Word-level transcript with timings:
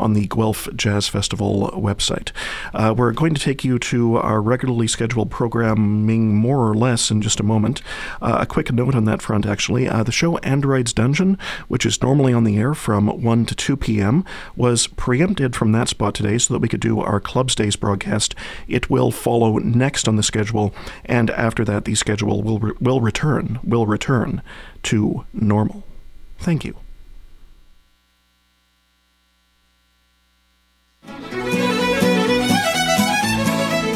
on 0.00 0.14
the 0.14 0.26
Guelph 0.26 0.68
Jazz 0.74 1.08
Festival 1.08 1.70
website. 1.74 2.32
Uh, 2.74 2.94
we're 2.96 3.12
going 3.12 3.34
to 3.34 3.40
take 3.40 3.64
you 3.64 3.78
to 3.78 4.16
our 4.16 4.40
regularly 4.40 4.88
scheduled 4.88 5.30
programming 5.30 6.34
more 6.34 6.68
or 6.68 6.74
less 6.74 7.10
in 7.10 7.22
just 7.22 7.38
a 7.38 7.44
moment. 7.44 7.82
Uh, 8.20 8.38
a 8.40 8.46
quick 8.46 8.72
note 8.72 8.94
on 8.94 9.04
that 9.04 9.22
front, 9.22 9.46
actually. 9.46 9.88
Uh, 9.88 10.02
the 10.02 10.12
show 10.12 10.38
Android's 10.38 10.92
Dungeon, 10.92 11.38
which 11.68 11.86
is 11.86 12.02
normally 12.02 12.32
on 12.32 12.44
the 12.44 12.56
air 12.56 12.74
from 12.74 13.08
1 13.22 13.46
to 13.46 13.54
2 13.54 13.76
p.m., 13.76 14.24
was 14.56 14.86
preempted 14.86 15.54
from 15.54 15.72
that 15.72 15.88
spot 15.88 16.14
today 16.14 16.38
so 16.38 16.54
that 16.54 16.60
we 16.60 16.68
could 16.68 16.80
do 16.80 17.00
our 17.00 17.20
Clubs 17.20 17.54
Days 17.54 17.76
broadcast. 17.76 18.34
It 18.66 18.90
will 18.90 19.10
follow 19.10 19.58
next 19.58 20.08
on 20.08 20.16
the 20.16 20.22
schedule, 20.22 20.74
and 21.04 21.30
after 21.30 21.64
that, 21.64 21.84
the 21.84 21.94
schedule 21.94 22.42
will, 22.42 22.58
re- 22.58 22.72
will 22.80 23.00
return, 23.00 23.60
will 23.62 23.86
return 23.86 24.42
to 24.84 25.24
normal. 25.32 25.84
Thank 26.38 26.64
you. 26.64 26.76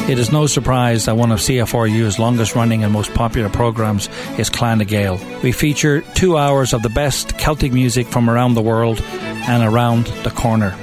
It 0.07 0.19
is 0.19 0.31
no 0.31 0.45
surprise 0.45 1.05
that 1.05 1.17
one 1.17 1.31
of 1.31 1.39
CFRU's 1.39 2.19
longest 2.19 2.53
running 2.53 2.83
and 2.83 2.93
most 2.93 3.11
popular 3.15 3.49
programs 3.49 4.07
is 4.37 4.51
Clan 4.51 4.77
na 4.77 4.83
Gael. 4.83 5.19
We 5.41 5.51
feature 5.51 6.01
two 6.13 6.37
hours 6.37 6.73
of 6.73 6.83
the 6.83 6.89
best 6.89 7.39
Celtic 7.39 7.73
music 7.73 8.05
from 8.05 8.29
around 8.29 8.53
the 8.53 8.61
world 8.61 9.01
and 9.01 9.63
around 9.63 10.05
the 10.23 10.29
corner. 10.29 10.75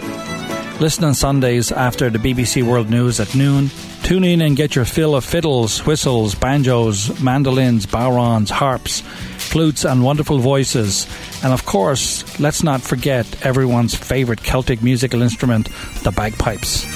Listen 0.80 1.04
on 1.04 1.14
Sundays 1.14 1.70
after 1.70 2.10
the 2.10 2.18
BBC 2.18 2.64
World 2.64 2.90
News 2.90 3.20
at 3.20 3.32
noon. 3.36 3.70
Tune 4.02 4.24
in 4.24 4.40
and 4.40 4.56
get 4.56 4.74
your 4.74 4.84
fill 4.84 5.14
of 5.14 5.24
fiddles, 5.24 5.86
whistles, 5.86 6.34
banjos, 6.34 7.20
mandolins, 7.20 7.86
bodhráns, 7.86 8.50
harps, 8.50 9.04
flutes, 9.52 9.84
and 9.84 10.02
wonderful 10.02 10.38
voices. 10.38 11.06
And 11.44 11.52
of 11.52 11.66
course, 11.66 12.24
let's 12.40 12.62
not 12.62 12.80
forget 12.80 13.46
everyone's 13.46 13.94
favourite 13.94 14.42
Celtic 14.42 14.82
musical 14.82 15.20
instrument, 15.20 15.68
the 16.02 16.10
bagpipes. 16.10 16.86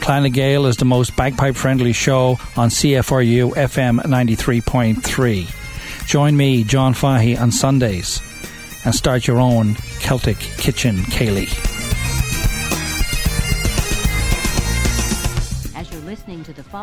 Clan 0.00 0.22
na 0.22 0.30
Gael 0.30 0.64
is 0.64 0.78
the 0.78 0.86
most 0.86 1.14
bagpipe 1.16 1.54
friendly 1.54 1.92
show 1.92 2.38
on 2.56 2.70
CFRU 2.70 3.54
FM 3.54 4.00
93.3. 4.00 6.06
Join 6.06 6.34
me, 6.34 6.64
John 6.64 6.94
Fahey, 6.94 7.36
on 7.36 7.52
Sundays 7.52 8.22
and 8.84 8.94
start 8.94 9.26
your 9.26 9.38
own 9.38 9.74
Celtic 10.00 10.38
kitchen 10.38 10.96
ceilidh. 11.12 11.67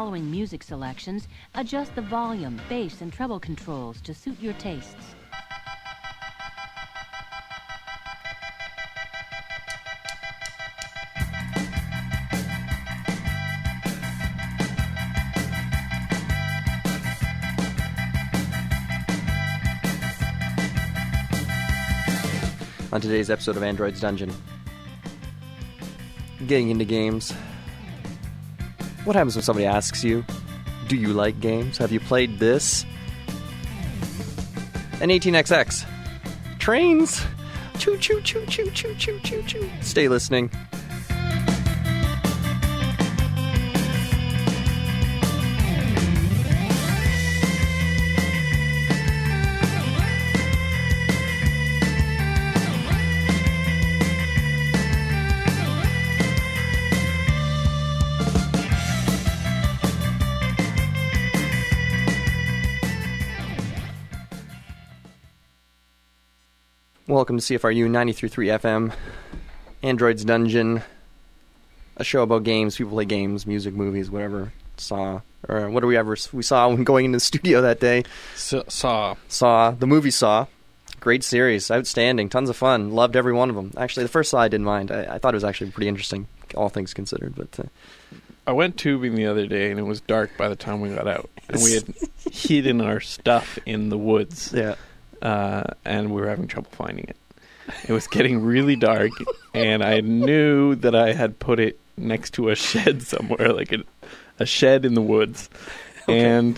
Following 0.06 0.30
music 0.30 0.62
selections, 0.62 1.28
adjust 1.56 1.96
the 1.96 2.02
volume, 2.04 2.62
bass, 2.70 3.02
and 3.02 3.12
treble 3.12 3.40
controls 3.40 4.00
to 4.02 4.14
suit 4.14 4.40
your 4.40 4.54
tastes. 4.54 5.16
on 22.92 23.02
today's 23.02 23.32
episode 23.32 23.58
of 23.58 23.64
Android's 23.64 24.00
Dungeon. 24.00 24.32
Getting 26.46 26.70
into 26.70 26.86
games. 26.86 27.34
What 29.06 29.16
happens 29.16 29.36
when 29.36 29.44
somebody 29.44 29.68
asks 29.68 30.04
you, 30.04 30.26
Do 30.88 30.96
you 30.98 31.10
like 31.10 31.40
games? 31.40 31.78
Have 31.78 31.92
you 31.92 32.00
played 32.00 32.40
this? 32.40 32.84
An 35.00 35.10
18XX. 35.10 35.86
Trains! 36.58 37.22
Choo 37.78 37.98
choo 37.98 38.20
choo 38.22 38.46
choo 38.48 38.72
choo 38.72 38.96
choo 38.96 39.20
choo 39.20 39.44
choo. 39.44 39.70
Stay 39.82 40.08
listening. 40.08 40.50
Welcome 67.16 67.40
to 67.40 67.58
CFRU 67.58 67.90
93.3 67.90 68.60
FM, 68.60 68.94
Android's 69.82 70.26
Dungeon, 70.26 70.82
a 71.96 72.04
show 72.04 72.24
about 72.24 72.44
games. 72.44 72.76
People 72.76 72.92
play 72.92 73.06
games, 73.06 73.48
music, 73.48 73.74
movies, 73.74 74.12
whatever. 74.12 74.52
Saw, 74.76 75.22
or 75.48 75.70
what 75.70 75.80
do 75.80 75.88
we 75.88 75.96
ever 75.96 76.18
we 76.34 76.44
saw 76.44 76.68
when 76.68 76.84
going 76.84 77.06
into 77.06 77.16
the 77.16 77.22
studio 77.22 77.62
that 77.62 77.80
day? 77.80 78.04
saw. 78.68 79.16
Saw 79.30 79.72
the 79.72 79.88
movie 79.88 80.12
Saw. 80.12 80.48
Great 81.00 81.24
series, 81.24 81.72
outstanding, 81.72 82.28
tons 82.28 82.50
of 82.50 82.58
fun. 82.58 82.92
Loved 82.92 83.16
every 83.16 83.32
one 83.32 83.50
of 83.50 83.56
them. 83.56 83.72
Actually, 83.78 84.04
the 84.04 84.10
first 84.10 84.32
Saw 84.32 84.40
I 84.40 84.50
didn't 84.50 84.66
mind. 84.66 84.92
I, 84.92 85.16
I 85.16 85.18
thought 85.18 85.34
it 85.34 85.38
was 85.38 85.46
actually 85.46 85.72
pretty 85.72 85.88
interesting, 85.88 86.28
all 86.54 86.68
things 86.68 86.94
considered. 86.94 87.34
But 87.34 87.58
uh, 87.58 87.70
I 88.46 88.52
went 88.52 88.76
tubing 88.76 89.16
the 89.16 89.28
other 89.28 89.48
day 89.48 89.72
and 89.72 89.80
it 89.80 89.84
was 89.84 90.02
dark 90.02 90.32
by 90.38 90.50
the 90.50 90.58
time 90.58 90.82
we 90.82 90.90
got 90.90 91.08
out, 91.08 91.30
and 91.48 91.64
we 91.64 91.76
had 91.76 91.86
hidden 92.30 92.82
our 92.82 93.00
stuff 93.00 93.58
in 93.66 93.88
the 93.88 93.98
woods. 93.98 94.52
yeah, 94.54 94.76
uh, 95.26 95.64
and 95.84 96.12
we 96.14 96.22
were 96.22 96.28
having 96.28 96.48
trouble 96.48 96.70
finding 96.72 97.06
it. 97.06 97.18
It 97.88 97.92
was 97.94 98.08
getting 98.08 98.44
really 98.44 98.76
dark, 98.76 99.12
and 99.54 99.84
I 99.84 100.02
knew 100.02 100.76
that 100.76 100.94
I 100.96 101.14
had 101.14 101.40
put 101.40 101.60
it 101.60 101.80
next 101.98 102.36
to 102.36 102.50
a 102.50 102.56
shed 102.56 103.02
somewhere, 103.02 103.52
like 103.54 103.72
a, 103.72 103.80
a 104.40 104.46
shed 104.46 104.86
in 104.86 104.94
the 104.94 105.02
woods. 105.02 105.50
And 106.08 106.56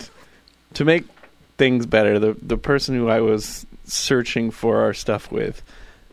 to 0.73 0.83
make 0.85 1.05
things 1.57 1.85
better, 1.85 2.19
the 2.19 2.35
the 2.41 2.57
person 2.57 2.93
who 2.95 3.07
I 3.07 3.21
was 3.21 3.65
searching 3.85 4.51
for 4.51 4.81
our 4.81 4.93
stuff 4.93 5.31
with 5.31 5.61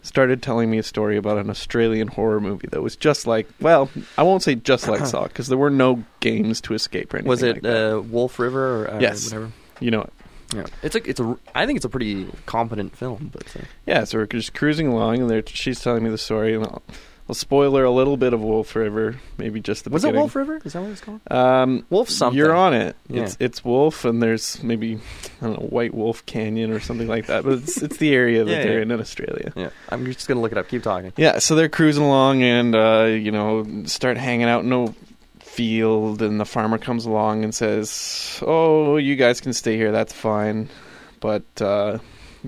started 0.02 0.42
telling 0.42 0.70
me 0.70 0.78
a 0.78 0.82
story 0.82 1.16
about 1.16 1.38
an 1.38 1.48
Australian 1.50 2.06
horror 2.08 2.38
movie 2.40 2.68
that 2.70 2.82
was 2.82 2.94
just 2.94 3.26
like, 3.26 3.48
well, 3.60 3.90
I 4.18 4.22
won't 4.22 4.42
say 4.44 4.54
just 4.54 4.86
like 4.86 5.04
Saw 5.06 5.24
because 5.24 5.48
there 5.48 5.58
were 5.58 5.70
no 5.70 6.04
games 6.20 6.60
to 6.60 6.74
escape 6.74 7.12
or 7.12 7.16
anything. 7.16 7.28
was 7.30 7.42
it 7.42 7.64
like 7.64 7.74
uh, 7.74 8.00
Wolf 8.00 8.38
River 8.38 8.84
or 8.84 8.90
uh, 8.92 9.00
Yes. 9.00 9.24
whatever? 9.24 9.50
you 9.80 9.90
know 9.90 10.02
it. 10.02 10.12
Yeah, 10.54 10.66
it's 10.82 10.94
a 10.94 11.08
it's 11.08 11.20
a 11.20 11.36
I 11.54 11.66
think 11.66 11.76
it's 11.76 11.84
a 11.84 11.88
pretty 11.88 12.26
competent 12.46 12.96
film, 12.96 13.30
but 13.32 13.44
uh, 13.56 13.60
Yeah, 13.86 14.04
so 14.04 14.18
we're 14.18 14.26
just 14.26 14.54
cruising 14.54 14.86
along, 14.88 15.20
and 15.20 15.30
there 15.30 15.42
she's 15.46 15.80
telling 15.80 16.04
me 16.04 16.10
the 16.10 16.18
story, 16.18 16.54
and 16.54 16.64
I'll, 16.64 16.82
I'll 17.28 17.34
spoiler 17.34 17.84
a 17.84 17.90
little 17.90 18.18
bit 18.18 18.34
of 18.34 18.40
Wolf 18.42 18.76
River, 18.76 19.16
maybe 19.38 19.58
just 19.58 19.84
the 19.84 19.90
was 19.90 20.04
it. 20.04 20.14
Wolf 20.14 20.36
River? 20.36 20.60
Is 20.62 20.74
that 20.74 20.82
what 20.82 20.90
it's 20.90 21.00
called? 21.00 21.20
Um, 21.30 21.86
Wolf 21.88 22.10
something. 22.10 22.36
You're 22.36 22.54
on 22.54 22.74
it. 22.74 22.96
Yeah. 23.08 23.22
It's 23.22 23.36
it's 23.40 23.64
Wolf, 23.64 24.04
and 24.04 24.22
there's 24.22 24.62
maybe 24.62 25.00
I 25.40 25.46
don't 25.46 25.60
know 25.60 25.66
White 25.68 25.94
Wolf 25.94 26.24
Canyon 26.26 26.70
or 26.70 26.80
something 26.80 27.08
like 27.08 27.26
that, 27.26 27.44
but 27.44 27.54
it's 27.54 27.80
it's 27.82 27.96
the 27.96 28.14
area 28.14 28.44
that 28.44 28.50
Yeah, 28.58 28.62
they're 28.64 28.76
yeah. 28.76 28.82
in 28.82 28.90
in 28.90 29.00
Australia. 29.00 29.52
Yeah, 29.56 29.70
I'm 29.88 30.04
just 30.04 30.28
gonna 30.28 30.40
look 30.40 30.52
it 30.52 30.58
up. 30.58 30.68
Keep 30.68 30.82
talking. 30.82 31.12
Yeah, 31.16 31.38
so 31.38 31.54
they're 31.54 31.70
cruising 31.70 32.04
along, 32.04 32.42
and 32.42 32.74
uh, 32.74 33.04
you 33.04 33.30
know, 33.32 33.64
start 33.86 34.18
hanging 34.18 34.46
out 34.46 34.64
in 34.64 34.72
a 34.72 34.94
field, 35.54 36.22
and 36.22 36.40
the 36.40 36.44
farmer 36.44 36.78
comes 36.78 37.06
along 37.06 37.44
and 37.44 37.54
says, 37.54 38.42
"Oh, 38.46 38.96
you 38.96 39.16
guys 39.16 39.40
can 39.40 39.52
stay 39.52 39.76
here. 39.76 39.92
That's 39.92 40.12
fine, 40.12 40.68
but." 41.20 41.44
Uh, 41.60 41.98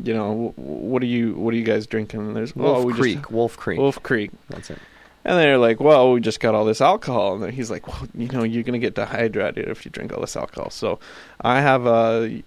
you 0.02 0.12
know, 0.12 0.52
what 0.56 1.02
are 1.02 1.06
you? 1.06 1.34
What 1.34 1.54
are 1.54 1.56
you 1.56 1.64
guys 1.64 1.86
drinking? 1.86 2.20
And 2.20 2.36
there's 2.36 2.54
Wolf 2.54 2.84
oh, 2.84 2.88
just- 2.90 3.00
Creek. 3.00 3.30
Wolf 3.30 3.56
Creek. 3.56 3.78
Wolf 3.78 4.02
Creek. 4.02 4.30
That's 4.50 4.68
it. 4.70 4.78
And 5.26 5.36
they're 5.36 5.58
like, 5.58 5.80
well, 5.80 6.12
we 6.12 6.20
just 6.20 6.38
got 6.38 6.54
all 6.54 6.64
this 6.64 6.80
alcohol. 6.80 7.42
And 7.42 7.52
he's 7.52 7.68
like, 7.68 7.88
well, 7.88 8.06
you 8.14 8.28
know, 8.28 8.44
you're 8.44 8.62
going 8.62 8.74
to 8.74 8.78
get 8.78 8.94
dehydrated 8.94 9.68
if 9.68 9.84
you 9.84 9.90
drink 9.90 10.12
all 10.12 10.20
this 10.20 10.36
alcohol. 10.36 10.70
So 10.70 11.00
I 11.40 11.60
have 11.60 11.84
a, 11.84 12.42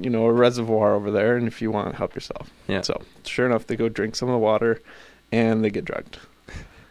you 0.00 0.10
know, 0.10 0.26
a 0.26 0.32
reservoir 0.32 0.94
over 0.94 1.12
there. 1.12 1.36
And 1.36 1.46
if 1.46 1.62
you 1.62 1.70
want, 1.70 1.88
to 1.88 1.96
help 1.96 2.16
yourself. 2.16 2.50
Yeah. 2.66 2.80
So 2.80 3.00
sure 3.24 3.46
enough, 3.46 3.68
they 3.68 3.76
go 3.76 3.88
drink 3.88 4.16
some 4.16 4.28
of 4.28 4.32
the 4.32 4.38
water 4.38 4.82
and 5.30 5.62
they 5.62 5.70
get 5.70 5.84
drugged. 5.84 6.18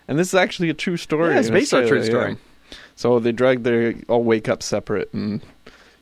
And 0.07 0.17
this 0.17 0.29
is 0.29 0.35
actually 0.35 0.69
a 0.69 0.73
true 0.73 0.95
story. 0.95 1.33
Yeah, 1.33 1.41
it's 1.41 1.50
based 1.50 1.73
on 1.73 1.83
a 1.83 1.88
true 1.88 2.06
story. 2.06 2.31
yeah. 2.31 2.38
So 2.95 3.19
they 3.19 3.31
drug, 3.31 3.63
they 3.63 3.95
all 4.07 4.24
wake 4.24 4.47
up 4.47 4.63
separate 4.63 5.13
and, 5.13 5.42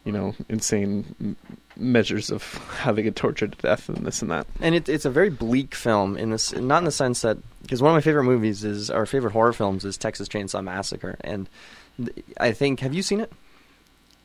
you 0.05 0.11
know, 0.11 0.35
insane 0.47 1.35
measures 1.75 2.29
of 2.29 2.43
how 2.79 2.91
they 2.91 3.01
get 3.03 3.15
tortured 3.15 3.53
to 3.53 3.57
death 3.59 3.89
and 3.89 4.05
this 4.05 4.21
and 4.21 4.31
that. 4.31 4.47
And 4.61 4.75
it, 4.75 4.87
it's 4.87 5.05
a 5.05 5.09
very 5.09 5.29
bleak 5.29 5.73
film 5.75 6.17
in 6.17 6.29
this, 6.29 6.53
not 6.53 6.79
in 6.79 6.83
the 6.85 6.91
sense 6.91 7.21
that 7.21 7.37
because 7.61 7.81
one 7.81 7.91
of 7.91 7.95
my 7.95 8.01
favorite 8.01 8.25
movies 8.25 8.63
is 8.63 8.89
our 8.89 9.05
favorite 9.05 9.31
horror 9.31 9.53
films 9.53 9.85
is 9.85 9.97
Texas 9.97 10.27
Chainsaw 10.27 10.63
Massacre, 10.63 11.17
and 11.21 11.49
th- 11.97 12.25
I 12.39 12.51
think 12.51 12.81
have 12.81 12.93
you 12.93 13.01
seen 13.01 13.21
it? 13.21 13.31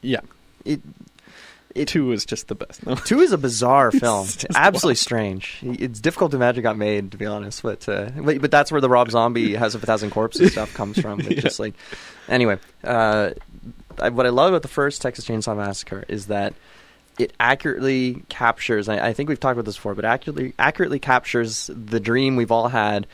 Yeah. 0.02 0.20
It 0.64 0.80
it 1.78 1.88
Two 1.88 2.12
is 2.12 2.24
just 2.26 2.48
the 2.48 2.54
best. 2.54 2.84
No. 2.86 2.94
two 2.94 3.20
is 3.20 3.32
a 3.32 3.38
bizarre 3.38 3.90
film, 4.04 4.26
absolutely 4.54 4.88
wild. 4.90 4.98
strange. 4.98 5.58
It's 5.62 6.00
difficult 6.00 6.30
to 6.32 6.36
imagine 6.36 6.62
got 6.62 6.76
made, 6.76 7.12
to 7.12 7.16
be 7.16 7.26
honest. 7.26 7.62
But 7.62 7.88
uh, 7.88 8.10
but, 8.16 8.40
but 8.40 8.50
that's 8.50 8.70
where 8.72 8.80
the 8.80 8.88
Rob 8.88 9.10
Zombie 9.10 9.54
House 9.54 9.74
of 9.74 9.82
a 9.82 9.86
Thousand 9.86 10.10
Corpses 10.10 10.52
stuff 10.52 10.72
comes 10.74 10.98
from. 11.00 11.20
It's 11.28 11.30
Yeah. 11.30 11.40
just 11.40 11.60
like 11.60 11.74
anyway, 12.28 12.58
uh, 12.84 13.30
I, 13.98 14.08
what 14.10 14.26
I 14.26 14.30
love 14.30 14.50
about 14.50 14.62
the 14.62 14.68
first 14.68 15.02
Texas 15.02 15.24
Chainsaw 15.26 15.56
Massacre 15.56 16.04
is 16.08 16.26
that 16.26 16.54
it 17.18 17.32
accurately 17.40 18.22
captures. 18.28 18.88
I, 18.88 19.08
I 19.08 19.12
think 19.12 19.28
we've 19.28 19.40
talked 19.40 19.54
about 19.54 19.64
this 19.64 19.76
before, 19.76 19.94
but 19.94 20.04
accurately 20.04 20.54
accurately 20.58 20.98
captures 21.00 21.68
the 21.74 21.98
dream 22.00 22.36
we've 22.36 22.52
all 22.52 22.68
had 22.68 23.06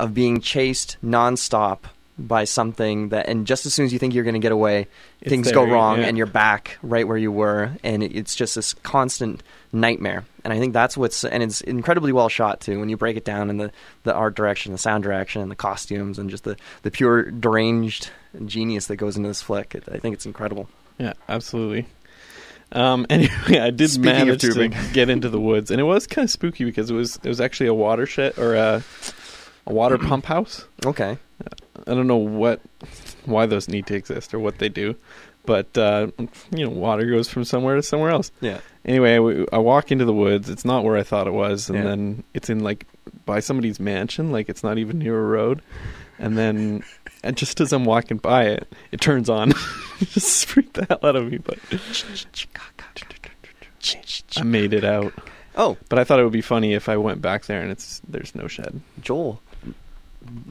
of 0.00 0.12
being 0.12 0.40
chased 0.40 0.96
nonstop 1.04 1.80
by 2.16 2.44
something 2.44 3.08
that, 3.08 3.28
and 3.28 3.46
just 3.46 3.66
as 3.66 3.74
soon 3.74 3.86
as 3.86 3.92
you 3.92 3.98
think 3.98 4.14
you're 4.14 4.24
going 4.24 4.34
to 4.34 4.40
get 4.40 4.52
away, 4.52 4.86
It's 5.20 5.30
things 5.30 5.50
go 5.50 5.64
wrong, 5.64 5.98
yeah. 6.00 6.06
and 6.06 6.16
you're 6.16 6.26
back 6.26 6.78
right 6.82 7.06
where 7.06 7.16
you 7.16 7.32
were, 7.32 7.72
and 7.82 8.02
it's 8.02 8.34
just 8.36 8.54
this 8.54 8.74
constant 8.74 9.42
nightmare. 9.72 10.24
And 10.44 10.52
I 10.52 10.58
think 10.58 10.72
that's 10.74 10.96
what's, 10.96 11.24
and 11.24 11.42
it's 11.42 11.60
incredibly 11.62 12.12
well 12.12 12.28
shot 12.28 12.60
too. 12.60 12.78
When 12.78 12.88
you 12.88 12.96
break 12.96 13.16
it 13.16 13.24
down 13.24 13.50
in 13.50 13.56
the 13.56 13.72
the 14.04 14.14
art 14.14 14.36
direction, 14.36 14.72
the 14.72 14.78
sound 14.78 15.02
direction, 15.02 15.42
and 15.42 15.50
the 15.50 15.56
costumes, 15.56 16.18
and 16.18 16.30
just 16.30 16.44
the 16.44 16.56
the 16.82 16.90
pure 16.90 17.30
deranged 17.30 18.10
genius 18.46 18.86
that 18.86 18.96
goes 18.96 19.16
into 19.16 19.28
this 19.28 19.42
flick, 19.42 19.74
it, 19.74 19.84
I 19.90 19.98
think 19.98 20.14
it's 20.14 20.26
incredible. 20.26 20.68
Yeah, 20.98 21.14
absolutely. 21.28 21.86
Um, 22.70 23.06
anyway, 23.10 23.58
I 23.58 23.70
did 23.70 23.90
Speaking 23.90 24.12
manage 24.12 24.42
to 24.42 24.68
get 24.92 25.10
into 25.10 25.28
the 25.28 25.40
woods, 25.40 25.70
and 25.70 25.80
it 25.80 25.84
was 25.84 26.06
kind 26.06 26.24
of 26.24 26.30
spooky 26.30 26.64
because 26.64 26.90
it 26.90 26.94
was 26.94 27.16
it 27.24 27.28
was 27.28 27.40
actually 27.40 27.66
a 27.66 27.74
watershed 27.74 28.38
or 28.38 28.54
a 28.54 28.84
a 29.66 29.72
water 29.72 29.98
pump 30.08 30.26
house. 30.26 30.64
Okay. 30.86 31.18
I 31.86 31.94
don't 31.94 32.06
know 32.06 32.16
what 32.16 32.60
why 33.24 33.46
those 33.46 33.68
need 33.68 33.86
to 33.88 33.94
exist 33.94 34.32
or 34.34 34.38
what 34.38 34.58
they 34.58 34.68
do, 34.68 34.94
but 35.46 35.76
uh, 35.76 36.08
you 36.50 36.64
know, 36.64 36.70
water 36.70 37.04
goes 37.06 37.28
from 37.28 37.44
somewhere 37.44 37.76
to 37.76 37.82
somewhere 37.82 38.10
else. 38.10 38.30
Yeah. 38.40 38.60
Anyway, 38.84 39.46
I 39.52 39.58
walk 39.58 39.90
into 39.90 40.04
the 40.04 40.12
woods. 40.12 40.48
It's 40.50 40.64
not 40.64 40.84
where 40.84 40.96
I 40.96 41.02
thought 41.02 41.26
it 41.26 41.32
was, 41.32 41.68
and 41.68 41.78
Yeah. 41.78 41.84
then 41.84 42.24
it's 42.34 42.50
in 42.50 42.60
like 42.60 42.86
by 43.26 43.40
somebody's 43.40 43.80
mansion. 43.80 44.30
Like 44.32 44.48
it's 44.48 44.62
not 44.62 44.78
even 44.78 44.98
near 44.98 45.18
a 45.18 45.22
road. 45.24 45.62
And 46.18 46.38
then, 46.38 46.84
and 47.24 47.36
just 47.36 47.60
as 47.60 47.72
I'm 47.72 47.84
walking 47.84 48.18
by 48.18 48.44
it, 48.44 48.72
it 48.92 49.00
turns 49.00 49.28
on. 49.28 49.52
It 50.00 50.08
just 50.08 50.46
freaked 50.46 50.74
the 50.74 50.86
hell 50.86 50.98
out 51.04 51.14
of 51.16 51.30
me. 51.30 51.38
But 51.38 51.58
I 54.36 54.42
made 54.42 54.72
it 54.72 54.84
out. 54.84 55.12
Oh, 55.56 55.76
But 55.88 55.98
I 56.00 56.04
thought 56.04 56.18
it 56.18 56.24
would 56.24 56.32
be 56.32 56.40
funny 56.40 56.74
if 56.74 56.88
I 56.88 56.96
went 56.96 57.22
back 57.22 57.44
there 57.46 57.60
and 57.60 57.70
it's 57.70 58.00
there's 58.08 58.34
no 58.34 58.48
shed. 58.48 58.80
Joel. 59.00 59.40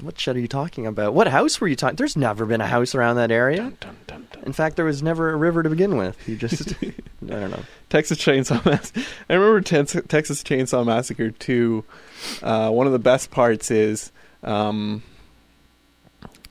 What 0.02 0.20
shed 0.20 0.36
are 0.36 0.40
you 0.40 0.48
talking 0.48 0.86
about? 0.86 1.14
What 1.14 1.28
house 1.28 1.60
were 1.60 1.68
you 1.68 1.76
talking? 1.76 1.96
There's 1.96 2.18
never 2.18 2.46
been 2.46 2.62
a 2.62 2.68
house 2.68 2.94
around 2.94 3.16
that 3.16 3.32
area. 3.32 3.58
Dun, 3.58 3.98
dun, 4.08 4.28
dun. 4.32 4.44
In 4.46 4.54
fact, 4.54 4.76
there 4.76 4.86
was 4.86 5.02
never 5.02 5.32
a 5.32 5.36
river 5.36 5.64
to 5.64 5.70
begin 5.70 5.98
with. 5.98 6.28
You 6.28 6.36
just, 6.36 6.74
I 6.84 6.94
don't 7.22 7.52
know. 7.52 7.64
Texas 7.90 8.18
Chainsaw 8.20 8.64
Massacre. 8.66 9.02
I 9.30 9.34
remember 9.34 9.62
Tex- 9.62 9.98
Texas 10.08 10.44
Chainsaw 10.44 10.86
Massacre 10.86 11.32
2. 11.32 11.84
Uh, 12.42 12.70
one 12.70 12.88
of 12.88 12.94
the 12.94 13.00
best 13.00 13.32
parts 13.32 13.72
is 13.72 14.12
um, 14.44 15.02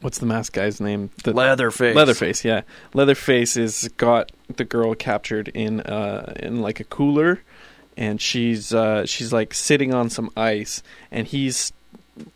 what's 0.01 0.19
the 0.19 0.27
mask 0.27 0.53
guy's 0.53 0.81
name? 0.81 1.11
The, 1.25 1.33
Leatherface. 1.33 1.95
Leatherface, 1.95 2.45
yeah. 2.45 2.63
Leatherface 2.95 3.55
has 3.55 3.89
got 3.97 4.33
the 4.57 4.65
girl 4.65 4.95
captured 4.95 5.49
in 5.49 5.81
uh, 5.81 6.35
in 6.37 6.61
like 6.61 6.81
a 6.81 6.85
cooler, 6.85 7.43
and 7.97 8.21
she's 8.21 8.75
uh, 8.75 9.07
she's 9.07 9.33
like 9.33 9.55
sitting 9.55 9.95
on 9.95 10.11
some 10.11 10.31
ice, 10.37 10.83
and 11.11 11.27
he's 11.27 11.73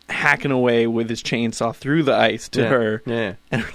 hacking 0.09 0.51
away 0.51 0.87
with 0.87 1.09
his 1.09 1.21
chainsaw 1.21 1.75
through 1.75 2.03
the 2.03 2.15
ice 2.15 2.49
to 2.49 2.61
Yeah. 2.61 2.67
her. 2.69 3.03
Yeah. 3.05 3.33
Her 3.51 3.65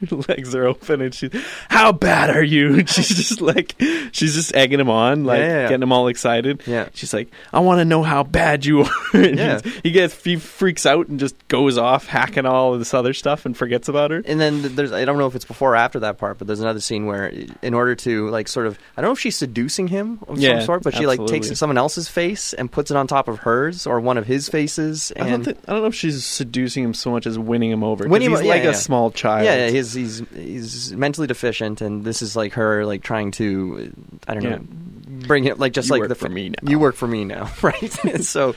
legs 0.28 0.54
are 0.54 0.64
open, 0.66 1.00
and 1.00 1.14
she's, 1.14 1.30
"How 1.68 1.92
bad 1.92 2.30
are 2.30 2.42
you?" 2.42 2.74
And 2.78 2.88
she's 2.88 3.08
just 3.08 3.40
like, 3.40 3.74
she's 4.12 4.34
just 4.34 4.54
egging 4.54 4.80
him 4.80 4.90
on, 4.90 5.24
like 5.24 5.38
Yeah, 5.40 5.46
yeah, 5.46 5.54
yeah. 5.62 5.68
getting 5.68 5.82
him 5.82 5.92
all 5.92 6.08
excited. 6.08 6.62
Yeah. 6.66 6.88
She's 6.94 7.12
like, 7.12 7.28
"I 7.52 7.60
want 7.60 7.78
to 7.80 7.84
know 7.84 8.02
how 8.02 8.22
bad 8.22 8.64
you 8.64 8.82
are." 8.84 8.90
and 9.14 9.38
Yeah. 9.38 9.60
he 9.82 9.90
gets 9.90 10.22
he 10.22 10.36
freaks 10.36 10.86
out 10.86 11.08
and 11.08 11.18
just 11.18 11.36
goes 11.48 11.78
off 11.78 12.06
hacking 12.06 12.46
all 12.46 12.72
of 12.74 12.78
this 12.78 12.94
other 12.94 13.12
stuff 13.14 13.46
and 13.46 13.56
forgets 13.56 13.88
about 13.88 14.10
her. 14.10 14.22
And 14.24 14.40
then 14.40 14.74
there's 14.76 14.92
I 14.92 15.04
don't 15.04 15.18
know 15.18 15.26
if 15.26 15.34
it's 15.34 15.44
before 15.44 15.72
or 15.72 15.76
after 15.76 16.00
that 16.00 16.18
part, 16.18 16.38
but 16.38 16.46
there's 16.46 16.60
another 16.60 16.80
scene 16.80 17.06
where 17.06 17.32
in 17.62 17.74
order 17.74 17.94
to 17.96 18.28
like 18.30 18.48
sort 18.48 18.66
of 18.66 18.78
I 18.96 19.00
don't 19.00 19.08
know 19.08 19.12
if 19.14 19.20
she's 19.20 19.36
seducing 19.36 19.88
him 19.88 20.18
of 20.28 20.40
some 20.40 20.60
sort, 20.62 20.82
but 20.82 20.94
she 20.94 21.06
like 21.06 21.24
takes 21.26 21.56
someone 21.58 21.78
else's 21.78 22.08
face 22.08 22.52
and 22.52 22.70
puts 22.70 22.90
it 22.90 22.96
on 22.96 23.06
top 23.06 23.28
of 23.28 23.38
hers 23.40 23.86
or 23.86 24.00
one 24.00 24.18
of 24.18 24.26
his 24.26 24.48
faces 24.48 25.12
I 25.16 25.20
don't, 25.20 25.28
and 25.32 25.44
think, 25.44 25.58
I 25.66 25.72
don't 25.72 25.82
know 25.82 25.88
if 25.88 25.94
she's 25.94 26.24
seducing 26.24 26.84
him 26.84 26.94
so 26.94 27.10
much 27.10 27.26
as 27.26 27.38
winning 27.38 27.70
him 27.70 27.82
over 27.82 28.06
Winning 28.08 28.30
he's 28.30 28.42
yeah, 28.42 28.48
like 28.48 28.64
a 28.64 28.74
small 28.74 29.10
child. 29.10 29.44
yeah, 29.44 29.66
yeah, 29.66 29.70
he's 29.78 29.94
he's 29.94 30.22
he's 30.34 30.92
mentally 30.92 31.26
deficient, 31.26 31.80
and 31.80 32.04
this 32.04 32.22
is 32.22 32.36
like 32.36 32.54
her 32.54 32.84
like 32.84 33.02
trying 33.02 33.30
to 33.32 33.92
I 34.26 34.34
don't 34.34 34.44
know 34.44 34.88
bring 35.26 35.44
him 35.44 35.58
like 35.58 35.72
just 35.72 35.88
You 35.88 35.94
like 35.94 36.00
work 36.00 36.08
the 36.08 36.14
for 36.14 36.28
me 36.28 36.50
now. 36.50 36.70
You 36.70 36.78
work 36.78 36.94
for 36.94 37.08
me 37.08 37.24
now, 37.24 37.50
right? 37.62 37.98
So, 38.22 38.54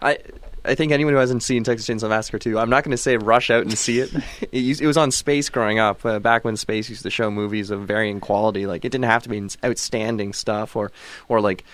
I. 0.00 0.18
I 0.62 0.74
think 0.74 0.92
anyone 0.92 1.14
who 1.14 1.18
hasn't 1.20 1.42
seen 1.42 1.64
Texas 1.64 1.88
Chainsaw 1.88 2.10
Massacre 2.10 2.38
2, 2.38 2.58
I'm 2.58 2.68
not 2.68 2.84
going 2.84 2.90
to 2.90 2.98
say 2.98 3.16
rush 3.16 3.48
out 3.48 3.62
and 3.62 3.78
see 3.78 4.00
it. 4.00 4.12
It, 4.52 4.58
used, 4.58 4.82
it 4.82 4.86
was 4.86 4.98
on 4.98 5.10
Space 5.10 5.48
growing 5.48 5.78
up, 5.78 6.04
uh, 6.04 6.18
back 6.18 6.44
when 6.44 6.58
Space 6.58 6.90
used 6.90 7.02
to 7.04 7.08
show 7.08 7.30
movies 7.30 7.70
of 7.70 7.86
varying 7.86 8.20
quality. 8.20 8.66
Like 8.66 8.84
it 8.84 8.92
didn't 8.92 9.06
have 9.06 9.22
to 9.22 9.30
be 9.30 9.48
outstanding 9.64 10.34
stuff 10.34 10.76
or, 10.76 10.92
or 11.30 11.40
like, 11.40 11.64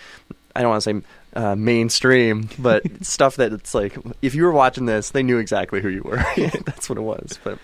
I 0.55 0.61
don't 0.61 0.71
want 0.71 0.85
to 0.85 1.01
say 1.01 1.03
uh, 1.35 1.57
mainstream, 1.57 2.49
but 2.61 2.85
stuff 3.05 3.37
that 3.37 3.53
it's 3.53 3.75
like 3.75 3.99
if 4.23 4.37
you 4.37 4.45
were 4.45 4.53
watching 4.53 4.87
this, 4.87 5.11
they 5.11 5.25
knew 5.25 5.39
exactly 5.39 5.81
who 5.81 5.89
you 5.89 6.03
were. 6.03 6.25
That's 6.65 6.89
what 6.89 6.97
it 6.97 7.03
was. 7.03 7.41
But 7.43 7.59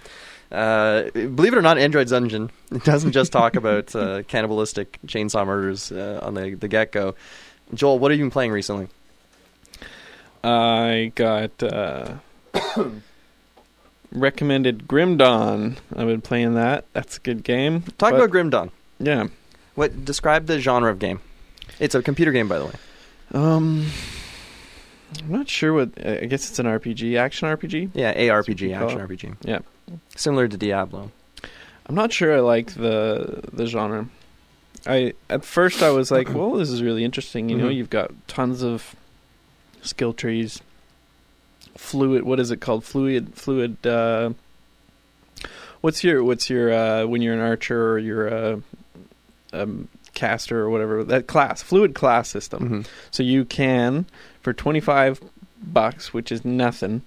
uh, 0.52 1.10
believe 1.12 1.52
it 1.52 1.56
or 1.58 1.62
not, 1.62 1.78
Android 1.78 2.08
Dungeon 2.08 2.50
doesn't 2.84 3.12
just 3.12 3.32
talk 3.32 3.56
about 3.56 3.94
uh, 3.96 4.22
cannibalistic 4.28 4.98
chainsaw 5.06 5.46
murders 5.46 5.90
uh, 5.90 6.20
on 6.22 6.34
the 6.34 6.54
the 6.54 6.68
get 6.68 6.92
go. 6.92 7.14
Joel, 7.74 7.98
what 7.98 8.10
have 8.10 8.18
you 8.18 8.24
been 8.24 8.30
playing 8.30 8.52
recently? 8.52 8.88
I 10.44 11.12
got 11.14 11.62
uh, 11.62 12.14
recommended 14.12 14.86
Grim 14.88 15.16
Dawn. 15.16 15.76
I've 15.94 16.06
been 16.06 16.20
playing 16.20 16.54
that. 16.54 16.84
That's 16.92 17.16
a 17.16 17.20
good 17.20 17.44
game. 17.44 17.82
Talk 17.82 18.10
But- 18.10 18.14
about 18.16 18.30
Grim 18.30 18.50
Dawn. 18.50 18.70
yeah. 18.98 19.28
What 19.74 20.04
describe 20.04 20.46
the 20.46 20.60
genre 20.60 20.90
of 20.90 20.98
game? 20.98 21.20
It's 21.80 21.94
a 21.94 22.02
computer 22.02 22.30
game, 22.30 22.46
by 22.46 22.58
the 22.58 22.66
way. 22.66 22.72
Um, 23.32 23.86
I'm 25.24 25.32
not 25.32 25.48
sure 25.48 25.72
what. 25.72 25.90
I 26.06 26.26
guess 26.26 26.50
it's 26.50 26.58
an 26.58 26.66
RPG, 26.66 27.16
action 27.18 27.48
RPG. 27.48 27.92
Yeah, 27.94 28.12
ARPG, 28.14 28.76
action 28.76 28.98
RPG. 28.98 29.34
Yeah. 29.40 29.60
Similar 30.16 30.48
to 30.48 30.56
Diablo. 30.56 31.10
I'm 31.86 31.94
not 31.94 32.12
sure 32.12 32.34
I 32.34 32.40
like 32.40 32.74
the 32.74 33.42
the 33.52 33.66
genre. 33.66 34.08
I 34.86 35.14
at 35.30 35.44
first 35.44 35.82
I 35.82 35.90
was 35.90 36.10
like, 36.10 36.32
well, 36.32 36.52
this 36.54 36.70
is 36.70 36.82
really 36.82 37.04
interesting. 37.04 37.48
You 37.48 37.56
know, 37.56 37.68
Mhm. 37.68 37.74
you've 37.76 37.90
got 37.90 38.10
tons 38.28 38.62
of 38.62 38.94
skill 39.82 40.12
trees, 40.12 40.60
fluid. 41.76 42.22
What 42.24 42.40
is 42.40 42.50
it 42.50 42.60
called? 42.60 42.84
Fluid, 42.84 43.34
fluid. 43.34 43.84
Uh, 43.86 44.32
what's 45.80 46.02
your 46.04 46.22
what's 46.24 46.48
your 46.50 46.72
uh, 46.72 47.06
when 47.06 47.22
you're 47.22 47.34
an 47.34 47.40
archer 47.40 47.92
or 47.92 47.98
you're 47.98 48.28
a 48.28 48.62
um, 49.52 49.88
caster 50.14 50.60
or 50.60 50.70
whatever 50.70 51.04
that 51.04 51.26
class 51.26 51.62
fluid 51.62 51.94
class 51.94 52.28
system. 52.28 52.68
Mhm. 52.84 52.86
So 53.10 53.22
you 53.22 53.44
can 53.44 54.06
for 54.40 54.52
25 54.52 55.20
bucks, 55.62 56.12
which 56.14 56.32
is 56.32 56.44
nothing, 56.44 57.02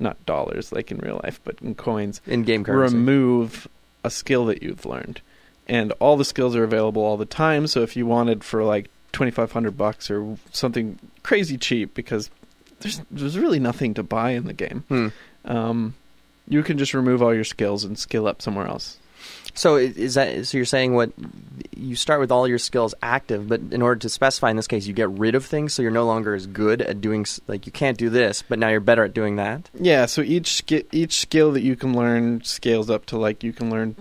not 0.00 0.24
dollars 0.26 0.72
like 0.72 0.90
in 0.90 0.98
real 0.98 1.20
life, 1.24 1.40
but 1.44 1.56
in 1.62 1.74
coins 1.74 2.20
In 2.26 2.42
game 2.44 2.64
currency. 2.64 2.96
remove 2.96 3.66
a 4.04 4.10
skill 4.10 4.46
that 4.46 4.62
you've 4.62 4.86
learned. 4.86 5.20
And 5.66 5.92
all 6.00 6.16
the 6.16 6.24
skills 6.24 6.56
are 6.56 6.64
available 6.64 7.02
all 7.02 7.16
the 7.16 7.26
time. 7.26 7.66
So 7.66 7.82
if 7.82 7.96
you 7.96 8.06
wanted 8.06 8.42
for 8.44 8.64
like 8.64 8.88
twenty 9.12 9.30
five 9.30 9.52
hundred 9.52 9.76
bucks 9.76 10.10
or 10.10 10.36
something 10.52 10.98
crazy 11.22 11.58
cheap, 11.58 11.94
because 11.94 12.30
there's 12.80 13.00
there's 13.10 13.38
really 13.38 13.58
nothing 13.58 13.92
to 13.94 14.02
buy 14.02 14.30
in 14.30 14.44
the 14.44 14.52
game, 14.54 14.84
Hmm. 14.88 15.08
um, 15.44 15.94
you 16.48 16.62
can 16.62 16.78
just 16.78 16.94
remove 16.94 17.22
all 17.22 17.34
your 17.34 17.44
skills 17.44 17.84
and 17.84 17.98
skill 17.98 18.26
up 18.26 18.40
somewhere 18.40 18.66
else. 18.66 18.96
So 19.54 19.76
is 19.76 20.14
that 20.14 20.46
so? 20.46 20.56
You're 20.56 20.64
saying 20.64 20.94
what 20.94 21.12
you 21.76 21.96
start 21.96 22.20
with 22.20 22.30
all 22.30 22.46
your 22.46 22.58
skills 22.58 22.94
active, 23.02 23.48
but 23.48 23.60
in 23.70 23.82
order 23.82 23.98
to 24.00 24.08
specify 24.08 24.50
in 24.50 24.56
this 24.56 24.66
case, 24.66 24.86
you 24.86 24.92
get 24.92 25.08
rid 25.10 25.34
of 25.34 25.44
things, 25.44 25.72
so 25.72 25.82
you're 25.82 25.90
no 25.90 26.06
longer 26.06 26.34
as 26.34 26.46
good 26.46 26.82
at 26.82 27.00
doing 27.00 27.26
like 27.46 27.66
you 27.66 27.72
can't 27.72 27.98
do 27.98 28.08
this, 28.10 28.42
but 28.42 28.58
now 28.58 28.68
you're 28.68 28.80
better 28.80 29.04
at 29.04 29.14
doing 29.14 29.36
that. 29.36 29.68
Yeah. 29.74 30.06
So 30.06 30.22
each 30.22 30.62
each 30.92 31.20
skill 31.20 31.52
that 31.52 31.62
you 31.62 31.76
can 31.76 31.96
learn 31.96 32.42
scales 32.44 32.90
up 32.90 33.06
to 33.06 33.18
like 33.18 33.42
you 33.42 33.52
can 33.52 33.70
learn 33.70 33.96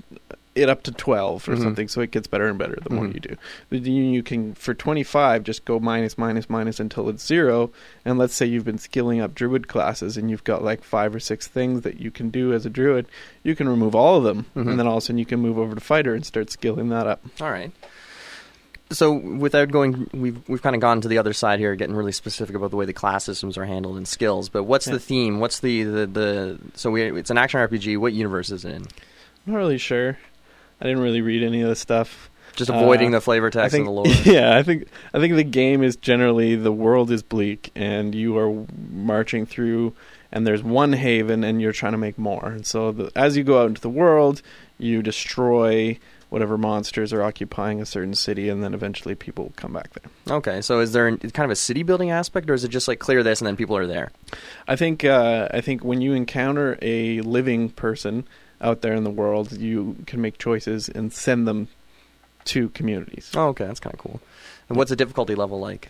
it 0.57 0.69
up 0.69 0.83
to 0.83 0.91
12 0.91 1.47
or 1.47 1.55
Mhm. 1.55 1.61
something 1.63 1.87
so 1.87 2.01
it 2.01 2.11
gets 2.11 2.27
better 2.27 2.47
and 2.47 2.57
better 2.57 2.77
the 2.83 2.93
more 2.93 3.05
Mhm. 3.05 3.13
you 3.13 3.19
do 3.19 3.35
but 3.69 3.85
you, 3.85 4.03
you 4.03 4.23
can 4.23 4.53
for 4.55 4.73
25 4.73 5.43
just 5.43 5.63
go 5.65 5.79
minus 5.79 6.17
minus 6.17 6.49
minus 6.49 6.79
until 6.79 7.07
it's 7.09 7.25
zero 7.25 7.69
and 8.03 8.17
let's 8.17 8.33
say 8.33 8.45
you've 8.45 8.65
been 8.65 8.77
skilling 8.77 9.21
up 9.21 9.33
druid 9.35 9.67
classes 9.67 10.17
and 10.17 10.29
you've 10.29 10.43
got 10.43 10.63
like 10.63 10.83
five 10.83 11.13
or 11.15 11.19
six 11.19 11.47
things 11.47 11.81
that 11.81 11.99
you 11.99 12.11
can 12.11 12.29
do 12.29 12.53
as 12.53 12.65
a 12.65 12.69
druid 12.69 13.05
you 13.43 13.55
can 13.55 13.69
remove 13.69 13.95
all 13.95 14.17
of 14.17 14.23
them 14.23 14.45
Mhm. 14.55 14.69
and 14.71 14.79
then 14.79 14.87
all 14.87 14.97
of 14.97 15.03
a 15.03 15.05
sudden 15.05 15.17
you 15.17 15.25
can 15.25 15.39
move 15.39 15.57
over 15.57 15.75
to 15.75 15.81
fighter 15.81 16.13
and 16.15 16.25
start 16.25 16.49
skilling 16.51 16.89
that 16.89 17.07
up 17.07 17.21
All 17.39 17.51
right. 17.51 17.71
So 18.89 19.11
without 19.11 19.69
going, 19.69 20.09
we've 20.13 20.39
we've 20.47 20.61
kind 20.61 20.73
of 20.73 20.79
gone 20.81 21.01
to 21.01 21.09
the 21.09 21.17
other 21.17 21.33
side 21.33 21.59
here, 21.59 21.75
getting 21.75 21.93
really 21.93 22.13
specific 22.13 22.55
about 22.55 22.69
the 22.71 22.77
way 22.77 22.85
the 22.85 22.93
class 22.93 23.25
systems 23.25 23.57
are 23.57 23.65
handled 23.65 23.97
and 23.97 24.07
skills. 24.07 24.47
But 24.47 24.63
what's 24.63 24.87
Yeah. 24.87 24.93
the 24.93 24.99
theme? 24.99 25.39
What's 25.41 25.59
the 25.59 25.83
the, 25.83 26.07
the 26.07 26.57
so 26.73 26.89
we 26.91 27.01
it's 27.03 27.29
an 27.29 27.37
action 27.37 27.59
RPG. 27.59 27.97
What 27.97 28.13
universe 28.13 28.49
is 28.49 28.63
it 28.63 28.73
in? 28.73 28.83
i'm 29.45 29.53
not 29.53 29.59
really 29.59 29.77
sure 29.77 30.17
i 30.81 30.85
didn't 30.85 31.01
really 31.01 31.21
read 31.21 31.43
any 31.43 31.61
of 31.61 31.69
the 31.69 31.75
stuff 31.75 32.29
Just 32.55 32.69
avoiding 32.69 33.09
Uh, 33.09 33.17
the 33.17 33.21
flavor 33.21 33.49
text 33.49 33.71
think, 33.73 33.87
and 33.87 33.87
the 33.87 33.91
lore. 34.01 34.07
Yeah, 34.23 34.57
I 34.57 34.63
think 34.63 34.87
I 35.13 35.19
think 35.19 35.35
the 35.35 35.43
game 35.43 35.83
is 35.83 35.95
generally 35.95 36.55
the 36.55 36.71
world 36.71 37.11
is 37.11 37.23
bleak 37.23 37.71
and 37.75 38.13
you 38.15 38.37
are 38.37 38.65
marching 38.91 39.45
through 39.45 39.93
and 40.31 40.45
there's 40.45 40.63
one 40.63 40.93
haven 40.93 41.43
and 41.43 41.61
you're 41.61 41.71
trying 41.71 41.93
to 41.93 41.97
make 41.97 42.17
more. 42.17 42.47
And 42.47 42.65
so 42.65 42.91
the, 42.91 43.11
as 43.15 43.37
you 43.37 43.43
go 43.43 43.61
out 43.61 43.67
into 43.67 43.81
the 43.81 43.89
world, 43.89 44.41
you 44.77 45.01
destroy 45.01 45.97
whatever 46.29 46.57
monsters 46.57 47.13
are 47.13 47.23
occupying 47.23 47.79
a 47.79 47.85
certain 47.85 48.13
city, 48.13 48.49
and 48.49 48.61
then 48.61 48.73
eventually 48.73 49.15
people 49.15 49.45
will 49.45 49.53
come 49.55 49.71
back 49.71 49.89
there. 49.93 50.35
Okay, 50.37 50.59
so 50.61 50.81
is 50.81 50.91
there 50.91 51.07
an, 51.07 51.17
kind 51.19 51.45
of 51.45 51.51
a 51.51 51.55
city 51.55 51.81
building 51.83 52.11
aspect, 52.11 52.49
or 52.49 52.53
is 52.53 52.65
it 52.65 52.67
just 52.67 52.89
like 52.89 52.99
clear 52.99 53.23
this 53.23 53.39
and 53.39 53.47
then 53.47 53.55
people 53.55 53.77
are 53.77 53.87
there? 53.87 54.11
I 54.67 54.75
think 54.75 55.05
uh, 55.05 55.47
I 55.53 55.61
think 55.61 55.85
when 55.85 56.01
you 56.01 56.11
encounter 56.13 56.77
a 56.81 57.21
living 57.21 57.69
person 57.69 58.27
out 58.61 58.81
there 58.81 58.93
in 58.93 59.03
the 59.03 59.09
world, 59.09 59.51
you 59.51 59.95
can 60.07 60.21
make 60.21 60.37
choices 60.37 60.89
and 60.89 61.11
send 61.13 61.47
them 61.47 61.67
to 62.45 62.69
communities. 62.69 63.31
Oh, 63.35 63.47
okay, 63.49 63.65
that's 63.65 63.79
kind 63.79 63.93
of 63.93 63.99
cool. 63.99 64.19
And 64.69 64.77
what's 64.77 64.89
the 64.89 64.95
difficulty 64.95 65.35
level 65.35 65.59
like? 65.59 65.89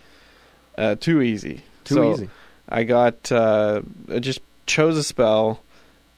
Uh, 0.78 0.96
too 0.96 1.22
easy. 1.22 1.62
Too 1.86 1.96
So 1.96 2.14
easy. 2.14 2.30
I 2.70 2.84
got 2.84 3.32
uh, 3.32 3.82
I 4.12 4.20
just 4.20 4.42
chose 4.66 4.98
a 4.98 5.04
spell, 5.04 5.62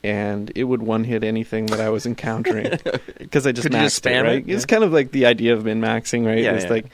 and 0.03 0.51
it 0.55 0.63
would 0.63 0.81
one 0.81 1.03
hit 1.03 1.23
anything 1.23 1.67
that 1.67 1.79
I 1.79 1.89
was 1.89 2.05
encountering 2.05 2.71
because 3.17 3.45
I 3.45 3.51
just 3.51 3.63
Could 3.67 3.73
maxed 3.73 3.81
just 3.83 4.03
spam 4.03 4.21
it. 4.21 4.23
Right? 4.23 4.47
it? 4.47 4.51
It's 4.53 4.65
kind 4.65 4.83
of 4.83 4.91
like 4.91 5.11
the 5.11 5.25
idea 5.27 5.53
of 5.53 5.65
min 5.65 5.79
maxing, 5.81 6.25
right? 6.25 6.39
Yeah, 6.39 6.53
it's 6.53 6.63
yeah. 6.65 6.69
like 6.71 6.85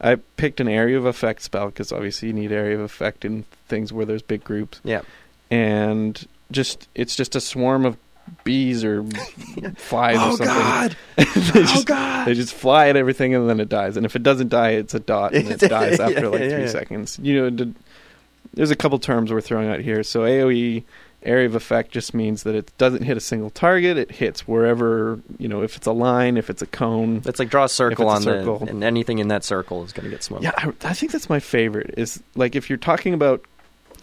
I 0.00 0.14
picked 0.36 0.60
an 0.60 0.68
area 0.68 0.96
of 0.96 1.04
effect 1.04 1.42
spell 1.42 1.66
because 1.66 1.92
obviously 1.92 2.28
you 2.28 2.34
need 2.34 2.50
area 2.52 2.74
of 2.76 2.80
effect 2.80 3.24
in 3.24 3.44
things 3.68 3.92
where 3.92 4.06
there's 4.06 4.22
big 4.22 4.42
groups, 4.44 4.80
Yeah. 4.84 5.02
and 5.50 6.26
just 6.50 6.88
it's 6.94 7.14
just 7.16 7.36
a 7.36 7.40
swarm 7.40 7.84
of 7.84 7.96
bees 8.44 8.84
or 8.84 9.04
flies 9.76 10.16
Oh 10.18 10.32
or 10.34 10.36
something. 10.36 10.46
God! 10.46 10.96
they 11.16 11.24
Oh 11.26 11.62
just, 11.64 11.86
God! 11.86 12.26
They 12.26 12.34
just 12.34 12.54
fly 12.54 12.88
at 12.88 12.96
everything 12.96 13.34
and 13.34 13.48
then 13.48 13.60
it 13.60 13.68
dies. 13.68 13.96
And 13.96 14.06
if 14.06 14.16
it 14.16 14.22
doesn't 14.22 14.48
die, 14.48 14.70
it's 14.70 14.94
a 14.94 15.00
dot 15.00 15.34
and 15.34 15.48
it 15.50 15.60
dies 15.68 15.98
Yeah, 15.98 16.06
after 16.08 16.28
like 16.28 16.40
yeah, 16.42 16.48
three 16.50 16.62
yeah. 16.62 16.68
seconds. 16.68 17.18
You 17.22 17.50
know, 17.50 17.72
there's 18.54 18.70
a 18.70 18.76
couple 18.76 18.98
terms 18.98 19.32
we're 19.32 19.40
throwing 19.40 19.68
out 19.68 19.80
here. 19.80 20.02
So 20.02 20.20
AOE 20.22 20.84
area 21.24 21.46
of 21.46 21.54
effect 21.54 21.92
just 21.92 22.14
means 22.14 22.42
that 22.42 22.54
it 22.56 22.72
doesn't 22.78 23.04
hit 23.04 23.16
a 23.16 23.20
single 23.20 23.50
target. 23.50 23.96
It 23.96 24.10
hits 24.10 24.46
wherever 24.48 25.20
you 25.38 25.48
know 25.48 25.62
if 25.62 25.76
it's 25.76 25.86
a 25.86 25.92
line, 25.92 26.36
if 26.36 26.50
it's 26.50 26.62
a 26.62 26.66
cone. 26.66 27.22
It's 27.24 27.38
like 27.38 27.48
draw 27.50 27.64
a 27.64 27.68
circle 27.68 28.06
it's 28.06 28.12
a 28.12 28.16
on 28.16 28.22
circle. 28.22 28.58
the, 28.58 28.70
and 28.70 28.82
anything 28.84 29.18
in 29.18 29.28
that 29.28 29.44
circle 29.44 29.84
is 29.84 29.92
going 29.92 30.04
to 30.04 30.10
get 30.10 30.22
smoked. 30.22 30.42
Yeah, 30.44 30.52
I, 30.56 30.72
I 30.84 30.92
think 30.94 31.12
that's 31.12 31.28
my 31.28 31.40
favorite. 31.40 31.94
Is 31.96 32.22
like 32.34 32.56
if 32.56 32.68
you're 32.68 32.76
talking 32.78 33.14
about 33.14 33.44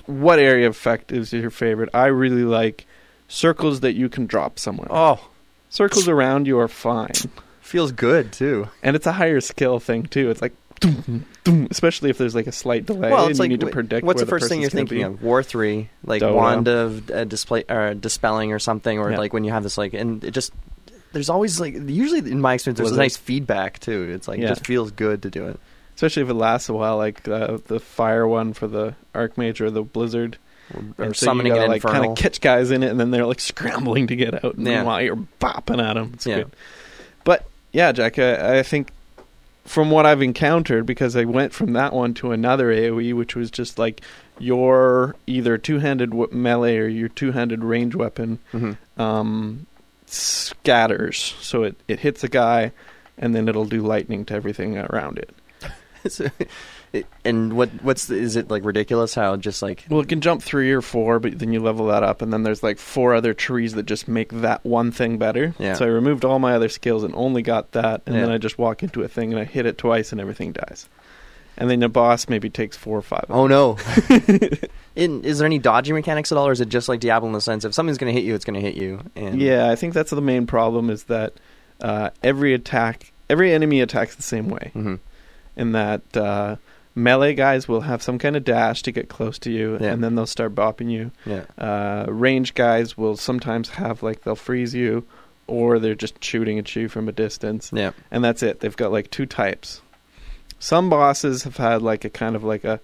what 0.06 0.40
area 0.40 0.66
of 0.68 0.72
effect 0.76 1.12
is 1.12 1.32
your 1.34 1.50
favorite, 1.52 1.90
I 1.94 2.06
really 2.08 2.44
like 2.44 2.86
circles 3.30 3.80
that 3.80 3.94
you 3.94 4.10
can 4.10 4.26
drop 4.26 4.60
somewhere. 4.60 4.88
Oh, 4.92 5.30
Circles 5.70 6.08
around 6.10 6.48
you 6.48 6.60
are 6.60 6.68
fine. 6.68 7.14
feels 7.62 7.92
good 7.92 8.34
too. 8.34 8.68
and 8.84 8.96
it's 8.96 9.06
a 9.08 9.12
higher 9.14 9.40
skill 9.40 9.80
thing 9.80 10.04
too. 10.04 10.30
It's 10.32 10.42
like, 10.42 10.54
doom, 10.80 11.26
doom, 11.44 11.68
especially 11.70 12.10
if 12.10 12.18
there's 12.18 12.34
like 12.34 12.48
a 12.48 12.52
slight 12.52 12.86
delay 12.88 13.12
well, 13.12 13.24
and 13.26 13.32
it's 13.32 13.40
you 13.40 13.48
need 13.48 13.60
to 13.60 13.68
predict. 13.68 14.04
what's 14.06 14.20
the 14.20 14.26
first 14.26 14.50
thing 14.50 14.62
you're 14.62 14.70
thinking 14.72 14.98
be. 14.98 15.04
of? 15.04 15.22
War 15.22 15.44
three, 15.44 15.90
like 16.04 16.22
Dota. 16.24 16.34
wand 16.36 16.68
of 16.68 17.12
uh, 17.12 17.24
display 17.26 17.64
or 17.70 17.94
dispelling 17.94 18.52
or 18.52 18.58
something, 18.60 18.98
or 18.98 19.12
Yeah. 19.12 19.18
like 19.20 19.32
when 19.34 19.44
you 19.44 19.52
have 19.52 19.62
this 19.64 19.78
like, 19.78 19.94
and 19.94 20.24
it 20.24 20.32
just 20.32 20.52
there's 21.12 21.30
always 21.30 21.60
like 21.60 21.76
usually 21.88 22.20
in 22.32 22.42
my 22.42 22.56
experience 22.56 22.78
there's 22.80 22.92
a 22.92 22.98
nice 22.98 23.18
feedback 23.18 23.78
too. 23.80 24.10
It's 24.12 24.28
like 24.28 24.40
Yeah. 24.40 24.46
it 24.46 24.50
just 24.50 24.66
feels 24.66 24.90
good 24.92 25.22
to 25.22 25.30
do 25.30 25.48
it. 25.48 25.60
Especially 25.96 26.24
if 26.24 26.30
it 26.30 26.34
lasts 26.34 26.70
a 26.70 26.74
while, 26.74 26.98
like 26.98 27.28
uh, 27.28 27.58
the 27.68 27.80
fire 27.80 28.28
one 28.28 28.54
for 28.54 28.68
the 28.68 28.96
Archmage 29.14 29.60
or 29.62 29.70
the 29.70 29.84
Blizzard. 29.84 30.38
Or 30.98 31.06
And 31.06 31.16
so 31.16 31.26
summoning 31.26 31.52
you 31.52 31.56
gotta, 31.58 31.66
an 31.66 31.72
like 31.72 31.82
kind 31.82 32.06
of 32.06 32.16
catch 32.18 32.42
guys 32.42 32.72
in 32.72 32.84
it, 32.84 32.90
and 32.92 33.00
then 33.00 33.12
they're 33.12 33.26
like 33.26 33.40
scrambling 33.40 34.08
to 34.08 34.16
get 34.16 34.44
out. 34.44 34.56
And 34.56 34.66
Yeah. 34.68 34.78
meanwhile, 34.78 35.02
you're 35.02 35.26
bopping 35.40 35.82
at 35.84 35.94
them. 35.96 36.12
It's 36.14 36.26
Yeah. 36.26 36.36
good. 36.38 36.52
But 37.24 37.46
yeah, 37.74 37.92
Jack, 37.92 38.20
I, 38.20 38.60
I 38.60 38.64
think 38.64 38.92
from 39.66 39.92
what 39.92 40.06
I've 40.06 40.22
encountered, 40.22 40.86
because 40.86 41.16
I 41.16 41.26
went 41.26 41.54
from 41.54 41.74
that 41.74 41.94
one 41.94 42.14
to 42.16 42.32
another 42.32 42.72
AOE, 42.72 43.14
which 43.14 43.36
was 43.36 43.52
just 43.52 43.78
like 43.78 44.02
your 44.40 45.16
either 45.28 45.58
two-handed 45.58 46.12
w- 46.12 46.30
melee 46.32 46.78
or 46.78 46.88
your 46.88 47.10
two-handed 47.10 47.64
range 47.64 47.94
weapon 47.96 48.40
Mhm. 48.54 48.78
um, 48.98 49.66
scatters. 50.06 51.36
So 51.42 51.64
it, 51.64 51.76
it 51.88 52.00
hits 52.00 52.24
a 52.24 52.30
guy, 52.30 52.72
and 53.18 53.36
then 53.36 53.48
it'll 53.48 53.66
do 53.66 53.82
lightning 53.82 54.26
to 54.26 54.34
everything 54.34 54.78
around 54.78 55.18
it. 55.20 55.30
So, 56.08 56.28
it- 56.94 57.06
and 57.24 57.54
what 57.54 57.70
what's 57.84 58.08
the, 58.08 58.16
is 58.16 58.36
it 58.36 58.50
like 58.50 58.66
ridiculous 58.66 59.14
how 59.14 59.36
just 59.38 59.62
like 59.62 59.86
Well, 59.90 60.00
it 60.02 60.10
can 60.10 60.22
jump 60.22 60.42
three 60.42 60.72
or 60.72 60.82
four, 60.82 61.20
but 61.20 61.38
then 61.40 61.54
you 61.54 61.60
level 61.62 61.88
that 61.88 62.04
up, 62.04 62.22
and 62.22 62.34
then 62.34 62.44
there's 62.44 62.64
like 62.64 62.78
four 62.80 63.14
other 63.14 63.34
trees 63.34 63.74
that 63.74 63.84
just 63.86 64.08
make 64.08 64.30
that 64.42 64.66
one 64.66 64.92
thing 64.92 65.18
better. 65.18 65.54
Yeah. 65.60 65.74
So 65.76 65.86
I 65.86 65.90
removed 65.90 66.26
all 66.26 66.40
my 66.40 66.54
other 66.56 66.70
skills 66.70 67.04
and 67.04 67.14
only 67.16 67.42
got 67.42 67.72
that, 67.74 68.02
and 68.06 68.16
then 68.16 68.30
I 68.32 68.38
just 68.38 68.58
walk 68.58 68.82
into 68.84 69.04
a 69.04 69.08
thing 69.08 69.32
and 69.32 69.40
I 69.40 69.44
hit 69.46 69.66
it 69.66 69.78
twice, 69.78 70.12
and 70.12 70.20
everything 70.20 70.52
dies. 70.52 70.90
And 71.58 71.70
then 71.70 71.82
the 71.82 71.90
boss 71.90 72.30
maybe 72.30 72.50
takes 72.50 72.78
four 72.78 72.98
or 72.98 73.02
five. 73.02 73.26
of 73.28 73.32
oh 73.36 73.46
no. 73.48 73.78
in, 74.96 75.24
is 75.24 75.40
there 75.40 75.46
any 75.46 75.60
dodging 75.60 75.94
mechanics 75.96 76.32
at 76.32 76.38
all, 76.38 76.48
or 76.48 76.52
is 76.52 76.62
it 76.62 76.70
just 76.70 76.90
like 76.90 77.00
Diablo 77.00 77.28
in 77.28 77.34
the 77.34 77.42
sense 77.42 77.66
if 77.66 77.74
something's 77.74 77.98
going 77.98 78.14
to 78.14 78.20
hit 78.20 78.26
you, 78.26 78.34
it's 78.36 78.46
going 78.46 78.60
to 78.60 78.62
hit 78.66 78.76
you? 78.76 79.02
And 79.16 79.42
Yeah, 79.42 79.70
I 79.70 79.76
think 79.76 79.94
that's 79.94 80.12
the 80.12 80.22
main 80.22 80.48
problem 80.48 80.90
is 80.90 81.04
that 81.04 81.34
uh, 81.82 82.10
every 82.24 82.54
attack, 82.54 83.12
every 83.30 83.54
enemy 83.54 83.82
attacks 83.82 84.16
the 84.16 84.24
same 84.24 84.50
way. 84.50 84.72
hmm 84.74 84.96
in 85.58 85.74
that 85.74 86.02
uh, 86.16 86.56
melee 87.00 87.34
guys 87.34 87.68
will 87.68 87.82
have 87.82 88.02
some 88.04 88.18
kind 88.20 88.36
of 88.36 88.44
dash 88.44 88.82
to 88.84 88.92
get 88.92 89.10
close 89.10 89.40
to 89.40 89.52
you, 89.52 89.78
Yeah. 89.80 89.92
and 89.94 90.04
then 90.04 90.16
they'll 90.16 90.26
start 90.28 90.54
bopping 90.54 90.92
you. 90.92 91.12
Yeah. 91.26 91.44
Uh, 91.58 92.06
range 92.12 92.54
guys 92.54 92.98
will 92.98 93.16
sometimes 93.18 93.70
have 93.70 94.04
like 94.04 94.24
they'll 94.24 94.36
freeze 94.36 94.74
you, 94.76 95.06
or 95.48 95.80
they're 95.80 95.96
just 95.96 96.24
shooting 96.24 96.60
at 96.60 96.76
you 96.76 96.88
from 96.90 97.08
a 97.10 97.12
distance, 97.12 97.72
Yeah. 97.74 97.92
and 98.12 98.24
that's 98.24 98.44
it. 98.44 98.60
They've 98.60 98.76
got 98.78 98.92
like 98.92 99.10
two 99.10 99.26
types. 99.26 99.82
Some 100.60 100.90
bosses 100.90 101.44
have 101.44 101.58
had 101.58 101.82
like 101.82 102.06
a 102.06 102.10
kind 102.10 102.36
of 102.36 102.44
like 102.44 102.64
a 102.66 102.80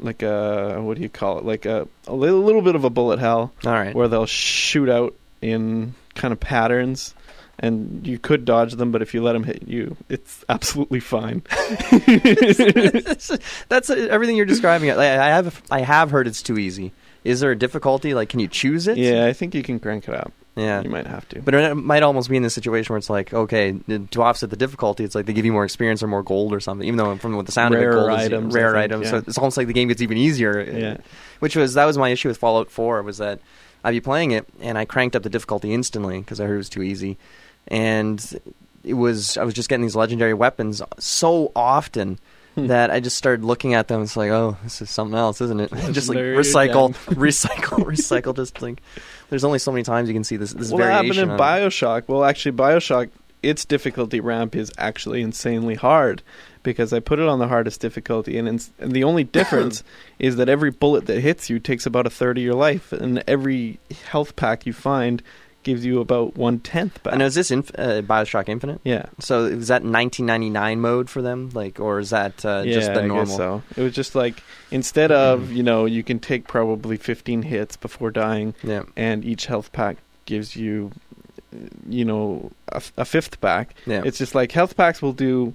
like 0.00 0.22
a 0.22 0.80
what 0.80 0.96
do 0.96 1.02
you 1.02 1.08
call 1.08 1.38
it? 1.38 1.44
Like 1.44 1.64
a 1.64 1.86
a 2.08 2.14
little, 2.14 2.40
little 2.42 2.62
bit 2.62 2.74
of 2.74 2.84
a 2.84 2.90
bullet 2.90 3.20
hell 3.20 3.52
All 3.64 3.72
right. 3.72 3.94
where 3.94 4.08
they'll 4.08 4.26
shoot 4.26 4.88
out 4.88 5.14
in 5.40 5.94
kind 6.14 6.32
of 6.32 6.40
patterns. 6.40 7.14
And 7.58 8.06
you 8.06 8.18
could 8.18 8.44
dodge 8.44 8.74
them, 8.74 8.90
but 8.90 9.02
if 9.02 9.14
you 9.14 9.22
let 9.22 9.34
them 9.34 9.44
hit 9.44 9.68
you, 9.68 9.96
it's 10.08 10.44
absolutely 10.48 11.00
fine. 11.00 11.42
That's 13.68 13.90
everything 13.90 14.36
you're 14.36 14.46
describing. 14.46 14.90
I, 14.90 14.96
I 14.96 15.28
have 15.28 15.62
I 15.70 15.82
have 15.82 16.10
heard 16.10 16.26
it's 16.26 16.42
too 16.42 16.58
easy. 16.58 16.92
Is 17.24 17.40
there 17.40 17.52
a 17.52 17.56
difficulty? 17.56 18.14
Like, 18.14 18.30
can 18.30 18.40
you 18.40 18.48
choose 18.48 18.88
it? 18.88 18.96
Yeah, 18.96 19.26
I 19.26 19.32
think 19.32 19.54
you 19.54 19.62
can 19.62 19.78
crank 19.78 20.08
it 20.08 20.14
up. 20.14 20.32
Yeah. 20.56 20.82
You 20.82 20.90
might 20.90 21.06
have 21.06 21.26
to. 21.30 21.40
But 21.40 21.54
it 21.54 21.74
might 21.74 22.02
almost 22.02 22.28
be 22.28 22.36
in 22.36 22.42
this 22.42 22.54
situation 22.54 22.92
where 22.92 22.98
it's 22.98 23.08
like, 23.08 23.32
okay, 23.32 23.72
to 24.10 24.22
offset 24.22 24.50
the 24.50 24.56
difficulty, 24.56 25.04
it's 25.04 25.14
like 25.14 25.26
they 25.26 25.32
give 25.32 25.46
you 25.46 25.52
more 25.52 25.64
experience 25.64 26.02
or 26.02 26.08
more 26.08 26.22
gold 26.22 26.52
or 26.52 26.60
something. 26.60 26.86
Even 26.86 26.98
though 26.98 27.16
from 27.16 27.36
what 27.36 27.46
the 27.46 27.52
sound 27.52 27.74
Rarer 27.74 27.90
of 27.90 27.94
it, 27.94 28.08
gold 28.08 28.20
items, 28.20 28.48
is 28.48 28.54
rare 28.54 28.72
think, 28.72 28.84
items. 28.84 29.04
yeah. 29.04 29.10
So 29.10 29.16
it's 29.18 29.38
almost 29.38 29.56
like 29.56 29.66
the 29.66 29.72
game 29.72 29.88
gets 29.88 30.02
even 30.02 30.18
easier. 30.18 30.60
Yeah. 30.60 30.96
Which 31.38 31.56
was 31.56 31.74
that 31.74 31.86
was 31.86 31.96
my 31.96 32.10
issue 32.10 32.28
with 32.28 32.38
Fallout 32.38 32.70
4 32.70 33.02
was 33.02 33.18
that 33.18 33.40
I'd 33.84 33.92
be 33.92 34.00
playing 34.00 34.30
it 34.32 34.46
and 34.60 34.78
I 34.78 34.84
cranked 34.84 35.16
up 35.16 35.22
the 35.22 35.30
difficulty 35.30 35.72
instantly 35.72 36.20
because 36.20 36.40
I 36.40 36.46
heard 36.46 36.54
it 36.54 36.58
was 36.58 36.68
too 36.68 36.82
easy, 36.82 37.18
and 37.68 38.40
it 38.84 38.94
was 38.94 39.36
I 39.36 39.44
was 39.44 39.54
just 39.54 39.68
getting 39.68 39.82
these 39.82 39.96
legendary 39.96 40.34
weapons 40.34 40.82
so 40.98 41.52
often. 41.54 42.18
Hmm. 42.54 42.66
that 42.66 42.90
I 42.90 43.00
just 43.00 43.16
started 43.16 43.46
looking 43.46 43.72
at 43.72 43.88
them. 43.88 44.02
It's 44.02 44.14
like, 44.14 44.30
oh, 44.30 44.58
this 44.62 44.82
is 44.82 44.90
something 44.90 45.16
else, 45.16 45.40
isn't 45.40 45.58
it? 45.58 45.72
just 45.92 46.10
like 46.10 46.18
recycle, 46.18 46.92
recycle, 47.14 47.78
recycle. 47.86 48.36
Just 48.36 48.60
like, 48.60 48.82
there's 49.30 49.42
only 49.42 49.58
so 49.58 49.72
many 49.72 49.84
times 49.84 50.06
you 50.06 50.14
can 50.14 50.22
see 50.22 50.36
this. 50.36 50.52
This 50.52 50.70
well, 50.70 50.86
happened 50.86 51.16
in 51.16 51.30
on 51.30 51.36
it. 51.36 51.40
Bioshock. 51.40 52.08
Well, 52.08 52.24
actually, 52.24 52.52
Bioshock, 52.52 53.08
its 53.42 53.64
difficulty 53.64 54.20
ramp 54.20 54.54
is 54.54 54.70
actually 54.76 55.22
insanely 55.22 55.76
hard 55.76 56.22
because 56.62 56.92
I 56.92 57.00
put 57.00 57.18
it 57.18 57.26
on 57.28 57.38
the 57.38 57.48
hardest 57.48 57.80
difficulty, 57.80 58.38
and, 58.38 58.46
ins- 58.48 58.70
and 58.78 58.92
the 58.92 59.04
only 59.04 59.24
difference 59.38 59.82
is 60.18 60.36
that 60.36 60.48
every 60.48 60.70
bullet 60.70 61.06
that 61.06 61.20
hits 61.20 61.50
you 61.50 61.58
takes 61.58 61.86
about 61.86 62.06
a 62.06 62.10
third 62.10 62.38
of 62.38 62.44
your 62.44 62.54
life, 62.54 62.92
and 62.92 63.22
every 63.26 63.78
health 64.08 64.36
pack 64.36 64.66
you 64.66 64.72
find 64.72 65.22
gives 65.64 65.86
you 65.86 66.00
about 66.00 66.36
one 66.36 66.58
tenth 66.58 67.00
back. 67.04 67.12
And 67.12 67.22
is 67.22 67.36
this 67.36 67.52
inf- 67.52 67.70
uh, 67.78 68.02
Bioshock 68.02 68.48
Infinite? 68.48 68.80
yeah. 68.82 69.06
So 69.20 69.44
is 69.44 69.68
that 69.68 69.82
1999 69.84 70.80
mode 70.80 71.08
for 71.08 71.22
them, 71.22 71.50
like, 71.54 71.78
or 71.78 72.00
is 72.00 72.10
that 72.10 72.44
uh, 72.44 72.62
yeah, 72.66 72.74
just 72.74 72.92
the 72.94 73.02
I 73.02 73.06
normal? 73.06 73.26
guess 73.26 73.36
so. 73.36 73.62
It 73.76 73.82
was 73.82 73.92
just 73.94 74.16
like 74.16 74.42
instead 74.72 75.12
of 75.12 75.52
you 75.52 75.62
know 75.62 75.84
you 75.84 76.02
can 76.02 76.18
take 76.18 76.48
probably 76.48 76.96
15 76.96 77.42
hits 77.42 77.76
before 77.76 78.10
dying, 78.10 78.54
Yeah, 78.64 78.82
and 78.96 79.24
each 79.24 79.46
health 79.46 79.70
pack 79.72 79.98
gives 80.26 80.56
you, 80.56 80.90
you 81.88 82.04
know, 82.04 82.50
a, 82.68 83.04
fifth 83.04 83.40
pack. 83.40 83.74
yeah. 83.86 84.02
It's 84.04 84.18
just 84.18 84.34
like 84.34 84.50
health 84.52 84.76
packs 84.76 85.00
will 85.02 85.12
do 85.12 85.54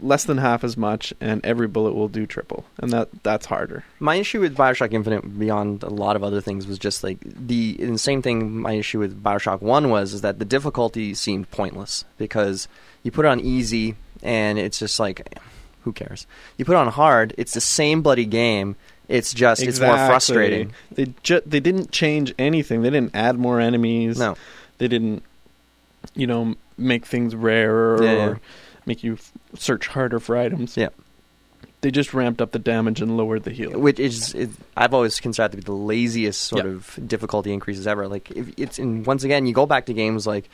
less 0.00 0.24
than 0.24 0.38
half 0.38 0.64
as 0.64 0.76
much, 0.76 1.12
and 1.20 1.44
every 1.44 1.66
bullet 1.66 1.94
will 1.94 2.08
do 2.08 2.26
triple, 2.26 2.64
and 2.78 2.92
that 2.92 3.08
that's 3.22 3.46
harder. 3.46 3.84
My 3.98 4.16
issue 4.16 4.40
with 4.40 4.56
Bioshock 4.56 4.92
Infinite, 4.92 5.38
beyond 5.38 5.82
a 5.82 5.88
lot 5.90 6.16
of 6.16 6.22
other 6.24 6.40
things, 6.40 6.66
was 6.66 6.78
just 6.78 7.02
like 7.04 7.18
the, 7.20 7.74
the 7.74 7.98
same 7.98 8.22
thing. 8.22 8.58
My 8.60 8.72
issue 8.72 8.98
with 8.98 9.22
Bioshock 9.22 9.60
One 9.60 9.90
was 9.90 10.12
is 10.14 10.20
that 10.22 10.38
the 10.38 10.44
difficulty 10.44 11.14
seemed 11.14 11.50
pointless 11.50 12.04
because 12.16 12.68
you 13.02 13.10
put 13.10 13.24
it 13.24 13.28
on 13.28 13.40
easy 13.40 13.94
and 14.22 14.58
it's 14.58 14.78
just 14.78 14.98
like, 14.98 15.38
who 15.82 15.92
cares? 15.92 16.26
You 16.56 16.64
put 16.64 16.72
it 16.72 16.78
on 16.78 16.88
hard, 16.88 17.34
it's 17.38 17.54
the 17.54 17.60
same 17.60 18.02
bloody 18.02 18.26
game. 18.26 18.76
It's 19.08 19.32
just 19.32 19.62
it's 19.62 19.80
more 19.80 19.96
frustrating. 19.96 20.74
They 20.92 21.14
ju- 21.22 21.40
they 21.46 21.60
didn't 21.60 21.92
change 21.92 22.34
anything. 22.38 22.82
They 22.82 22.90
didn't 22.90 23.14
add 23.14 23.38
more 23.38 23.58
enemies. 23.58 24.18
No, 24.18 24.36
They 24.76 24.86
didn't, 24.88 25.22
you 26.14 26.26
know, 26.26 26.56
make 26.76 27.06
things 27.06 27.34
rarer 27.34 28.02
Yeah, 28.02 28.12
yeah. 28.12 28.34
Make 28.88 29.04
you 29.04 29.12
f- 29.14 29.32
search 29.56 29.86
harder 29.86 30.18
for 30.18 30.36
items. 30.36 30.76
Yeah. 30.76 30.88
They 31.80 31.92
just 31.92 32.12
ramped 32.12 32.42
up 32.42 32.50
the 32.50 32.58
damage 32.58 33.00
and 33.00 33.16
lowered 33.16 33.44
the 33.44 33.52
heal. 33.52 33.78
which 33.78 34.00
is 34.00 34.34
I've 34.76 34.92
always 34.94 35.20
considered 35.20 35.52
to 35.52 35.56
be 35.58 35.62
the 35.62 35.72
laziest 35.72 36.40
sort 36.40 36.64
Yeah. 36.64 36.72
of 36.72 36.98
difficulty 37.06 37.52
increases 37.52 37.86
ever. 37.86 38.08
Like 38.08 38.32
if 38.32 38.52
it's 38.56 38.80
in 38.80 39.04
once 39.04 39.22
again, 39.22 39.46
you 39.46 39.52
go 39.52 39.64
back 39.66 39.86
to 39.86 39.94
games 39.94 40.26
like 40.26 40.50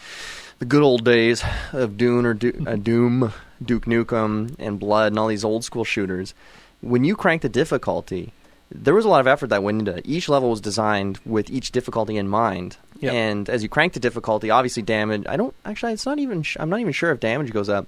the 0.58 0.66
good 0.66 0.82
old 0.82 1.04
days 1.04 1.42
of 1.72 1.96
Doom 1.96 2.26
or 2.26 2.34
Du- 2.34 2.64
uh, 2.66 2.76
Doom, 2.76 3.32
Duke 3.64 3.86
Nukem, 3.86 4.54
and 4.58 4.78
Blood, 4.78 5.12
and 5.12 5.18
all 5.18 5.28
these 5.28 5.44
old 5.44 5.64
school 5.64 5.84
shooters, 5.84 6.34
when 6.82 7.04
you 7.04 7.16
crank 7.16 7.40
the 7.40 7.48
difficulty, 7.48 8.32
there 8.74 8.94
was 8.94 9.04
a 9.04 9.08
lot 9.08 9.20
of 9.20 9.26
effort 9.26 9.48
that 9.48 9.62
went 9.62 9.78
into 9.78 9.96
it. 9.96 10.04
Each 10.06 10.28
level 10.28 10.50
was 10.50 10.60
designed 10.60 11.18
with 11.24 11.48
each 11.50 11.70
difficulty 11.72 12.16
in 12.16 12.28
mind. 12.28 12.76
Yep. 13.00 13.12
And 13.12 13.48
as 13.48 13.62
you 13.62 13.68
crank 13.68 13.92
the 13.92 14.00
difficulty, 14.00 14.50
obviously 14.50 14.82
damage. 14.82 15.24
I 15.28 15.36
don't 15.36 15.54
actually. 15.64 15.92
It's 15.92 16.06
not 16.06 16.18
even. 16.18 16.42
sh- 16.42 16.56
I'm 16.58 16.70
not 16.70 16.80
even 16.80 16.92
sure 16.92 17.10
if 17.12 17.20
damage 17.20 17.52
goes 17.52 17.68
up. 17.68 17.86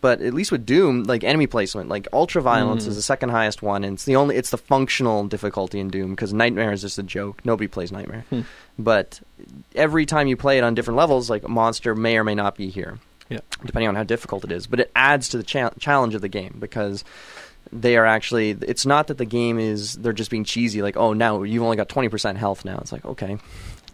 But 0.00 0.20
at 0.20 0.34
least 0.34 0.50
with 0.50 0.66
Doom, 0.66 1.04
like 1.04 1.22
enemy 1.22 1.46
placement, 1.46 1.88
like 1.88 2.08
ultra 2.12 2.42
violence 2.42 2.84
Mm. 2.84 2.88
is 2.88 2.96
the 2.96 3.02
second 3.02 3.28
highest 3.28 3.62
one, 3.62 3.84
and 3.84 3.94
it's 3.94 4.04
the 4.04 4.16
only. 4.16 4.34
It's 4.36 4.50
the 4.50 4.58
functional 4.58 5.28
difficulty 5.28 5.78
in 5.78 5.90
Doom 5.90 6.10
because 6.10 6.32
Nightmare 6.32 6.72
is 6.72 6.80
just 6.80 6.98
a 6.98 7.04
joke. 7.04 7.40
Nobody 7.44 7.68
plays 7.68 7.92
Nightmare. 7.92 8.24
Hmm. 8.30 8.40
But 8.78 9.20
every 9.76 10.04
time 10.06 10.26
you 10.26 10.36
play 10.36 10.58
it 10.58 10.64
on 10.64 10.74
different 10.74 10.96
levels, 10.98 11.30
like 11.30 11.44
a 11.44 11.48
monster 11.48 11.94
may 11.94 12.16
or 12.18 12.24
may 12.24 12.34
not 12.34 12.56
be 12.56 12.68
here 12.68 12.98
Yeah. 13.28 13.38
depending 13.64 13.88
on 13.88 13.94
how 13.94 14.02
difficult 14.02 14.42
it 14.44 14.50
is. 14.50 14.66
But 14.66 14.80
it 14.80 14.90
adds 14.96 15.28
to 15.28 15.36
the 15.36 15.44
cha- 15.44 15.70
challenge 15.78 16.16
of 16.16 16.20
the 16.20 16.28
game 16.28 16.56
because 16.58 17.04
they 17.70 17.96
are 17.96 18.06
actually. 18.06 18.50
It's 18.50 18.86
not 18.86 19.06
that 19.08 19.18
the 19.18 19.24
game 19.24 19.58
is 19.58 19.94
they're 19.96 20.12
just 20.12 20.30
being 20.30 20.44
cheesy. 20.44 20.82
Like, 20.82 20.96
oh, 20.96 21.12
now 21.12 21.42
you've 21.42 21.62
only 21.62 21.76
got 21.76 21.88
twenty 21.88 22.08
percent 22.08 22.38
health 22.38 22.64
now. 22.64 22.78
It's 22.78 22.92
like, 22.92 23.04
okay, 23.04 23.38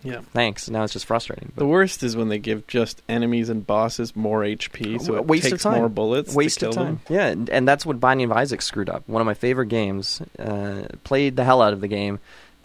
Yeah. 0.03 0.21
thanks. 0.33 0.69
Now 0.71 0.85
it's 0.85 0.93
just 0.93 1.07
frustrating. 1.07 1.53
The 1.57 1.67
worst 1.67 2.03
is 2.03 2.17
when 2.17 2.29
they 2.29 2.39
give 2.39 2.67
just 2.67 3.03
enemies 3.09 3.49
and 3.49 3.67
bosses 3.67 4.15
more 4.17 4.41
HP, 4.43 5.01
so 5.01 5.17
it 5.17 5.27
waste 5.27 5.47
of 5.47 5.51
takes 5.53 5.63
time. 5.65 5.79
more 5.79 5.89
bullets. 5.89 6.35
Waste 6.35 6.61
to 6.61 6.67
kill 6.67 6.71
of 6.71 6.75
time. 6.77 6.85
Them. 6.87 7.01
Yeah, 7.17 7.27
and, 7.29 7.51
and 7.51 7.69
that's 7.69 7.85
what 7.85 8.01
Binding 8.01 8.31
of 8.31 8.37
Isaac 8.37 8.63
screwed 8.63 8.89
up. 8.89 9.03
One 9.09 9.21
of 9.21 9.27
my 9.27 9.35
favorite 9.35 9.67
games. 9.69 10.21
Uh, 10.39 10.85
played 11.05 11.37
the 11.37 11.45
hell 11.45 11.61
out 11.63 11.73
of 11.73 11.81
the 11.81 11.89
game. 11.89 12.19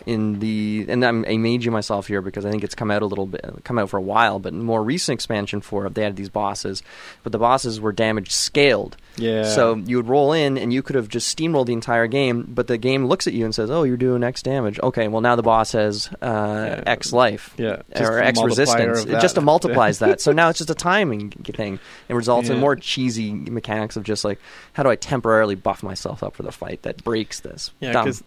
In 0.05 0.39
the 0.39 0.86
and 0.89 1.03
I'm 1.03 1.24
amaging 1.25 1.72
myself 1.72 2.07
here 2.07 2.22
because 2.22 2.45
I 2.45 2.51
think 2.51 2.63
it's 2.63 2.75
come 2.75 2.91
out 2.91 3.01
a 3.01 3.05
little 3.05 3.25
bit, 3.25 3.45
come 3.63 3.79
out 3.79 3.89
for 3.89 3.98
a 3.98 4.01
while. 4.01 4.39
But 4.39 4.53
in 4.53 4.63
more 4.63 4.83
recent 4.83 5.13
expansion 5.15 5.62
for 5.62 5.86
it, 5.86 5.93
they 5.95 6.03
had 6.03 6.15
these 6.15 6.29
bosses, 6.29 6.83
but 7.24 7.31
the 7.31 7.39
bosses 7.39 7.79
were 7.79 7.91
damage 7.91 8.31
scaled. 8.31 8.98
Yeah. 9.15 9.43
So 9.43 9.75
you 9.75 9.98
would 9.98 10.07
roll 10.07 10.33
in, 10.33 10.57
and 10.57 10.74
you 10.74 10.81
could 10.81 10.95
have 10.95 11.07
just 11.07 11.36
steamrolled 11.38 11.67
the 11.67 11.74
entire 11.74 12.07
game, 12.07 12.48
but 12.50 12.67
the 12.67 12.77
game 12.77 13.05
looks 13.05 13.27
at 13.27 13.33
you 13.33 13.45
and 13.45 13.53
says, 13.53 13.69
"Oh, 13.69 13.83
you're 13.83 13.98
doing 13.98 14.24
X 14.24 14.41
damage. 14.41 14.79
Okay, 14.81 15.07
well 15.07 15.22
now 15.22 15.36
the 15.36 15.43
boss 15.43 15.74
has 15.74 16.10
uh, 16.22 16.77
Yeah. 16.77 16.83
X 16.88 17.13
life." 17.13 17.53
yeah, 17.57 17.81
or 18.00 18.19
X 18.19 18.41
resistance. 18.41 19.05
It 19.05 19.22
just 19.22 19.39
multiplies 19.39 20.00
that. 20.00 20.19
So 20.22 20.31
now 20.33 20.50
it's 20.50 20.57
just 20.57 20.69
a 20.69 20.75
timing 20.75 21.29
thing. 21.31 21.79
It 22.10 22.13
results 22.13 22.50
in 22.50 22.60
more 22.60 22.75
cheesy 22.75 23.31
mechanics 23.33 23.95
of 23.95 24.03
just 24.03 24.25
like, 24.25 24.39
how 24.74 24.83
do 24.83 24.89
I 24.89 24.95
temporarily 24.95 25.55
buff 25.55 25.83
myself 25.83 26.24
up 26.24 26.36
for 26.36 26.43
the 26.43 26.51
fight 26.51 26.81
that 26.83 27.03
breaks 27.03 27.39
this? 27.39 27.72
Yeah, 27.79 27.91
because 27.91 28.24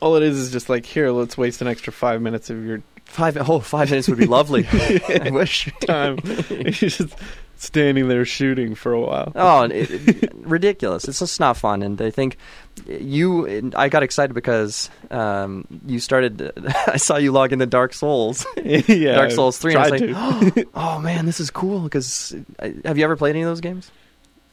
all 0.00 0.16
it 0.16 0.22
is 0.22 0.38
is 0.38 0.52
just 0.52 0.68
like 0.68 0.86
here, 0.86 1.10
let's 1.10 1.36
waste 1.36 1.60
an 1.60 1.68
extra 1.68 1.92
five 1.92 2.20
minutes 2.22 2.50
of 2.50 2.64
your 2.64 2.82
five 3.04 3.36
oh 3.48 3.60
five 3.60 3.90
minutes 3.90 4.08
would 4.08 4.18
be 4.18 4.26
lovely. 4.26 4.66
I 4.72 5.30
wish. 5.30 5.70
time. 5.86 6.18
Just 6.70 7.14
standing 7.56 8.06
there 8.06 8.24
shooting 8.24 8.74
for 8.74 8.92
a 8.92 9.00
while. 9.00 9.32
Oh, 9.34 9.62
it, 9.64 9.90
it- 9.90 10.32
ridiculous! 10.36 11.06
It's 11.08 11.18
just 11.18 11.40
not 11.40 11.56
fun, 11.56 11.82
and 11.82 12.00
I 12.00 12.10
think 12.10 12.36
you. 12.86 13.72
I 13.74 13.88
got 13.88 14.02
excited 14.02 14.34
because 14.34 14.90
um, 15.10 15.66
you 15.86 15.98
started. 15.98 16.52
I 16.86 16.96
saw 16.96 17.16
you 17.16 17.32
log 17.32 17.52
into 17.52 17.66
Dark 17.66 17.94
Souls, 17.94 18.46
yeah, 18.56 19.14
Dark 19.16 19.32
Souls 19.32 19.58
three, 19.58 19.74
and 19.74 19.82
I 19.82 19.90
was 19.90 20.00
like, 20.00 20.54
to. 20.54 20.68
"Oh 20.74 21.00
man, 21.00 21.26
this 21.26 21.40
is 21.40 21.50
cool." 21.50 21.80
Because 21.80 22.34
have 22.84 22.96
you 22.98 23.04
ever 23.04 23.16
played 23.16 23.30
any 23.30 23.42
of 23.42 23.48
those 23.48 23.60
games? 23.60 23.90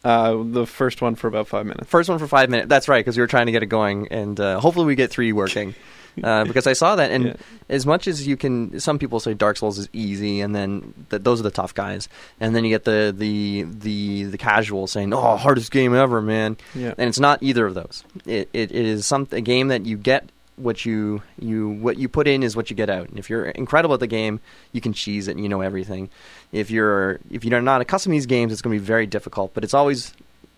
Uh, 0.06 0.42
the 0.44 0.66
first 0.66 1.02
one 1.02 1.16
for 1.16 1.28
about 1.28 1.48
five 1.48 1.66
minutes. 1.66 1.90
First 1.90 2.08
one 2.10 2.20
for 2.20 2.28
five 2.28 2.50
minutes. 2.50 2.70
That's 2.70 2.88
right, 2.88 3.00
because 3.04 3.18
we 3.18 3.22
were 3.22 3.28
trying 3.28 3.48
to 3.48 3.52
get 3.52 3.64
it 3.64 3.68
going, 3.68 4.08
and 4.10 4.40
uh, 4.40 4.60
hopefully 4.60 4.86
we 4.86 4.96
get 4.96 5.10
three 5.12 5.34
working. 5.34 5.76
Uh, 6.24 6.46
because 6.50 6.66
I 6.68 6.72
saw 6.74 6.96
that, 6.96 7.12
and 7.12 7.26
Yeah. 7.26 7.34
as 7.68 7.86
much 7.86 8.08
as 8.08 8.26
you 8.26 8.38
can, 8.38 8.80
some 8.80 8.98
people 9.00 9.20
say 9.20 9.34
Dark 9.34 9.58
Souls 9.58 9.78
is 9.78 9.90
easy, 9.92 10.40
and 10.40 10.56
then 10.56 10.94
th- 11.10 11.24
those 11.24 11.42
are 11.42 11.44
the 11.44 11.52
tough 11.52 11.74
guys, 11.74 12.08
and 12.40 12.56
then 12.56 12.64
you 12.64 12.70
get 12.70 12.86
the 12.86 13.14
the 13.18 13.64
the 13.64 14.24
the 14.24 14.38
casual 14.38 14.88
saying, 14.88 15.14
"Oh, 15.14 15.36
hardest 15.36 15.72
game 15.72 15.94
ever, 15.94 16.22
man," 16.22 16.56
Yeah, 16.74 16.94
and 16.98 17.10
it's 17.10 17.20
not 17.20 17.44
either 17.44 17.66
of 17.66 17.74
those. 17.74 18.06
It 18.26 18.48
it, 18.54 18.72
it 18.72 18.86
is 18.86 19.06
some 19.06 19.28
a 19.34 19.42
game 19.42 19.68
that 19.68 19.86
you 19.86 19.98
get 19.98 20.30
what 20.58 20.86
you 20.86 21.22
you 21.40 21.70
what 21.70 21.98
you 21.98 22.08
put 22.08 22.28
in 22.28 22.42
is 22.44 22.56
what 22.56 22.70
you 22.70 22.76
get 22.76 22.90
out. 22.90 23.10
And 23.10 23.20
if 23.20 23.30
you're 23.30 23.46
incredible 23.46 23.94
at 23.94 24.00
the 24.00 24.08
game, 24.08 24.39
you 24.72 24.82
can 24.82 24.94
cheese 24.94 25.28
it 25.28 25.32
and 25.32 25.41
you 25.41 25.50
know 25.50 25.62
everything. 25.62 26.10
If 26.52 26.72
you're 26.72 27.20
if 27.30 27.44
you're 27.44 27.62
not 27.62 27.82
accustomed 27.82 28.13
to 28.13 28.15
these 28.15 28.26
games, 28.26 28.54
it's 28.54 28.62
going 28.62 28.76
to 28.76 28.80
be 28.82 28.86
very 28.86 29.06
difficult. 29.06 29.54
But 29.54 29.63
it's 29.63 29.74
always 29.74 30.13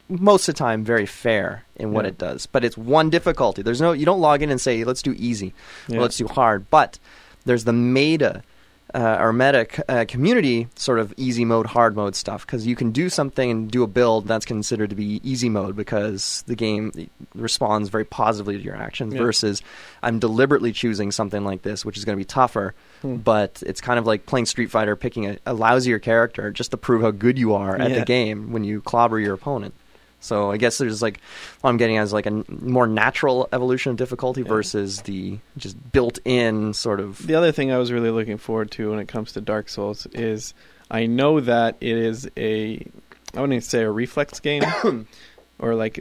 most 0.09 0.47
of 0.47 0.55
the 0.55 0.59
time 0.59 0.83
very 0.83 1.05
fair 1.05 1.63
in 1.75 1.91
what 1.91 2.05
Yeah. 2.05 2.09
it 2.09 2.17
does. 2.17 2.45
But 2.45 2.63
it's 2.63 2.77
one 2.77 3.09
difficulty. 3.09 3.61
There's 3.61 3.81
no 3.81 3.91
you 3.91 4.05
don't 4.05 4.21
log 4.21 4.41
in 4.41 4.49
and 4.49 4.61
say 4.61 4.83
let's 4.83 5.01
do 5.01 5.13
easy 5.17 5.53
yeah. 5.87 5.97
or 5.97 6.01
let's 6.01 6.17
do 6.17 6.27
hard. 6.27 6.69
But 6.69 6.99
there's 7.45 7.63
the 7.63 7.73
meta 7.73 8.43
uh, 8.93 9.17
or 9.19 9.33
meta 9.33 9.67
c- 9.71 9.81
uh, 9.89 10.05
community 10.07 10.67
sort 10.75 10.97
of 10.99 11.13
easy 11.17 11.43
mode, 11.43 11.65
hard 11.65 11.95
mode 11.95 12.15
stuff 12.15 12.45
because 12.45 12.65
you 12.65 12.75
can 12.75 12.91
do 12.91 13.09
something 13.09 13.51
and 13.51 13.69
do 13.69 13.83
a 13.83 13.87
build 13.87 14.27
that's 14.27 14.45
considered 14.45 14.89
to 14.89 14.95
be 14.95 15.19
easy 15.29 15.49
mode 15.49 15.75
because 15.75 16.43
the 16.47 16.55
game 16.55 16.91
responds 17.35 17.89
very 17.89 18.05
positively 18.05 18.57
to 18.57 18.63
your 18.63 18.75
actions 18.75 19.13
Yeah. 19.13 19.19
versus 19.21 19.61
I'm 20.01 20.19
deliberately 20.19 20.71
choosing 20.71 21.11
something 21.11 21.43
like 21.43 21.63
this, 21.63 21.83
which 21.83 21.97
is 21.97 22.05
going 22.05 22.15
to 22.17 22.21
be 22.21 22.25
tougher. 22.25 22.73
Hmm. 23.01 23.17
But 23.17 23.61
it's 23.65 23.81
kind 23.81 23.99
of 23.99 24.05
like 24.07 24.25
playing 24.25 24.45
Street 24.45 24.71
Fighter, 24.71 24.95
picking 24.95 25.25
a, 25.27 25.33
a 25.45 25.53
lousier 25.53 26.01
character 26.01 26.49
just 26.51 26.71
to 26.71 26.77
prove 26.77 27.01
how 27.01 27.11
good 27.11 27.37
you 27.37 27.53
are 27.53 27.75
at 27.75 27.91
Yeah. 27.91 27.99
the 27.99 28.05
game 28.05 28.51
when 28.51 28.63
you 28.63 28.81
clobber 28.81 29.19
your 29.19 29.33
opponent. 29.33 29.73
So 30.27 30.51
I 30.51 30.57
guess 30.57 30.77
there's 30.77 31.01
like 31.01 31.19
what 31.61 31.69
I'm 31.69 31.77
getting 31.77 31.97
at 31.97 32.03
is 32.03 32.13
like 32.13 32.25
a 32.25 32.29
n- 32.29 32.45
more 32.49 32.85
natural 32.87 33.47
evolution 33.51 33.91
of 33.91 33.97
difficulty 33.97 34.41
Yeah. 34.41 34.49
versus 34.49 35.01
the 35.03 35.39
just 35.57 35.77
built-in 35.91 36.73
sort 36.73 36.99
of. 36.99 37.25
The 37.25 37.35
other 37.35 37.51
thing 37.51 37.71
I 37.71 37.77
was 37.77 37.91
really 37.91 38.11
looking 38.11 38.37
forward 38.37 38.71
to 38.71 38.89
when 38.91 38.99
it 38.99 39.07
comes 39.07 39.31
to 39.33 39.41
Dark 39.41 39.69
Souls 39.69 40.05
is 40.13 40.53
I 40.91 41.05
know 41.05 41.39
that 41.39 41.77
it 41.81 41.97
is 41.97 42.29
a 42.37 42.85
I 43.33 43.41
wouldn't 43.41 43.53
even 43.53 43.61
say 43.61 43.83
a 43.83 43.91
reflex 43.91 44.39
game 44.39 44.63
or 45.59 45.75
like 45.75 45.99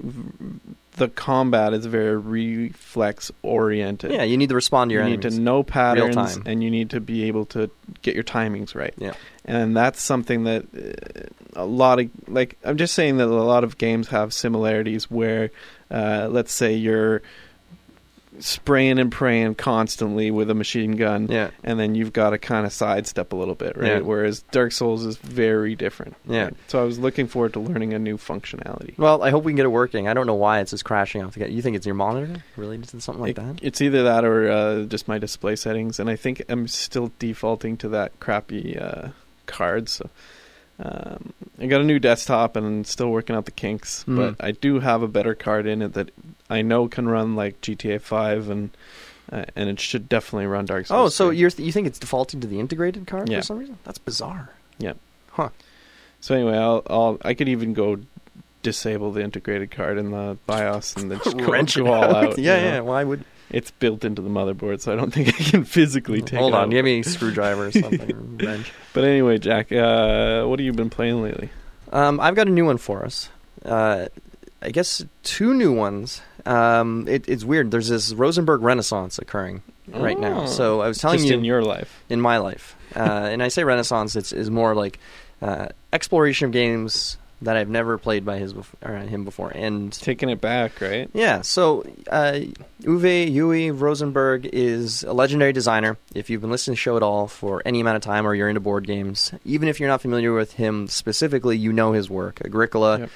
the 0.97 1.09
combat 1.09 1.75
is 1.75 1.87
very 1.87 2.17
reflex 2.17 3.31
oriented. 3.43 4.13
Yeah, 4.13 4.23
you 4.23 4.37
need 4.37 4.49
to 4.49 4.55
respond 4.55 4.91
to 4.91 4.95
your 4.95 5.05
you 5.05 5.11
your 5.11 5.19
need 5.19 5.31
to 5.31 5.39
know 5.39 5.63
patterns 5.63 6.17
time. 6.17 6.43
and 6.47 6.63
you 6.63 6.71
need 6.71 6.91
to 6.91 7.01
be 7.01 7.25
able 7.25 7.45
to 7.47 7.71
get 8.03 8.15
your 8.15 8.25
timings 8.25 8.75
right. 8.75 8.95
Yeah. 8.97 9.13
And 9.45 9.77
that's 9.77 10.01
something 10.01 10.45
that 10.45 10.65
uh, 10.75 11.61
a 11.63 11.67
lot 11.67 12.01
of 12.01 12.11
like 12.29 12.57
I'm 12.65 12.77
just 12.79 12.95
saying 12.95 13.19
that 13.19 13.29
a 13.29 13.29
lot 13.29 13.63
of 13.63 13.79
games 13.79 14.09
have 14.09 14.33
similarities 14.33 15.11
where 15.11 15.51
uh, 15.91 16.29
let's 16.31 16.53
say 16.53 16.75
you're 16.75 17.23
spraying 18.40 18.99
and 18.99 19.11
praying 19.12 19.55
constantly 19.55 20.31
with 20.31 20.51
a 20.51 20.55
machine 20.55 20.92
gun 20.96 21.29
Yeah, 21.29 21.51
and 21.64 21.79
then 21.81 21.94
you've 21.94 22.12
got 22.12 22.31
to 22.31 22.38
kind 22.38 22.66
of 22.66 22.72
sidestep 22.72 23.33
a 23.33 23.37
little 23.37 23.55
bit, 23.55 23.77
right? 23.77 23.87
Yeah. 23.87 23.99
Whereas 24.01 24.42
Dark 24.51 24.72
Souls 24.72 25.05
is 25.05 25.16
very 25.16 25.75
different. 25.75 26.16
Yeah. 26.29 26.44
right? 26.44 26.55
So 26.68 26.81
I 26.81 26.85
was 26.85 26.99
looking 26.99 27.27
forward 27.27 27.53
to 27.55 27.61
learning 27.61 27.94
a 27.94 27.99
new 27.99 28.16
functionality. 28.16 28.96
Well, 28.99 29.22
I 29.22 29.31
hope 29.31 29.44
we 29.44 29.53
can 29.53 29.57
get 29.57 29.66
it 29.66 29.70
working. 29.70 30.09
I 30.09 30.14
don't 30.14 30.27
know 30.27 30.35
why 30.35 30.61
it's 30.61 30.70
just 30.70 30.85
crashing 30.85 31.22
off. 31.22 31.35
The 31.35 31.40
get. 31.40 31.51
You 31.51 31.62
think 31.62 31.77
it's 31.77 31.87
your 31.87 31.94
monitor 31.94 32.42
related 32.57 32.88
to 32.88 33.01
something 33.01 33.20
like 33.22 33.31
It- 33.31 33.37
that? 33.37 33.59
It's 33.62 33.81
either 33.81 34.03
that 34.05 34.25
or 34.25 34.51
uh, 34.51 34.83
just 34.85 35.09
my 35.09 35.18
display 35.18 35.57
settings, 35.57 35.99
and 36.01 36.09
I 36.11 36.16
think 36.16 36.42
I'm 36.49 36.68
still 36.68 37.12
defaulting 37.18 37.77
to 37.79 37.88
that 37.90 38.18
crappy 38.20 38.79
uh, 38.79 39.09
card. 39.46 39.88
So 39.88 40.09
um, 40.79 41.33
I 41.59 41.66
got 41.66 41.81
a 41.81 41.85
new 41.85 41.99
desktop 41.99 42.55
and 42.57 42.66
I'm 42.66 42.85
still 42.85 43.09
working 43.11 43.35
out 43.35 43.46
the 43.46 43.51
kinks, 43.51 44.05
Mm. 44.05 44.16
but 44.16 44.44
I 44.44 44.51
do 44.51 44.81
have 44.81 45.03
a 45.03 45.09
better 45.09 45.35
card 45.35 45.66
in 45.66 45.81
it 45.81 45.94
that 45.94 46.11
I 46.49 46.63
know 46.63 46.89
can 46.89 47.09
run 47.09 47.35
like 47.37 47.61
GTA 47.61 48.01
5 48.01 48.51
and 48.51 48.71
uh, 49.33 49.45
and 49.57 49.69
it 49.69 49.81
should 49.81 50.09
definitely 50.09 50.47
run 50.47 50.67
Dark 50.67 50.87
Souls. 50.87 51.07
Oh, 51.07 51.09
so 51.09 51.31
you're 51.31 51.51
you 51.59 51.73
think 51.73 51.87
it's 51.89 51.99
defaulting 51.99 52.41
to 52.41 52.47
the 52.47 52.61
integrated 52.61 53.07
card 53.07 53.29
Yeah. 53.29 53.39
for 53.39 53.43
some 53.47 53.59
reason? 53.59 53.79
That's 53.85 53.99
bizarre. 53.99 54.51
Yeah. 54.79 54.93
Huh. 55.33 55.49
So 56.21 56.35
anyway, 56.35 56.57
I'll, 56.57 56.83
I'll 56.89 57.19
I 57.25 57.35
could 57.35 57.49
even 57.49 57.73
go 57.75 57.99
disable 58.63 59.13
the 59.13 59.23
integrated 59.23 59.71
card 59.71 59.99
in 59.99 60.11
the 60.13 60.37
BIOS 60.47 60.97
and 60.97 61.11
then 61.11 61.21
just 61.25 61.37
Wrench 61.41 61.77
it 61.77 61.87
all 61.87 61.93
out. 61.95 62.39
yeah, 62.39 62.57
you 62.57 62.63
know? 62.63 62.69
yeah. 62.75 62.81
Why 62.81 63.05
would? 63.05 63.25
It's 63.49 63.71
built 63.71 64.05
into 64.05 64.23
the 64.23 64.29
motherboard, 64.29 64.81
so 64.81 64.93
I 64.93 64.97
don't 64.97 65.13
think 65.15 65.29
I 65.29 65.33
can 65.45 65.65
physically 65.65 66.21
take 66.21 66.35
it. 66.35 66.39
Hold 66.41 66.55
on, 66.55 66.65
out. 66.65 66.71
give 66.71 66.85
me 66.85 67.01
a 67.01 67.05
screwdriver 67.05 67.67
or 67.67 67.73
something. 67.73 68.39
wrench. 68.43 68.73
But 68.93 69.05
anyway, 69.05 69.39
Jack, 69.39 69.71
uh, 69.73 70.45
what 70.47 70.59
have 70.59 70.65
you 70.67 70.73
been 70.73 70.91
playing 70.91 71.23
lately? 71.23 71.51
Um, 71.93 72.19
I've 72.19 72.35
got 72.35 72.49
a 72.49 72.51
new 72.51 72.65
one 72.65 72.79
for 72.79 73.05
us. 73.05 73.29
Uh, 73.65 74.07
I 74.63 74.71
guess 74.71 75.05
two 75.23 75.55
new 75.55 75.73
ones. 75.73 76.23
Um, 76.47 77.07
it, 77.09 77.29
it's 77.29 77.45
weird. 77.45 77.71
There's 77.71 77.89
this 77.89 78.13
Rosenberg 78.13 78.63
Renaissance 78.63 79.19
occurring 79.19 79.63
right 79.89 80.19
now. 80.19 80.43
Oh. 80.43 80.47
So 80.47 80.81
I 80.81 80.89
was 80.89 80.99
telling 80.99 81.19
Just 81.19 81.29
you 81.31 81.37
in 81.39 81.45
your 81.45 81.63
life. 81.63 82.03
in 82.09 82.21
my 82.21 82.39
life, 82.39 82.77
uh, 82.95 83.01
and 83.31 83.43
I 83.43 83.49
say 83.49 83.65
Renaissance. 83.65 84.15
It's 84.17 84.33
is 84.33 84.51
more 84.51 84.75
like 84.75 84.99
uh, 85.43 85.69
exploration 85.93 86.47
of 86.47 86.53
games 86.53 87.17
that 87.43 87.55
I've 87.55 87.69
never 87.69 87.99
played 87.99 88.25
by 88.25 88.39
his 88.39 88.55
bef- 88.55 88.73
or 88.83 88.97
him 88.97 89.25
before, 89.25 89.51
and 89.55 89.93
Taking 89.93 90.31
it 90.31 90.41
back, 90.41 90.81
right? 90.81 91.11
yeah, 91.13 91.43
so 91.43 91.85
uh, 92.11 92.41
Uwe 92.85 93.31
Yui 93.31 93.71
Rosenberg 93.73 94.47
is 94.55 95.03
a 95.03 95.13
legendary 95.13 95.53
designer. 95.53 95.99
If 96.15 96.31
you've 96.31 96.41
been 96.41 96.51
listening 96.51 96.77
to 96.77 96.79
the 96.79 96.83
show 96.83 96.97
at 96.97 97.03
all 97.03 97.27
for 97.29 97.61
any 97.67 97.81
amount 97.81 97.97
of 97.97 98.03
time 98.03 98.27
or 98.27 98.35
you're 98.35 98.49
into 98.49 98.61
board 98.61 98.87
games, 98.87 99.33
even 99.45 99.69
if 99.69 99.79
you're 99.79 99.89
not 99.91 100.01
familiar 100.01 100.33
with 100.33 100.55
him 100.55 100.89
specifically, 100.89 101.59
you 101.59 101.75
know 101.75 101.93
his 101.93 102.09
work. 102.09 102.41
Agricola, 102.43 103.01
Yep. 103.01 103.11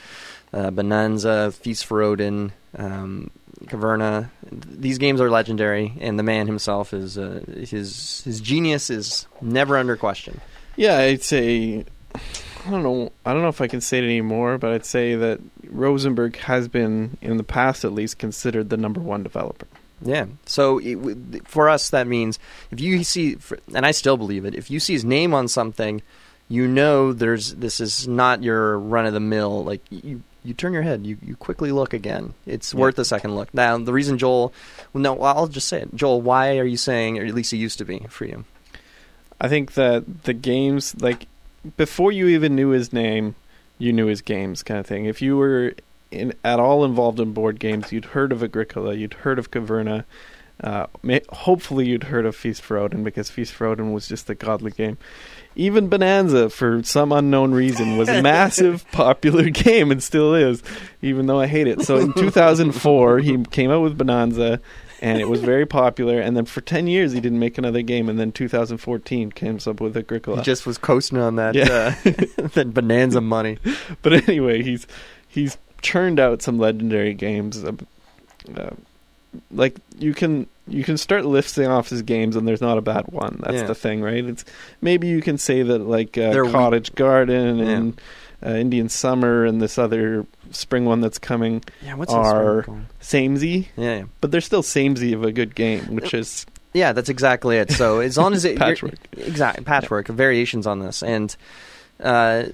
Uh, 0.52 0.70
Bonanza, 0.70 1.52
Feast 1.52 1.86
for 1.86 2.02
Odin, 2.02 2.52
um, 2.76 3.30
Caverna. 3.64 4.30
These 4.50 4.98
games 4.98 5.20
are 5.20 5.30
legendary, 5.30 5.92
and 6.00 6.18
the 6.18 6.22
man 6.22 6.46
himself 6.46 6.92
is 6.92 7.18
uh, 7.18 7.44
his 7.46 8.22
his 8.24 8.40
genius 8.40 8.90
is 8.90 9.26
never 9.40 9.76
under 9.76 9.96
question. 9.96 10.40
Yeah, 10.76 10.98
I'd 10.98 11.22
say 11.22 11.84
I 12.66 12.70
don't 12.70 12.82
know. 12.82 13.12
I 13.24 13.32
don't 13.32 13.42
know 13.42 13.48
if 13.48 13.60
I 13.60 13.68
can 13.68 13.80
say 13.80 13.98
it 13.98 14.04
anymore, 14.04 14.58
but 14.58 14.72
I'd 14.72 14.84
say 14.84 15.14
that 15.14 15.40
Rosenberg 15.68 16.36
has 16.36 16.68
been, 16.68 17.16
in 17.20 17.36
the 17.36 17.44
past 17.44 17.84
at 17.84 17.92
least, 17.92 18.18
considered 18.18 18.70
the 18.70 18.76
number 18.76 19.00
one 19.00 19.22
developer. 19.22 19.66
Yeah. 20.02 20.26
So 20.46 20.78
it, 20.82 21.46
for 21.46 21.68
us, 21.68 21.90
that 21.90 22.06
means 22.06 22.38
if 22.70 22.80
you 22.80 23.04
see, 23.04 23.36
and 23.74 23.86
I 23.86 23.90
still 23.90 24.16
believe 24.16 24.44
it, 24.44 24.54
if 24.54 24.70
you 24.70 24.80
see 24.80 24.94
his 24.94 25.04
name 25.04 25.34
on 25.34 25.48
something, 25.48 26.02
you 26.48 26.66
know 26.66 27.12
there's 27.12 27.54
this 27.54 27.80
is 27.80 28.08
not 28.08 28.42
your 28.42 28.78
run 28.78 29.06
of 29.06 29.12
the 29.12 29.20
mill. 29.20 29.64
Like 29.64 29.82
you, 29.90 30.22
you 30.42 30.54
turn 30.54 30.72
your 30.72 30.82
head, 30.82 31.06
you, 31.06 31.18
you 31.22 31.36
quickly 31.36 31.72
look 31.72 31.92
again. 31.92 32.34
It's 32.46 32.74
worth 32.74 32.98
a 32.98 33.04
second 33.04 33.34
look. 33.34 33.52
Now 33.52 33.76
the 33.78 33.92
reason 33.92 34.18
Joel, 34.18 34.52
well, 34.92 35.02
no, 35.02 35.20
I'll 35.22 35.48
just 35.48 35.68
say 35.68 35.82
it. 35.82 35.94
Joel, 35.94 36.20
why 36.20 36.58
are 36.58 36.64
you 36.64 36.76
saying, 36.76 37.18
or 37.18 37.24
at 37.24 37.34
least 37.34 37.52
it 37.52 37.58
used 37.58 37.78
to 37.78 37.84
be 37.84 38.06
for 38.08 38.24
you? 38.24 38.44
I 39.40 39.48
think 39.48 39.74
that 39.74 40.24
the 40.24 40.34
games, 40.34 41.00
like 41.00 41.26
before 41.76 42.12
you 42.12 42.28
even 42.28 42.54
knew 42.54 42.70
his 42.70 42.92
name, 42.92 43.34
you 43.78 43.92
knew 43.92 44.06
his 44.06 44.20
games, 44.20 44.62
kind 44.62 44.80
of 44.80 44.86
thing. 44.86 45.06
If 45.06 45.22
you 45.22 45.36
were 45.36 45.74
in, 46.10 46.34
at 46.44 46.60
all 46.60 46.84
involved 46.84 47.20
in 47.20 47.32
board 47.32 47.58
games, 47.58 47.92
you'd 47.92 48.06
heard 48.06 48.32
of 48.32 48.42
Agricola, 48.42 48.94
you'd 48.94 49.14
heard 49.14 49.38
of 49.38 49.50
Caverna. 49.50 50.04
Uh, 50.62 50.86
may, 51.02 51.22
hopefully, 51.30 51.88
you'd 51.88 52.04
heard 52.04 52.26
of 52.26 52.36
Feast 52.36 52.60
for 52.60 52.76
Odin 52.76 53.02
because 53.02 53.30
Feast 53.30 53.54
for 53.54 53.66
Odin 53.66 53.92
was 53.92 54.06
just 54.06 54.28
a 54.28 54.34
godly 54.34 54.70
game. 54.70 54.98
Even 55.56 55.88
Bonanza, 55.88 56.48
for 56.48 56.82
some 56.84 57.12
unknown 57.12 57.52
reason, 57.52 57.96
was 57.96 58.08
a 58.08 58.22
massive 58.22 58.88
popular 58.92 59.50
game 59.50 59.90
and 59.90 60.02
still 60.02 60.34
is, 60.34 60.62
even 61.02 61.26
though 61.26 61.40
I 61.40 61.46
hate 61.46 61.66
it. 61.66 61.82
So 61.82 61.98
in 61.98 62.12
2004, 62.12 63.18
he 63.18 63.42
came 63.44 63.70
out 63.70 63.80
with 63.82 63.98
Bonanza, 63.98 64.60
and 65.02 65.20
it 65.20 65.28
was 65.28 65.40
very 65.40 65.66
popular. 65.66 66.20
And 66.20 66.36
then 66.36 66.44
for 66.44 66.60
10 66.60 66.86
years, 66.86 67.12
he 67.12 67.20
didn't 67.20 67.38
make 67.40 67.58
another 67.58 67.82
game. 67.82 68.08
And 68.08 68.18
then 68.18 68.32
2014 68.32 69.32
came 69.32 69.58
up 69.66 69.80
with 69.80 69.96
Agricola. 69.96 70.38
He 70.38 70.42
just 70.44 70.66
was 70.66 70.78
coasting 70.78 71.18
on 71.18 71.36
that 71.36 71.54
Yeah. 71.54 71.94
uh, 72.06 72.48
that 72.54 72.72
bonanza 72.72 73.20
money. 73.20 73.58
but 74.02 74.12
anyway, 74.28 74.62
he's 74.62 74.86
he's 75.26 75.58
churned 75.82 76.20
out 76.20 76.42
some 76.42 76.58
legendary 76.58 77.14
games. 77.14 77.64
Uh, 77.64 77.72
uh, 78.56 78.70
like 79.50 79.76
you 79.98 80.12
can 80.14 80.46
you 80.70 80.84
can 80.84 80.96
start 80.96 81.24
listing 81.24 81.66
off 81.66 81.88
his 81.90 82.02
games, 82.02 82.36
and 82.36 82.46
there's 82.48 82.60
not 82.60 82.78
a 82.78 82.80
bad 82.80 83.06
one. 83.08 83.40
That's 83.42 83.56
Yeah. 83.62 83.66
the 83.66 83.74
thing, 83.74 84.00
right? 84.02 84.24
It's 84.24 84.44
maybe 84.80 85.08
you 85.08 85.20
can 85.20 85.36
say 85.38 85.62
that 85.62 85.78
like 85.80 86.16
uh, 86.16 86.32
They're 86.32 86.44
we- 86.44 86.52
Cottage 86.52 86.94
Garden 86.94 87.58
Yeah. 87.58 87.64
and 87.68 88.00
uh, 88.44 88.50
Indian 88.50 88.88
Summer 88.88 89.44
and 89.44 89.60
this 89.60 89.76
other 89.78 90.24
spring 90.50 90.84
one 90.86 91.00
that's 91.02 91.18
coming 91.18 91.62
Yeah, 91.84 91.94
what's 91.94 92.12
Are- 92.12 92.62
one 92.62 92.86
samey, 93.00 93.68
Yeah, 93.76 93.96
yeah. 93.98 94.02
but 94.20 94.30
they're 94.30 94.40
still 94.40 94.62
samey 94.62 95.12
of 95.12 95.22
a 95.24 95.32
good 95.32 95.54
game, 95.54 95.94
which 95.94 96.14
is 96.14 96.46
Yeah, 96.72 96.92
that's 96.92 97.08
exactly 97.10 97.56
it. 97.58 97.70
So 97.72 98.00
as 98.00 98.16
long 98.16 98.32
as 98.32 98.44
it 98.46 98.56
Patchwork. 98.56 98.94
exactly 99.16 99.64
patchwork 99.64 100.08
variations 100.08 100.66
on 100.66 100.78
this, 100.80 101.02
and 101.02 101.36
uh, 102.02 102.44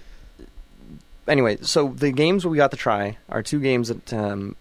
anyway, 1.29 1.59
so 1.63 1.89
the 1.89 2.11
games 2.11 2.47
we 2.47 2.57
got 2.57 2.71
to 2.73 2.77
try 2.77 3.17
are 3.29 3.43
two 3.43 3.61
games 3.61 3.89
that 3.89 4.13
um, 4.13 4.57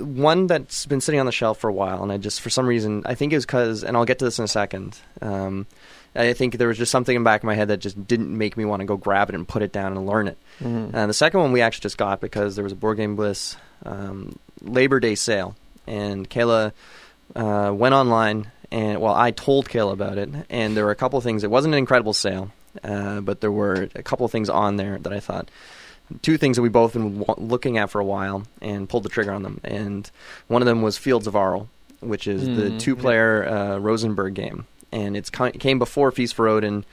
one 0.00 0.46
that's 0.46 0.86
been 0.86 1.00
sitting 1.00 1.20
on 1.20 1.26
the 1.26 1.32
shelf 1.32 1.58
for 1.58 1.68
a 1.68 1.72
while, 1.72 2.02
and 2.02 2.10
I 2.10 2.16
just 2.18 2.40
for 2.40 2.50
some 2.50 2.66
reason 2.66 3.02
I 3.04 3.14
think 3.14 3.32
it 3.32 3.36
was 3.36 3.46
because, 3.46 3.84
and 3.84 3.96
I'll 3.96 4.04
get 4.04 4.18
to 4.20 4.24
this 4.24 4.38
in 4.38 4.44
a 4.44 4.48
second. 4.48 4.98
Um, 5.22 5.66
I 6.14 6.32
think 6.32 6.58
there 6.58 6.68
was 6.68 6.78
just 6.78 6.90
something 6.90 7.14
in 7.14 7.22
the 7.22 7.28
back 7.28 7.42
of 7.42 7.44
my 7.44 7.54
head 7.54 7.68
that 7.68 7.78
just 7.78 8.08
didn't 8.08 8.36
make 8.36 8.56
me 8.56 8.64
want 8.64 8.80
to 8.80 8.86
go 8.86 8.96
grab 8.96 9.28
it 9.28 9.34
and 9.36 9.46
put 9.46 9.62
it 9.62 9.70
down 9.72 9.96
and 9.96 10.06
learn 10.06 10.26
it. 10.26 10.38
mhm. 10.60 10.92
And 10.92 11.08
the 11.08 11.14
second 11.14 11.40
one 11.40 11.52
we 11.52 11.60
actually 11.62 11.82
just 11.82 11.98
got 11.98 12.20
because 12.20 12.56
there 12.56 12.64
was 12.64 12.72
a 12.72 12.76
Board 12.76 12.96
Game 12.96 13.14
Bliss 13.14 13.56
um, 13.86 14.38
Labor 14.60 14.98
Day 15.00 15.14
sale, 15.14 15.54
and 15.86 16.28
Kayla 16.28 16.72
uh, 17.36 17.72
went 17.74 17.94
online 17.94 18.50
and 18.72 19.00
well, 19.00 19.14
I 19.14 19.30
told 19.32 19.68
Kayla 19.68 19.92
about 19.92 20.18
it, 20.18 20.28
and 20.48 20.76
there 20.76 20.84
were 20.84 20.90
a 20.90 20.96
couple 20.96 21.18
of 21.18 21.24
things. 21.24 21.42
It 21.44 21.50
wasn't 21.50 21.74
an 21.74 21.78
incredible 21.78 22.12
sale, 22.12 22.50
uh, 22.84 23.20
but 23.20 23.40
there 23.40 23.50
were 23.50 23.88
a 23.94 24.02
couple 24.02 24.24
of 24.24 24.32
things 24.32 24.48
on 24.48 24.76
there 24.76 24.98
that 24.98 25.12
I 25.12 25.20
thought. 25.20 25.50
Two 26.22 26.36
things 26.36 26.56
that 26.56 26.62
we 26.62 26.68
both 26.68 26.92
been 26.94 27.24
looking 27.38 27.78
at 27.78 27.90
for 27.90 28.00
a 28.00 28.04
while 28.04 28.44
and 28.60 28.88
pulled 28.88 29.04
the 29.04 29.08
trigger 29.08 29.32
on 29.32 29.42
them. 29.42 29.60
And 29.64 30.10
one 30.48 30.60
of 30.62 30.66
them 30.66 30.82
was 30.82 30.98
Fields 30.98 31.26
of 31.26 31.34
Arle, 31.36 31.68
which 32.00 32.26
is 32.26 32.46
the 32.46 32.70
Mm, 32.70 32.78
two-player 32.80 33.48
uh, 33.48 33.78
Rosenberg 33.78 34.34
game, 34.34 34.66
and 34.92 35.16
it's 35.16 35.30
ki- 35.30 35.44
it 35.54 35.60
came 35.60 35.78
before 35.78 36.10
Feast 36.10 36.34
for 36.34 36.48
Odin, 36.48 36.84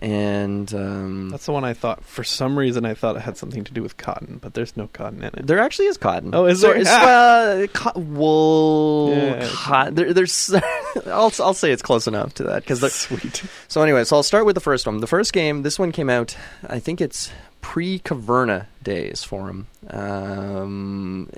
and 0.00 0.72
um, 0.74 1.30
that's 1.30 1.46
the 1.46 1.52
one 1.52 1.64
I 1.64 1.72
thought. 1.74 2.04
For 2.04 2.24
some 2.24 2.58
reason, 2.58 2.84
I 2.84 2.94
thought 2.94 3.16
it 3.16 3.20
had 3.22 3.36
something 3.36 3.64
to 3.64 3.72
do 3.72 3.82
with 3.82 3.96
cotton, 3.96 4.38
but 4.42 4.54
there's 4.54 4.76
no 4.76 4.88
cotton 4.92 5.18
in 5.22 5.26
it. 5.34 5.46
There 5.46 5.58
actually 5.60 5.86
is 5.86 5.96
cotton. 5.98 6.34
Oh, 6.34 6.46
is 6.46 6.60
So 6.60 6.68
there? 6.68 6.76
It's, 6.78 6.90
Ah! 6.90 7.44
uh, 7.62 7.66
co- 7.72 8.00
wool. 8.00 9.10
Yeah. 9.10 9.48
cot- 9.52 9.94
there, 9.94 10.12
there's. 10.12 10.52
I'll 11.06 11.32
I'll 11.40 11.54
say 11.54 11.70
it's 11.72 11.82
close 11.82 12.06
enough 12.06 12.34
to 12.34 12.44
that 12.44 12.62
because 12.62 12.80
that's 12.80 12.94
Sweet. 13.08 13.42
so 13.68 13.82
anyway, 13.82 14.04
so 14.04 14.16
I'll 14.16 14.22
start 14.22 14.46
with 14.46 14.54
the 14.54 14.60
first 14.60 14.86
one. 14.86 14.98
The 14.98 15.06
first 15.06 15.32
game, 15.32 15.62
this 15.62 15.78
one 15.78 15.92
came 15.92 16.10
out. 16.10 16.36
I 16.68 16.78
think 16.80 17.00
it's 17.00 17.30
pre 17.64 17.98
Caverna 17.98 18.66
days 18.82 19.24
for 19.24 19.48
him. 19.48 19.66
Um, 19.88 21.30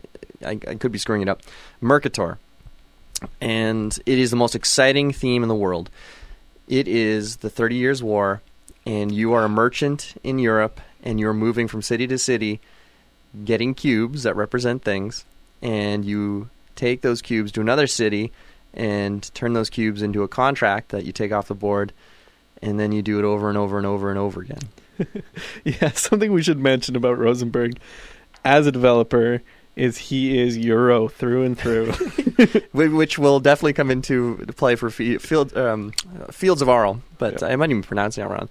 I, 0.44 0.58
I 0.66 0.74
could 0.74 0.90
be 0.90 0.98
screwing 0.98 1.22
it 1.22 1.28
up. 1.28 1.40
Mercator, 1.80 2.38
and 3.40 3.96
it 4.04 4.18
is 4.18 4.30
the 4.30 4.36
most 4.36 4.56
exciting 4.56 5.12
theme 5.12 5.44
in 5.44 5.48
the 5.48 5.54
world. 5.54 5.88
It 6.66 6.88
is 6.88 7.36
the 7.36 7.48
Thirty 7.48 7.76
Years' 7.76 8.02
War, 8.02 8.42
and 8.84 9.12
you 9.12 9.34
are 9.34 9.44
a 9.44 9.48
merchant 9.48 10.20
in 10.24 10.40
Europe, 10.40 10.80
and 11.04 11.20
you're 11.20 11.32
moving 11.32 11.68
from 11.68 11.80
city 11.80 12.08
to 12.08 12.18
city, 12.18 12.58
getting 13.44 13.72
cubes 13.72 14.24
that 14.24 14.34
represent 14.34 14.82
things, 14.82 15.24
and 15.62 16.04
you 16.04 16.50
take 16.74 17.02
those 17.02 17.22
cubes 17.22 17.52
to 17.52 17.60
another 17.60 17.86
city 17.86 18.32
and 18.74 19.32
turn 19.32 19.52
those 19.52 19.70
cubes 19.70 20.02
into 20.02 20.24
a 20.24 20.28
contract 20.28 20.88
that 20.88 21.04
you 21.04 21.12
take 21.12 21.30
off 21.30 21.46
the 21.46 21.54
board, 21.54 21.92
and 22.60 22.80
then 22.80 22.90
you 22.90 23.00
do 23.00 23.20
it 23.20 23.24
over 23.24 23.48
and 23.48 23.56
over 23.56 23.78
and 23.78 23.86
over 23.86 24.10
and 24.10 24.18
over 24.18 24.40
again. 24.40 24.68
Yeah, 25.64 25.90
something 25.92 26.32
we 26.32 26.42
should 26.42 26.58
mention 26.58 26.96
about 26.96 27.18
Rosenberg 27.18 27.78
as 28.44 28.66
a 28.66 28.72
developer 28.72 29.42
is 29.74 29.98
he 29.98 30.38
is 30.38 30.56
Euro 30.56 31.06
through 31.08 31.42
and 31.42 31.58
through. 31.58 31.92
Which 32.72 33.18
will 33.18 33.40
definitely 33.40 33.74
come 33.74 33.90
into 33.90 34.36
play 34.56 34.74
for 34.74 34.88
Field, 34.90 35.54
um, 35.56 35.92
Fields 36.30 36.62
of 36.62 36.68
Arle, 36.70 37.02
but 37.18 37.42
Yeah. 37.42 37.48
I 37.48 37.56
might 37.56 37.68
even 37.70 37.82
pronounce 37.82 38.16
it 38.16 38.22
wrong. 38.22 38.48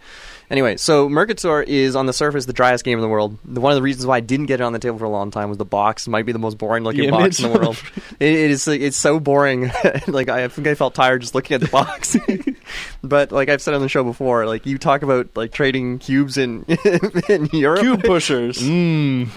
Anyway, 0.51 0.77
so 0.77 1.09
Mercator 1.09 1.63
is 1.63 1.95
on 1.95 2.05
the 2.05 2.13
surface 2.13 2.45
the 2.45 2.53
driest 2.53 2.83
game 2.85 2.99
in 2.99 3.01
the 3.01 3.07
world. 3.07 3.39
The- 3.43 3.59
One 3.59 3.71
of 3.71 3.75
the 3.75 3.81
reasons 3.81 4.05
why 4.05 4.17
I 4.17 4.19
didn't 4.19 4.45
get 4.45 4.59
it 4.59 4.63
on 4.63 4.73
the 4.73 4.77
table 4.79 4.99
for 4.99 5.05
a 5.05 5.09
long 5.09 5.31
time 5.31 5.49
was 5.49 5.57
the 5.57 5.65
box 5.65 6.07
might 6.07 6.27
be 6.27 6.31
the 6.31 6.37
most 6.37 6.59
boring 6.59 6.83
looking 6.83 7.05
The 7.05 7.11
box 7.11 7.39
in 7.39 7.51
the 7.51 7.57
world. 7.57 7.81
it, 8.19 8.29
it 8.31 8.51
is 8.51 8.67
it's 8.67 8.97
so 8.97 9.19
boring. 9.19 9.71
like 10.07 10.29
I 10.29 10.47
think 10.47 10.67
I 10.67 10.75
felt 10.75 10.93
tired 10.93 11.21
just 11.21 11.33
looking 11.33 11.55
at 11.55 11.61
the 11.61 11.67
box. 11.69 12.15
but 13.03 13.31
like 13.31 13.49
I've 13.49 13.61
said 13.61 13.73
on 13.73 13.81
the 13.81 13.89
show 13.89 14.03
before, 14.03 14.45
like 14.45 14.65
you 14.65 14.77
talk 14.77 15.01
about 15.01 15.27
like 15.35 15.51
trading 15.51 15.99
cubes 15.99 16.37
in 16.37 16.63
in 17.29 17.49
Europe. 17.51 17.79
Cube 17.81 18.03
pushers. 18.03 18.61
Mm. 18.65 19.29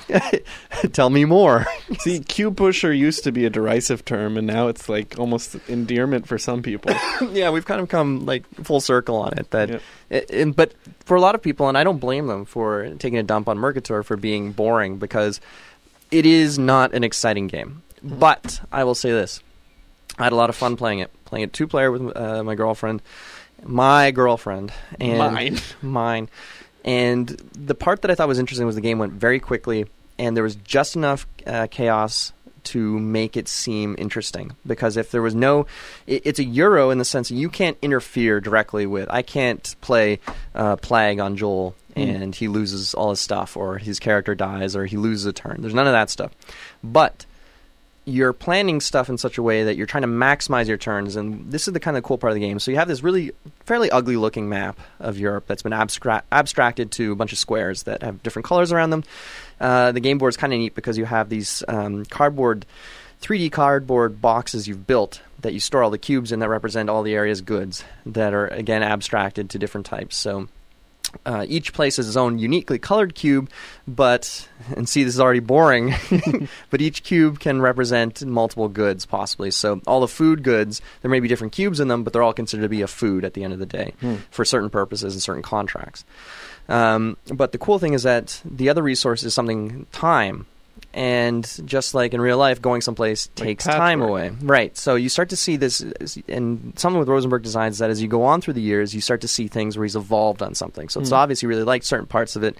Tell 0.92 1.10
me 1.10 1.24
more. 1.24 1.66
See, 2.00 2.20
cube 2.20 2.56
pusher 2.56 2.92
used 2.92 3.24
to 3.24 3.32
be 3.32 3.44
a 3.44 3.50
derisive 3.50 4.04
term, 4.04 4.36
and 4.36 4.46
now 4.46 4.68
it's 4.68 4.88
like 4.88 5.18
almost 5.18 5.56
endearment 5.68 6.26
for 6.26 6.38
some 6.38 6.62
people. 6.62 6.92
yeah, 7.32 7.50
we've 7.50 7.66
kind 7.66 7.80
of 7.80 7.88
come 7.88 8.24
like 8.26 8.44
full 8.64 8.80
circle 8.80 9.16
on 9.16 9.36
it. 9.38 9.50
That, 9.50 9.68
Yep. 9.70 9.82
it- 10.10 10.30
and- 10.30 10.56
but 10.56 10.72
for 11.04 11.16
a 11.16 11.20
lot 11.20 11.34
of 11.34 11.42
people, 11.42 11.68
and 11.68 11.76
I 11.78 11.84
don't 11.84 11.98
blame 11.98 12.26
them 12.26 12.44
for 12.44 12.88
taking 12.98 13.18
a 13.18 13.22
dump 13.22 13.48
on 13.48 13.58
Mercator 13.58 14.02
for 14.02 14.16
being 14.16 14.52
boring 14.52 14.96
because 14.98 15.40
it 16.10 16.26
is 16.26 16.58
not 16.58 16.94
an 16.94 17.04
exciting 17.04 17.46
game. 17.48 17.82
Mhm. 18.04 18.18
But 18.18 18.60
I 18.72 18.84
will 18.84 18.94
say 18.94 19.10
this: 19.10 19.40
I 20.18 20.24
had 20.24 20.32
a 20.32 20.36
lot 20.36 20.50
of 20.50 20.56
fun 20.56 20.76
playing 20.76 21.00
it. 21.00 21.10
Playing 21.28 21.44
it 21.44 21.52
two 21.52 21.66
player 21.66 21.90
with 21.92 22.16
uh, 22.16 22.42
my 22.42 22.54
girlfriend, 22.54 23.02
my 23.62 24.10
girlfriend, 24.10 24.72
and 24.98 25.18
Mine. 25.18 25.58
mine. 25.82 26.28
And 26.84 27.28
the 27.28 27.74
part 27.74 28.02
that 28.02 28.10
I 28.10 28.14
thought 28.14 28.28
was 28.28 28.38
interesting 28.38 28.66
was 28.66 28.74
the 28.76 28.80
game 28.80 28.98
went 28.98 29.12
very 29.12 29.40
quickly, 29.40 29.86
and 30.18 30.34
there 30.36 30.42
was 30.44 30.56
just 30.56 30.96
enough 30.96 31.26
uh, 31.46 31.66
chaos 31.70 32.32
to 32.64 32.98
make 32.98 33.36
it 33.36 33.46
seem 33.48 33.94
interesting. 33.98 34.56
Because 34.66 34.96
if 34.96 35.10
there 35.10 35.20
was 35.22 35.34
no, 35.34 35.66
it, 36.06 36.22
it's 36.24 36.38
a 36.38 36.44
euro 36.44 36.90
in 36.90 36.98
the 36.98 37.04
sense 37.04 37.30
you 37.30 37.48
can't 37.50 37.76
interfere 37.82 38.40
directly 38.40 38.86
with. 38.86 39.08
I 39.10 39.20
can't 39.22 39.74
play 39.82 40.20
uh, 40.54 40.76
plague 40.76 41.20
on 41.20 41.36
Joel 41.36 41.74
Mm. 41.96 42.22
and 42.22 42.34
he 42.34 42.46
loses 42.46 42.94
all 42.94 43.10
his 43.10 43.18
stuff, 43.18 43.56
or 43.56 43.76
his 43.78 43.98
character 43.98 44.34
dies, 44.36 44.76
or 44.76 44.86
he 44.86 44.96
loses 44.96 45.26
a 45.26 45.32
turn. 45.32 45.56
There's 45.60 45.74
none 45.74 45.86
of 45.88 45.92
that 45.94 46.10
stuff. 46.10 46.30
But 46.84 47.26
you're 48.08 48.32
planning 48.32 48.80
stuff 48.80 49.08
in 49.08 49.18
such 49.18 49.38
a 49.38 49.42
way 49.42 49.64
that 49.64 49.76
you're 49.76 49.86
trying 49.86 50.02
to 50.02 50.08
maximize 50.08 50.66
your 50.66 50.76
turns, 50.76 51.14
and 51.14 51.52
this 51.52 51.68
is 51.68 51.74
the 51.74 51.80
kind 51.80 51.96
of 51.96 52.02
cool 52.02 52.16
part 52.16 52.30
of 52.30 52.34
the 52.34 52.40
game. 52.40 52.58
So 52.58 52.70
you 52.70 52.78
have 52.78 52.88
this 52.88 53.02
really 53.02 53.32
fairly 53.64 53.90
ugly 53.90 54.16
looking 54.16 54.48
map 54.48 54.78
of 54.98 55.18
Europe 55.18 55.46
that's 55.46 55.62
been 55.62 55.72
abstra- 55.72 56.22
abstracted 56.32 56.90
to 56.92 57.12
a 57.12 57.14
bunch 57.14 57.32
of 57.32 57.38
squares 57.38 57.84
that 57.84 58.02
have 58.02 58.22
different 58.22 58.46
colors 58.46 58.72
around 58.72 58.90
them. 58.90 59.04
Uh, 59.60 59.92
the 59.92 60.00
game 60.00 60.18
board 60.18 60.30
is 60.30 60.36
kind 60.36 60.52
of 60.52 60.58
neat 60.58 60.74
because 60.74 60.96
you 60.96 61.04
have 61.04 61.28
these 61.28 61.62
um, 61.68 62.04
cardboard, 62.06 62.64
3D 63.20 63.52
cardboard 63.52 64.22
boxes 64.22 64.66
you've 64.66 64.86
built 64.86 65.20
that 65.40 65.52
you 65.52 65.60
store 65.60 65.82
all 65.82 65.90
the 65.90 65.98
cubes 65.98 66.32
in 66.32 66.40
that 66.40 66.48
represent 66.48 66.88
all 66.88 67.02
the 67.02 67.14
area's 67.14 67.40
goods 67.40 67.84
that 68.06 68.32
are 68.32 68.48
again 68.48 68.82
abstracted 68.82 69.50
to 69.50 69.58
different 69.58 69.86
types. 69.86 70.16
So 70.16 70.48
uh, 71.26 71.44
each 71.48 71.72
place 71.72 71.96
has 71.96 72.06
its 72.08 72.16
own 72.16 72.38
uniquely 72.38 72.78
colored 72.78 73.14
cube, 73.14 73.50
but 73.86 74.48
and 74.76 74.88
see 74.88 75.04
this 75.04 75.14
is 75.14 75.20
already 75.20 75.40
boring. 75.40 75.94
but 76.70 76.80
each 76.80 77.02
cube 77.02 77.40
can 77.40 77.60
represent 77.60 78.24
multiple 78.24 78.68
goods, 78.68 79.06
possibly. 79.06 79.50
So 79.50 79.80
all 79.86 80.00
the 80.00 80.08
food 80.08 80.42
goods, 80.42 80.80
there 81.02 81.10
may 81.10 81.20
be 81.20 81.28
different 81.28 81.52
cubes 81.52 81.80
in 81.80 81.88
them, 81.88 82.04
but 82.04 82.12
they're 82.12 82.22
all 82.22 82.32
considered 82.32 82.62
to 82.62 82.68
be 82.68 82.82
a 82.82 82.86
food 82.86 83.24
at 83.24 83.34
the 83.34 83.44
end 83.44 83.52
of 83.52 83.58
the 83.58 83.66
day 83.66 83.94
Hmm. 84.00 84.16
for 84.30 84.44
certain 84.44 84.70
purposes 84.70 85.14
and 85.14 85.22
certain 85.22 85.42
contracts. 85.42 86.04
Um, 86.68 87.16
but 87.32 87.52
the 87.52 87.58
cool 87.58 87.78
thing 87.78 87.94
is 87.94 88.02
that 88.02 88.40
the 88.44 88.68
other 88.68 88.82
resource 88.82 89.22
is 89.24 89.32
something 89.34 89.86
time. 89.92 90.46
And 90.98 91.48
just 91.64 91.94
like 91.94 92.12
in 92.12 92.20
real 92.20 92.38
life, 92.38 92.60
going 92.60 92.80
someplace 92.80 93.28
Like 93.28 93.46
takes 93.46 93.64
time 93.64 94.02
away. 94.02 94.32
Right. 94.42 94.76
So 94.76 94.96
you 94.96 95.08
start 95.08 95.28
to 95.28 95.36
see 95.36 95.54
this, 95.54 95.80
and 96.26 96.72
something 96.76 96.98
with 96.98 97.08
Rosenberg 97.08 97.44
designs 97.44 97.76
is 97.76 97.78
that 97.78 97.88
as 97.88 98.02
you 98.02 98.08
go 98.08 98.24
on 98.24 98.40
through 98.40 98.54
the 98.54 98.60
years, 98.60 98.96
you 98.96 99.00
start 99.00 99.20
to 99.20 99.28
see 99.28 99.46
things 99.46 99.76
where 99.76 99.84
he's 99.84 99.94
evolved 99.94 100.42
on 100.42 100.56
something. 100.56 100.88
So 100.88 100.98
it's 100.98 101.10
Hmm. 101.10 101.14
obvious 101.22 101.38
he 101.38 101.46
really 101.46 101.62
liked 101.62 101.84
certain 101.84 102.06
parts 102.06 102.34
of 102.34 102.42
it, 102.42 102.58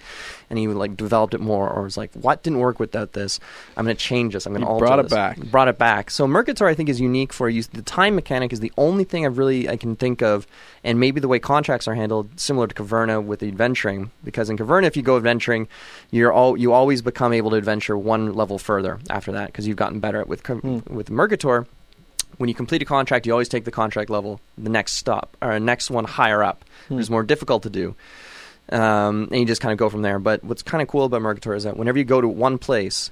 and 0.50 0.56
he 0.56 0.68
like 0.68 0.96
developed 0.96 1.34
it 1.34 1.40
more, 1.40 1.68
or 1.68 1.82
was 1.82 1.96
like, 1.96 2.12
"What 2.14 2.44
didn't 2.44 2.60
work 2.60 2.78
without 2.78 3.12
this? 3.12 3.40
I'm 3.76 3.84
going 3.84 3.96
to 3.96 4.00
change 4.00 4.34
this. 4.34 4.46
I'm 4.46 4.52
going 4.52 4.62
to 4.62 4.68
alter 4.68 4.86
brought 4.86 5.00
it 5.00 5.02
this." 5.04 5.12
back. 5.14 5.38
Brought 5.38 5.66
it 5.66 5.78
back. 5.78 6.08
So 6.08 6.28
Mercator, 6.28 6.68
I 6.68 6.74
think, 6.74 6.88
is 6.88 7.00
unique 7.00 7.32
for 7.32 7.48
you. 7.48 7.64
The 7.64 7.82
time 7.82 8.14
mechanic 8.14 8.52
is 8.52 8.60
the 8.60 8.72
only 8.78 9.02
thing 9.02 9.26
I've 9.26 9.36
really 9.38 9.68
I 9.68 9.76
can 9.76 9.96
think 9.96 10.22
of, 10.22 10.46
and 10.84 11.00
maybe 11.00 11.18
the 11.20 11.26
way 11.26 11.40
contracts 11.40 11.88
are 11.88 11.94
handled, 11.94 12.38
similar 12.38 12.68
to 12.68 12.74
Caverna 12.74 13.20
with 13.20 13.40
the 13.40 13.48
adventuring. 13.48 14.12
Because 14.22 14.48
in 14.48 14.56
Caverna, 14.56 14.84
if 14.84 14.96
you 14.96 15.02
go 15.02 15.16
adventuring, 15.16 15.66
you're 16.12 16.32
all 16.32 16.56
you 16.56 16.72
always 16.72 17.02
become 17.02 17.32
able 17.32 17.50
to 17.50 17.56
adventure 17.56 17.98
one 17.98 18.27
level 18.32 18.58
further 18.58 18.98
after 19.10 19.32
that 19.32 19.46
because 19.46 19.66
you've 19.66 19.76
gotten 19.76 20.00
better 20.00 20.24
with 20.24 20.42
Ca- 20.42 20.54
Hmm. 20.56 20.78
with 20.88 21.10
Mercator. 21.10 21.66
When 22.36 22.48
you 22.48 22.54
complete 22.54 22.82
a 22.82 22.84
contract, 22.84 23.26
you 23.26 23.32
always 23.32 23.48
take 23.48 23.64
the 23.64 23.70
contract 23.72 24.10
level, 24.10 24.40
the 24.56 24.70
next 24.70 24.92
stop 24.92 25.36
or 25.42 25.58
next 25.58 25.90
one 25.90 26.04
higher 26.04 26.42
up, 26.44 26.64
Hmm. 26.88 26.96
which 26.96 27.02
is 27.02 27.10
more 27.10 27.22
difficult 27.22 27.62
to 27.64 27.70
do. 27.70 27.94
Um, 28.70 29.28
and 29.30 29.40
you 29.40 29.46
just 29.46 29.60
kind 29.62 29.72
of 29.72 29.78
go 29.78 29.88
from 29.88 30.02
there. 30.02 30.18
But 30.18 30.44
what's 30.44 30.62
kind 30.62 30.82
of 30.82 30.88
cool 30.88 31.04
about 31.04 31.22
Mercator 31.22 31.54
is 31.54 31.64
that 31.64 31.76
whenever 31.76 31.98
you 31.98 32.04
go 32.04 32.20
to 32.20 32.28
one 32.28 32.58
place, 32.58 33.10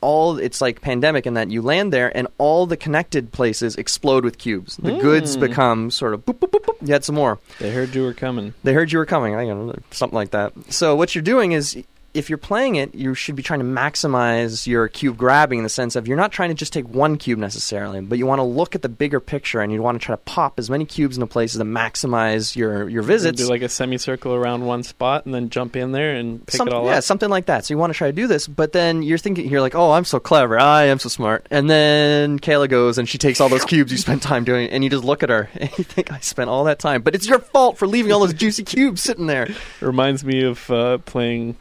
all 0.00 0.38
it's 0.38 0.60
like 0.60 0.80
pandemic 0.80 1.26
in 1.26 1.34
that 1.34 1.50
you 1.50 1.60
land 1.62 1.92
there 1.92 2.14
and 2.16 2.28
all 2.38 2.66
the 2.66 2.76
connected 2.76 3.30
places 3.32 3.76
explode 3.76 4.24
with 4.24 4.38
cubes. 4.38 4.76
The 4.76 4.92
goods 4.98 5.36
Mm. 5.36 5.40
become 5.40 5.90
sort 5.90 6.14
of 6.14 6.24
boop 6.24 6.38
boop 6.38 6.50
boop 6.50 6.64
boop. 6.64 6.76
You 6.86 6.92
had 6.92 7.04
some 7.04 7.14
more. 7.14 7.38
They 7.58 7.70
heard 7.70 7.94
you 7.94 8.02
were 8.02 8.12
coming. 8.14 8.54
They 8.64 8.72
heard 8.72 8.90
you 8.92 8.98
were 8.98 9.06
coming. 9.06 9.34
I 9.34 9.44
don't 9.46 9.66
know, 9.66 9.74
something 9.90 10.14
like 10.14 10.30
that. 10.30 10.52
So 10.70 10.94
what 10.96 11.14
you're 11.14 11.22
doing 11.22 11.52
is, 11.52 11.76
if 12.16 12.30
you're 12.30 12.38
playing 12.38 12.76
it, 12.76 12.94
you 12.94 13.14
should 13.14 13.36
be 13.36 13.42
trying 13.42 13.60
to 13.60 13.66
maximize 13.66 14.66
your 14.66 14.88
cube 14.88 15.16
grabbing 15.16 15.58
in 15.58 15.62
the 15.62 15.68
sense 15.68 15.96
of 15.96 16.08
you're 16.08 16.16
not 16.16 16.32
trying 16.32 16.48
to 16.48 16.54
just 16.54 16.72
take 16.72 16.88
one 16.88 17.16
cube 17.16 17.38
necessarily, 17.38 18.00
but 18.00 18.18
you 18.18 18.26
want 18.26 18.38
to 18.38 18.44
look 18.44 18.74
at 18.74 18.82
the 18.82 18.88
bigger 18.88 19.20
picture 19.20 19.60
and 19.60 19.72
you 19.72 19.82
want 19.82 20.00
to 20.00 20.04
try 20.04 20.14
to 20.14 20.22
pop 20.22 20.58
as 20.58 20.70
many 20.70 20.84
cubes 20.84 21.16
into 21.16 21.26
places 21.26 21.58
to 21.58 21.64
maximize 21.64 22.56
your 22.56 22.88
your 22.88 23.02
visits. 23.02 23.40
Do 23.42 23.48
like 23.48 23.62
a 23.62 23.68
semicircle 23.68 24.34
around 24.34 24.64
one 24.64 24.82
spot 24.82 25.26
and 25.26 25.34
then 25.34 25.50
jump 25.50 25.76
in 25.76 25.92
there 25.92 26.14
and 26.14 26.46
pick 26.46 26.56
Some- 26.56 26.68
it 26.68 26.74
all 26.74 26.86
yeah, 26.86 26.98
up. 26.98 27.04
something 27.04 27.28
like 27.28 27.46
that. 27.46 27.64
So 27.64 27.74
you 27.74 27.78
want 27.78 27.92
to 27.92 27.96
try 27.96 28.08
to 28.08 28.12
do 28.12 28.26
this, 28.26 28.46
but 28.48 28.72
then 28.72 29.02
you're 29.02 29.18
thinking, 29.18 29.48
you're 29.48 29.60
like, 29.60 29.74
oh, 29.74 29.92
I'm 29.92 30.04
so 30.04 30.18
clever. 30.18 30.58
I 30.58 30.84
am 30.84 30.98
so 30.98 31.08
smart. 31.08 31.46
And 31.50 31.68
then 31.68 32.38
Kayla 32.38 32.68
goes 32.68 32.98
and 32.98 33.08
she 33.08 33.18
takes 33.18 33.40
all 33.40 33.48
those 33.48 33.64
cubes 33.66 33.92
you 33.92 33.98
spent 33.98 34.22
time 34.22 34.44
doing, 34.44 34.68
and 34.70 34.82
you 34.82 34.90
just 34.90 35.04
look 35.04 35.22
at 35.22 35.28
her 35.28 35.48
and 35.54 35.70
you 35.76 35.84
think, 35.84 36.12
I 36.12 36.20
spent 36.20 36.48
all 36.50 36.64
that 36.64 36.78
time. 36.78 37.02
But 37.02 37.14
it's 37.14 37.26
your 37.28 37.38
fault 37.38 37.78
for 37.78 37.86
leaving 37.86 38.12
all 38.12 38.20
those 38.20 38.34
juicy 38.34 38.64
cubes 38.64 39.02
sitting 39.02 39.26
there. 39.26 39.44
It 39.44 39.56
reminds 39.80 40.24
me 40.24 40.42
of 40.44 40.70
uh, 40.70 40.98
playing. 40.98 41.56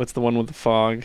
What's 0.00 0.12
the 0.12 0.20
one 0.22 0.38
with 0.38 0.46
the 0.46 0.54
fog? 0.54 1.04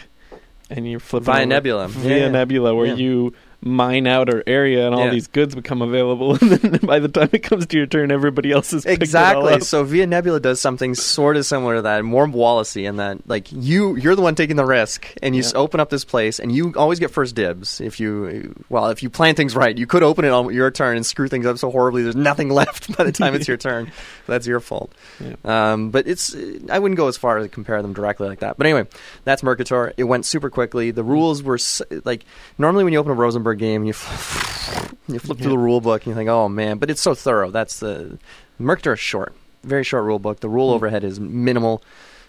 And 0.70 0.90
you're 0.90 1.02
flipping 1.02 1.26
Via 1.26 1.42
over- 1.42 1.46
Nebula. 1.48 1.88
Via 1.90 2.10
Yeah, 2.10 2.24
yeah. 2.28 2.32
Nebula, 2.32 2.74
where 2.74 2.86
Yeah. 2.88 2.96
you 2.96 3.34
mine 3.62 4.06
out 4.06 4.32
our 4.32 4.44
area 4.46 4.86
and 4.86 4.94
all 4.94 5.06
Yeah. 5.06 5.10
these 5.12 5.26
goods 5.28 5.56
become 5.56 5.82
available, 5.82 6.34
and 6.42 6.52
then 6.52 6.80
by 6.84 7.00
the 7.00 7.08
time 7.08 7.30
it 7.34 7.40
comes 7.40 7.66
to 7.66 7.78
your 7.78 7.88
turn, 7.88 8.12
everybody 8.12 8.52
else 8.52 8.72
is 8.74 8.84
picked 8.86 9.02
it 9.02 9.16
all 9.16 9.24
Exactly. 9.24 9.54
up. 9.54 9.64
So 9.64 9.84
Via 9.84 10.06
Nebula 10.06 10.40
does 10.40 10.62
something 10.62 10.94
sort 10.94 11.36
of 11.36 11.46
similar 11.48 11.78
to 11.78 11.82
that, 11.82 12.04
more 12.04 12.28
Wallacey 12.28 12.88
in 12.88 12.98
that 12.98 13.28
like 13.28 13.48
you 13.52 13.96
you're 13.96 14.16
the 14.16 14.22
one 14.22 14.36
taking 14.36 14.56
the 14.56 14.66
risk 14.66 15.08
and 15.24 15.36
you 15.36 15.42
Yeah. 15.42 15.48
s 15.48 15.54
open 15.56 15.80
up 15.80 15.90
this 15.90 16.06
place 16.06 16.40
and 16.40 16.52
you 16.52 16.74
always 16.78 17.00
get 17.00 17.10
first 17.10 17.34
dibs 17.36 17.82
if 17.82 18.00
you 18.00 18.54
well 18.70 18.88
if 18.90 19.02
you 19.02 19.10
plan 19.10 19.34
things 19.36 19.56
right. 19.56 19.76
You 19.76 19.88
could 19.88 20.04
open 20.04 20.26
it 20.26 20.30
on 20.32 20.54
your 20.54 20.70
turn 20.70 20.96
and 20.96 21.06
screw 21.06 21.28
things 21.28 21.46
up 21.48 21.58
so 21.58 21.72
horribly 21.72 22.04
there's 22.04 22.16
nothing 22.16 22.50
left 22.62 22.96
by 22.96 23.04
the 23.04 23.12
time 23.12 23.34
it's 23.34 23.48
your 23.48 23.58
turn. 23.70 23.92
That's 24.28 24.48
your 24.48 24.60
fault. 24.60 24.92
Yeah. 25.20 25.36
Um, 25.74 25.92
but 25.92 26.08
it's 26.08 26.36
I 26.70 26.80
wouldn't 26.80 26.98
go 26.98 27.08
as 27.08 27.18
far 27.18 27.38
as 27.38 27.46
to 27.46 27.50
compare 27.50 27.82
them 27.82 27.94
directly 27.94 28.28
like 28.28 28.40
that. 28.40 28.58
But 28.58 28.68
anyway, 28.68 28.88
that's 29.24 29.44
Mercator. 29.44 29.94
It 29.98 30.06
went 30.06 30.26
super 30.26 30.50
quickly. 30.50 30.92
The 30.92 31.04
rules 31.04 31.44
were 31.44 31.56
s- 31.56 31.82
like 32.04 32.26
normally 32.58 32.84
when 32.84 32.94
you 32.94 33.00
open 33.00 33.12
a 33.12 33.16
Rosenberg 33.16 33.60
game, 33.60 33.84
you 33.84 33.94
you 35.08 35.20
flip 35.20 35.38
through 35.38 35.52
the 35.52 35.58
rule 35.58 35.82
book 35.82 36.02
and 36.06 36.12
you 36.12 36.16
think, 36.16 36.30
oh 36.30 36.50
man, 36.50 36.78
but 36.78 36.90
it's 36.90 37.02
so 37.02 37.14
thorough. 37.14 37.52
That's 37.52 37.80
the 37.80 38.18
Mercator 38.60 38.94
is 38.94 39.00
short, 39.00 39.34
very 39.64 39.84
short 39.84 40.04
rule 40.04 40.20
book. 40.20 40.40
The 40.40 40.50
rule 40.50 40.70
Hmm. 40.70 40.76
overhead 40.76 41.04
is 41.04 41.20
minimal. 41.20 41.82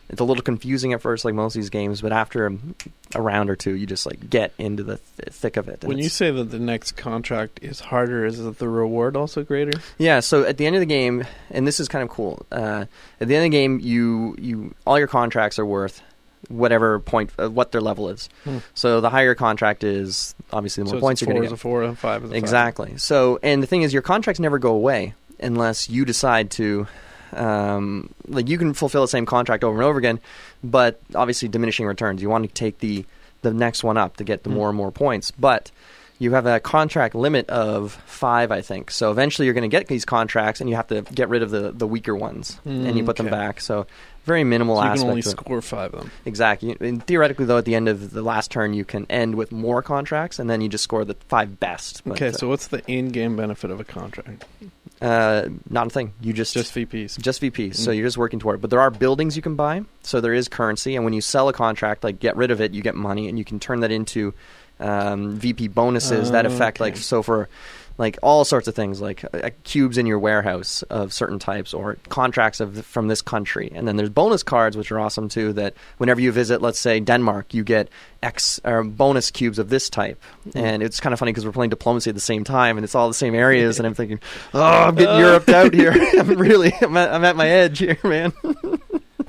It's 0.09 0.21
a 0.21 0.25
little 0.25 0.43
confusing 0.43 0.93
at 0.93 1.03
first, 1.03 1.25
like 1.25 1.35
most 1.35 1.57
of 1.57 1.63
these 1.63 1.71
games, 1.71 2.01
but 2.01 2.13
after 2.13 2.47
a, 2.47 2.57
a 3.15 3.21
round 3.21 3.51
or 3.51 3.57
two, 3.57 3.75
you 3.75 3.87
just 3.87 4.07
like 4.07 4.31
get 4.31 4.53
into 4.57 4.85
the 4.85 5.01
th- 5.19 5.33
thick 5.33 5.57
of 5.57 5.69
it. 5.69 5.83
When 5.83 5.99
you 5.99 6.09
say 6.09 6.31
that 6.31 6.45
the 6.51 6.61
next 6.61 6.93
contract 6.93 7.59
is 7.61 7.81
harder, 7.81 8.25
is 8.25 8.39
it 8.39 8.59
the 8.59 8.69
reward 8.69 9.17
also 9.17 9.43
greater? 9.43 9.81
Yeah, 9.99 10.21
so 10.21 10.45
at 10.45 10.59
the 10.59 10.67
end 10.67 10.77
of 10.77 10.81
the 10.81 10.87
game, 10.87 11.25
and 11.51 11.67
this 11.67 11.81
is 11.81 11.89
kind 11.89 12.05
of 12.05 12.09
cool. 12.09 12.47
Uh, 12.53 12.87
at 13.21 13.29
the 13.29 13.35
end 13.35 13.47
of 13.47 13.51
the 13.51 13.57
game, 13.57 13.81
you 13.81 14.37
you 14.39 14.75
all 14.87 14.99
your 14.99 15.09
contracts 15.09 15.59
are 15.59 15.67
worth 15.67 16.03
whatever 16.49 17.01
point, 17.01 17.31
uh, 17.39 17.51
what 17.51 17.73
their 17.73 17.81
level 17.81 18.09
is. 18.09 18.29
Hmm. 18.45 18.59
So 18.75 19.01
the 19.01 19.11
higher 19.11 19.35
contract 19.35 19.83
is, 19.85 20.35
obviously, 20.53 20.85
the 20.85 20.91
so 20.91 20.95
more 20.97 21.01
points 21.01 21.21
you're 21.21 21.31
a 21.31 21.35
four 21.35 21.41
going 21.41 21.45
is 21.45 21.51
to 21.51 21.55
a 21.55 21.59
four, 21.59 21.83
and 21.83 21.99
five 21.99 22.23
is 22.23 22.31
a 22.31 22.33
five. 22.33 22.39
Exactly. 22.39 22.97
So, 22.99 23.39
and 23.43 23.63
the 23.63 23.67
thing 23.67 23.83
is, 23.83 23.93
your 23.93 24.03
contracts 24.03 24.39
never 24.39 24.59
go 24.59 24.73
away 24.73 25.15
unless 25.41 25.89
you 25.89 26.05
decide 26.05 26.51
to. 26.53 26.87
Um, 27.33 28.11
like 28.29 28.49
you 28.49 28.59
can 28.59 28.75
fulfill 28.75 29.03
the 29.03 29.09
same 29.09 29.27
contract 29.27 29.65
over 29.65 29.77
and 29.77 29.85
over 29.85 29.99
again, 29.99 30.21
but 30.63 31.01
obviously 31.15 31.49
diminishing 31.49 31.87
returns. 31.87 32.23
You 32.23 32.29
want 32.31 32.47
to 32.47 32.53
take 32.53 32.79
the 32.79 33.05
the 33.43 33.53
next 33.53 33.85
one 33.85 33.97
up 33.97 34.17
to 34.17 34.25
get 34.25 34.43
the 34.43 34.51
Hmm. 34.51 34.57
more 34.57 34.69
and 34.69 34.77
more 34.77 34.91
points, 34.91 35.31
but 35.31 35.71
you 36.19 36.33
have 36.33 36.47
a 36.47 36.59
contract 36.59 37.15
limit 37.15 37.47
of 37.51 37.93
five, 38.07 38.51
I 38.51 38.63
think. 38.63 38.91
So 38.91 39.11
eventually, 39.11 39.45
you're 39.45 39.55
going 39.55 39.69
to 39.71 39.77
get 39.77 39.87
these 39.87 40.07
contracts, 40.07 40.61
and 40.63 40.71
you 40.71 40.77
have 40.77 40.87
to 40.89 41.03
get 41.03 41.29
rid 41.29 41.43
of 41.43 41.51
the 41.51 41.73
the 41.73 41.87
weaker 41.87 42.17
ones, 42.17 42.59
and 42.65 42.97
you 42.97 43.05
put 43.05 43.17
them 43.17 43.29
back. 43.29 43.61
So 43.61 43.87
very 44.25 44.43
minimal 44.43 44.77
So 44.81 44.85
you 44.93 44.99
can 44.99 45.09
only 45.11 45.23
score 45.23 45.61
five 45.63 45.95
of 45.95 46.01
them. 46.01 46.11
Exactly. 46.25 46.77
And 46.81 47.07
theoretically, 47.07 47.45
though, 47.45 47.59
at 47.59 47.65
the 47.65 47.77
end 47.77 47.89
of 47.89 48.11
the 48.13 48.23
last 48.23 48.51
turn, 48.51 48.73
you 48.75 48.85
can 48.85 49.07
end 49.09 49.37
with 49.37 49.53
more 49.53 49.83
contracts, 49.83 50.39
and 50.41 50.51
then 50.51 50.61
you 50.63 50.69
just 50.69 50.83
score 50.83 51.05
the 51.05 51.15
five 51.29 51.61
best. 51.61 52.03
But, 52.05 52.15
Okay, 52.15 52.29
uh, 52.29 52.33
so 52.33 52.49
what's 52.49 52.67
the 52.69 52.83
in-game 52.91 53.37
benefit 53.37 53.71
of 53.71 53.79
a 53.79 53.85
contract? 53.85 54.45
Uh, 55.03 55.49
not 55.69 55.87
a 55.89 55.91
thing. 55.91 56.13
You 56.21 56.33
just 56.33 56.55
Just 56.55 56.75
VPs. 56.75 57.19
just 57.21 57.41
VP. 57.41 57.73
So 57.73 57.91
Mm. 57.91 57.97
you're 57.97 58.07
just 58.07 58.17
working 58.19 58.39
toward 58.39 58.57
it. 58.57 58.61
But 58.63 58.71
there 58.71 58.81
are 58.81 58.91
buildings 58.91 59.37
you 59.37 59.43
can 59.43 59.55
buy. 59.57 59.83
So 60.03 60.21
there 60.21 60.33
is 60.35 60.49
currency, 60.49 60.97
and 60.97 61.05
when 61.05 61.13
you 61.15 61.21
sell 61.21 61.49
a 61.49 61.53
contract, 61.53 62.03
like 62.05 62.19
get 62.21 62.37
rid 62.37 62.51
of 62.51 62.61
it, 62.61 62.73
you 62.73 62.83
get 62.83 62.95
money, 62.95 63.29
and 63.29 63.39
you 63.39 63.45
can 63.45 63.59
turn 63.61 63.81
that 63.81 63.91
into 63.91 64.33
um, 64.81 65.37
VP 65.37 65.69
bonuses 65.69 66.31
that 66.33 66.45
affect 66.47 66.81
like 66.81 66.97
so 66.97 67.23
for 67.23 67.49
like 67.99 68.19
all 68.23 68.45
sorts 68.45 68.69
of 68.69 68.75
things 68.75 69.01
like 69.01 69.25
uh, 69.35 69.51
cubes 69.65 69.97
in 69.99 70.07
your 70.07 70.19
warehouse 70.19 70.83
of 70.85 71.13
certain 71.13 71.39
types 71.39 71.73
or 71.73 71.97
contracts 72.09 72.61
of 72.61 72.85
from 72.85 73.09
this 73.09 73.23
country 73.23 73.71
and 73.75 73.89
then 73.89 73.97
there's 73.97 74.11
bonus 74.11 74.43
cards 74.43 74.77
which 74.77 74.93
are 74.93 75.01
awesome 75.01 75.29
too 75.29 75.53
that 75.55 75.75
whenever 75.99 76.21
you 76.21 76.31
visit 76.33 76.61
let's 76.61 76.79
say 76.79 77.01
denmark 77.01 77.55
you 77.55 77.65
get 77.65 77.89
x 78.23 78.61
or 78.65 78.85
bonus 78.85 79.31
cubes 79.31 79.59
of 79.59 79.69
this 79.69 79.89
type 79.89 80.23
Hmm. 80.45 80.59
and 80.59 80.83
it's 80.83 81.01
kind 81.01 81.13
of 81.13 81.19
funny 81.19 81.33
because 81.33 81.45
we're 81.47 81.53
playing 81.53 81.71
diplomacy 81.71 82.11
at 82.11 82.15
the 82.15 82.21
same 82.21 82.45
time 82.45 82.77
and 82.77 82.85
it's 82.85 82.95
all 82.95 83.09
the 83.09 83.15
same 83.15 83.35
areas 83.35 83.79
and 83.79 83.87
i'm 83.87 83.95
thinking 83.95 84.21
oh 84.55 84.63
i'm 84.63 84.95
getting 84.97 85.19
europe 85.19 85.49
out 85.49 85.73
here 85.75 85.93
i'm 86.19 86.29
really 86.37 86.73
I'm 86.81 86.97
at, 86.97 87.13
I'm 87.13 87.25
at 87.25 87.37
my 87.37 87.49
edge 87.49 87.79
here 87.79 87.99
man 88.05 88.33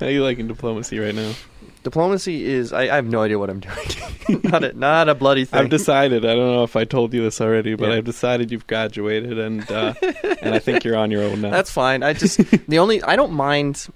How 0.00 0.06
are 0.06 0.10
you 0.10 0.22
liking 0.22 0.46
diplomacy 0.46 0.96
right 1.00 1.12
now? 1.14 1.32
Diplomacy 1.82 2.44
is 2.44 2.72
i, 2.72 2.82
I 2.82 2.96
have 2.96 3.06
no 3.06 3.22
idea 3.22 3.38
what 3.38 3.50
i'm 3.50 3.60
doing 4.28 4.40
not 4.44 4.64
a 4.64 4.72
not 4.72 5.08
a 5.08 5.14
bloody 5.14 5.44
thing 5.46 5.58
I've 5.60 5.70
decided. 5.70 6.24
I 6.26 6.34
don't 6.34 6.52
know 6.54 6.62
if 6.64 6.76
I 6.76 6.84
told 6.84 7.14
you 7.14 7.22
this 7.22 7.40
already, 7.40 7.74
but 7.76 7.88
Yeah. 7.88 7.94
I've 7.96 8.04
decided 8.04 8.50
you've 8.50 8.66
graduated, 8.66 9.38
and 9.38 9.70
uh, 9.70 9.94
and 10.42 10.54
I 10.54 10.58
think 10.58 10.84
you're 10.84 10.96
on 10.96 11.10
your 11.10 11.22
own 11.22 11.40
now. 11.40 11.48
That's 11.50 11.70
fine. 11.70 12.02
I 12.02 12.12
just 12.12 12.36
the 12.68 12.78
only 12.78 13.02
I 13.02 13.16
don't 13.16 13.32
mind 13.32 13.88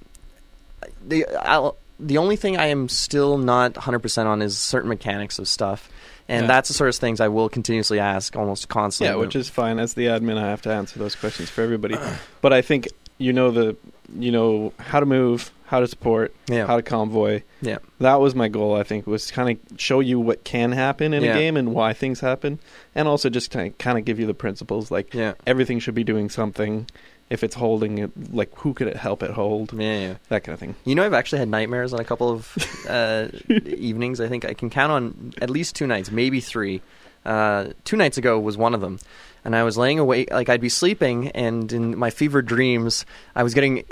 the 1.07 1.27
I'll, 1.41 1.77
the 2.01 2.17
only 2.19 2.37
thing 2.37 2.57
I 2.57 2.67
am 2.67 2.89
still 2.89 3.37
not 3.39 3.75
100% 3.75 4.25
on 4.27 4.41
is 4.43 4.57
certain 4.57 4.89
mechanics 4.89 5.39
of 5.39 5.47
stuff. 5.49 5.91
And 6.29 6.45
Yeah. 6.45 6.47
that's 6.49 6.69
the 6.69 6.75
sort 6.75 6.89
of 6.89 6.97
things 6.97 7.21
I 7.21 7.29
will 7.29 7.49
continuously 7.51 7.99
ask 8.01 8.35
almost 8.35 8.69
constantly. 8.69 9.15
yeah, 9.15 9.21
which 9.21 9.37
is 9.37 9.49
fine. 9.51 9.79
As 9.79 9.93
the 9.95 10.07
admin, 10.07 10.39
I 10.39 10.49
have 10.49 10.63
to 10.63 10.71
answer 10.73 10.99
those 10.99 11.15
questions 11.15 11.51
for 11.51 11.61
everybody. 11.63 11.97
but 12.41 12.53
I 12.55 12.63
think 12.63 12.89
you 13.19 13.33
know 13.35 13.51
the 13.51 13.77
you 14.19 14.31
know 14.31 14.73
how 14.79 15.01
to 15.01 15.07
move, 15.07 15.51
how 15.65 15.81
to 15.81 15.87
support, 15.89 16.35
yeah. 16.49 16.67
how 16.67 16.77
to 16.77 16.83
convoy. 16.83 17.43
Yeah. 17.61 17.79
That 18.01 18.21
was 18.21 18.35
my 18.35 18.49
goal. 18.49 18.77
I 18.77 18.83
think 18.83 19.07
was 19.07 19.31
kind 19.31 19.59
of 19.71 19.81
show 19.81 20.01
you 20.01 20.21
what 20.21 20.45
can 20.45 20.73
happen 20.73 21.15
in 21.15 21.23
Yeah. 21.23 21.31
a 21.31 21.35
game 21.35 21.57
and 21.57 21.75
why 21.75 21.93
things 21.93 22.21
happen, 22.21 22.59
and 22.95 23.09
also 23.09 23.31
just 23.31 23.51
kind 23.51 23.99
of 23.99 24.05
give 24.05 24.19
you 24.21 24.27
the 24.27 24.35
principles. 24.35 24.91
Like 24.91 25.15
yeah. 25.15 25.35
everything 25.47 25.79
should 25.79 25.95
be 25.95 26.05
doing 26.05 26.29
something. 26.29 26.87
If 27.31 27.43
it's 27.43 27.55
holding 27.55 27.97
it, 27.97 28.35
like 28.35 28.55
who 28.59 28.75
could 28.75 28.89
it 28.89 28.97
help 28.97 29.23
it 29.23 29.31
hold? 29.31 29.73
Yeah, 29.73 29.99
yeah. 29.99 30.15
That 30.29 30.45
kind 30.45 30.53
of 30.53 30.61
thing. 30.61 30.75
You 30.85 30.95
know, 30.95 31.03
I've 31.07 31.15
actually 31.15 31.39
had 31.39 31.49
nightmares 31.49 31.95
on 31.95 32.01
a 32.01 32.05
couple 32.05 32.29
of 32.29 32.55
uh, 32.87 33.29
evenings. 33.49 34.21
I 34.21 34.29
think 34.29 34.45
I 34.45 34.53
can 34.53 34.69
count 34.69 34.93
on 34.93 35.33
at 35.41 35.49
least 35.49 35.75
two 35.75 35.87
nights, 35.87 36.11
maybe 36.11 36.41
three. 36.41 36.83
Uh, 37.25 37.69
two 37.85 37.97
nights 37.97 38.19
ago 38.19 38.39
was 38.39 38.57
one 38.57 38.75
of 38.75 38.81
them, 38.81 38.99
and 39.45 39.55
I 39.55 39.63
was 39.63 39.77
laying 39.77 39.99
awake, 39.99 40.31
like 40.31 40.49
I'd 40.49 40.61
be 40.61 40.69
sleeping, 40.69 41.29
and 41.29 41.73
in 41.73 41.97
my 41.97 42.11
fevered 42.11 42.47
dreams, 42.47 43.05
I 43.35 43.43
was 43.43 43.55
getting 43.55 43.85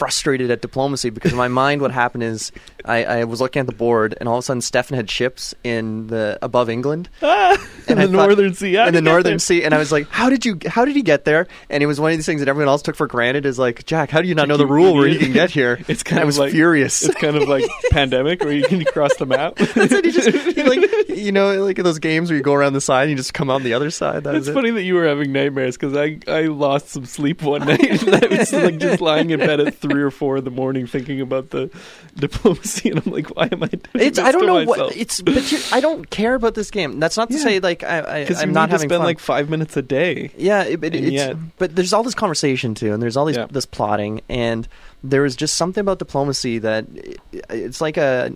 frustrated 0.00 0.50
at 0.50 0.62
diplomacy 0.62 1.10
because 1.10 1.30
in 1.30 1.36
my 1.36 1.48
mind, 1.48 1.82
what 1.82 1.90
happened 1.92 2.22
is 2.22 2.50
I, 2.86 3.04
I 3.04 3.24
was 3.24 3.38
looking 3.42 3.60
at 3.60 3.66
the 3.66 3.74
board, 3.74 4.14
and 4.18 4.28
all 4.28 4.36
of 4.36 4.38
a 4.40 4.42
sudden, 4.42 4.62
Stefan 4.62 4.96
had 4.96 5.10
ships 5.10 5.54
in 5.62 6.06
the 6.06 6.38
above 6.40 6.70
England, 6.70 7.10
in 7.22 7.28
the 7.28 7.58
thought- 7.86 8.10
northern 8.10 8.54
sea. 8.54 8.76
In 8.76 8.94
the 8.94 9.02
northern 9.02 9.32
there? 9.32 9.38
sea, 9.38 9.62
and 9.62 9.74
I 9.74 9.78
was 9.78 9.92
like, 9.92 10.08
"How 10.08 10.30
did 10.30 10.46
you? 10.46 10.58
How 10.66 10.86
did 10.86 10.96
he 10.96 11.02
get 11.02 11.26
there?" 11.26 11.46
And 11.68 11.82
it 11.82 11.86
was 11.86 12.00
one 12.00 12.12
of 12.12 12.16
these 12.18 12.24
things 12.24 12.40
that 12.40 12.48
everyone 12.48 12.68
else 12.68 12.80
took 12.82 12.96
for 12.96 13.06
granted. 13.06 13.44
Is 13.44 13.58
like, 13.58 13.84
Jack, 13.84 14.10
how 14.10 14.22
do 14.22 14.28
you 14.28 14.34
not 14.34 14.48
know 14.48 14.56
the 14.56 14.66
rule 14.66 14.94
where 14.94 15.06
you 15.06 15.18
can 15.18 15.32
get 15.32 15.50
here? 15.50 15.78
It's 15.90 16.02
kind 16.02 16.20
I 16.20 16.22
of 16.22 16.26
was 16.26 16.38
like- 16.38 16.52
furious. 16.52 17.02
It's 17.02 17.14
kind 17.16 17.36
of 17.36 17.46
like 17.48 17.64
pandemic 17.90 18.42
where 18.42 18.52
you 18.54 18.64
can 18.64 18.82
cross 18.86 19.14
the 19.16 19.26
map. 19.26 19.56
That's 19.56 19.92
it. 19.92 20.04
He 20.06 20.10
just 20.12 20.28
he 20.56 20.62
like 20.62 21.08
you 21.08 21.32
know 21.32 21.62
like 21.64 21.78
in 21.78 21.84
those 21.84 21.98
games 21.98 22.30
where 22.30 22.36
you 22.38 22.42
go 22.42 22.54
around 22.54 22.72
the 22.72 22.80
side 22.80 23.02
and 23.02 23.10
you 23.10 23.16
just 23.16 23.34
come 23.34 23.50
out 23.50 23.62
the 23.62 23.74
other 23.74 23.90
side. 23.90 24.24
That 24.24 24.34
It's 24.36 24.46
was 24.46 24.48
it. 24.48 24.54
funny 24.54 24.70
that 24.70 24.82
you 24.82 24.94
were 24.94 25.06
having 25.06 25.32
nightmares 25.32 25.76
because 25.76 25.94
I, 25.96 26.18
I 26.26 26.42
lost 26.46 26.88
some 26.88 27.04
sleep 27.04 27.42
one 27.42 27.66
night. 27.66 28.02
and 28.02 28.14
I 28.24 28.26
was 28.38 28.52
like 28.52 28.78
just 28.78 29.00
lying 29.02 29.30
in 29.30 29.40
bed 29.40 29.60
at 29.60 29.74
three 29.74 29.89
or 29.98 30.10
four 30.10 30.36
in 30.38 30.44
the 30.44 30.50
morning 30.50 30.86
thinking 30.86 31.20
about 31.20 31.50
the 31.50 31.70
diplomacy, 32.16 32.90
and 32.90 33.02
I'm 33.04 33.12
like, 33.12 33.34
why 33.36 33.48
am 33.50 33.62
I 33.62 33.66
doing 33.68 33.80
It's 33.94 34.18
this 34.18 34.26
I 34.26 34.32
don't 34.32 34.46
know 34.46 34.64
myself? 34.64 34.78
what 34.78 34.96
it's 34.96 35.20
but 35.20 35.50
you, 35.50 35.58
I 35.72 35.80
don't 35.80 36.08
care 36.10 36.34
about 36.34 36.54
this 36.54 36.70
game. 36.70 37.00
That's 37.00 37.16
not 37.16 37.28
to 37.30 37.36
Yeah. 37.36 37.42
say 37.42 37.60
like 37.60 37.82
I, 37.82 37.98
I, 38.00 38.16
I'm 38.20 38.20
you 38.20 38.26
not 38.26 38.36
need 38.46 38.52
to 38.52 38.58
having 38.60 38.78
spend 38.88 38.90
fun. 38.90 39.04
like 39.04 39.18
five 39.18 39.50
minutes 39.50 39.76
a 39.76 39.82
day. 39.82 40.30
Yeah, 40.36 40.64
it, 40.64 40.80
but 40.80 40.94
it's 40.94 41.10
yet- 41.10 41.36
but 41.58 41.74
there's 41.76 41.92
all 41.92 42.02
this 42.02 42.14
conversation 42.14 42.74
too, 42.74 42.92
and 42.92 43.02
there's 43.02 43.16
all 43.16 43.24
these 43.26 43.36
Yeah. 43.36 43.46
this 43.50 43.66
plotting, 43.66 44.20
and 44.28 44.66
there 45.02 45.24
is 45.24 45.36
just 45.36 45.54
something 45.56 45.80
about 45.82 45.98
diplomacy 45.98 46.58
that 46.58 46.86
it- 46.94 47.20
it's 47.50 47.80
like 47.80 47.96
a. 47.96 48.32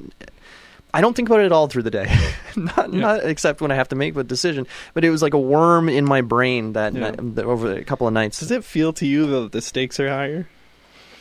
I 0.96 1.00
don't 1.00 1.14
think 1.16 1.28
about 1.28 1.40
it 1.40 1.46
at 1.46 1.50
all 1.52 1.66
through 1.66 1.82
the 1.82 1.90
day, 1.90 2.06
not 2.56 2.92
Yeah. 2.92 3.00
not 3.00 3.24
except 3.24 3.60
when 3.60 3.72
I 3.72 3.74
have 3.74 3.88
to 3.88 3.96
make 3.96 4.14
a 4.16 4.22
decision. 4.22 4.64
But 4.94 5.04
it 5.04 5.10
was 5.10 5.22
like 5.22 5.34
a 5.34 5.38
worm 5.40 5.88
in 5.88 6.04
my 6.04 6.20
brain 6.20 6.74
that, 6.74 6.94
Yeah. 6.94 7.10
night- 7.10 7.38
over 7.40 7.72
a 7.72 7.82
couple 7.82 8.06
of 8.06 8.12
nights. 8.12 8.38
Does 8.38 8.52
it 8.52 8.62
feel 8.62 8.92
to 8.94 9.04
you 9.06 9.26
that 9.26 9.50
the 9.50 9.60
stakes 9.60 9.98
are 9.98 10.08
higher 10.08 10.46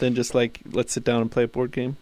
than 0.03 0.15
just 0.15 0.35
like 0.35 0.59
let's 0.71 0.93
sit 0.93 1.03
down 1.03 1.21
and 1.21 1.31
play 1.31 1.43
a 1.43 1.47
board 1.47 1.71
game? 1.71 1.97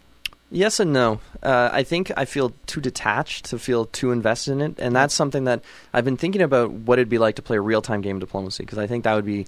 Yes 0.50 0.80
and 0.80 0.92
no. 0.92 1.20
Uh, 1.42 1.70
I 1.72 1.82
think 1.82 2.12
I 2.14 2.26
feel 2.26 2.52
too 2.66 2.82
detached 2.82 3.46
to 3.46 3.58
feel 3.58 3.86
too 3.86 4.12
invested 4.12 4.52
in 4.52 4.60
it, 4.60 4.74
and 4.78 4.94
that's 4.94 5.14
something 5.14 5.44
that 5.44 5.62
I've 5.94 6.04
been 6.04 6.18
thinking 6.18 6.42
about 6.42 6.70
what 6.70 6.98
it'd 6.98 7.08
be 7.08 7.18
like 7.18 7.36
to 7.36 7.42
play 7.42 7.56
a 7.56 7.60
real 7.60 7.80
time 7.80 8.02
game 8.02 8.16
of 8.16 8.20
diplomacy 8.20 8.62
because 8.62 8.78
I 8.78 8.86
think 8.86 9.04
that 9.04 9.14
would 9.14 9.24
be, 9.24 9.46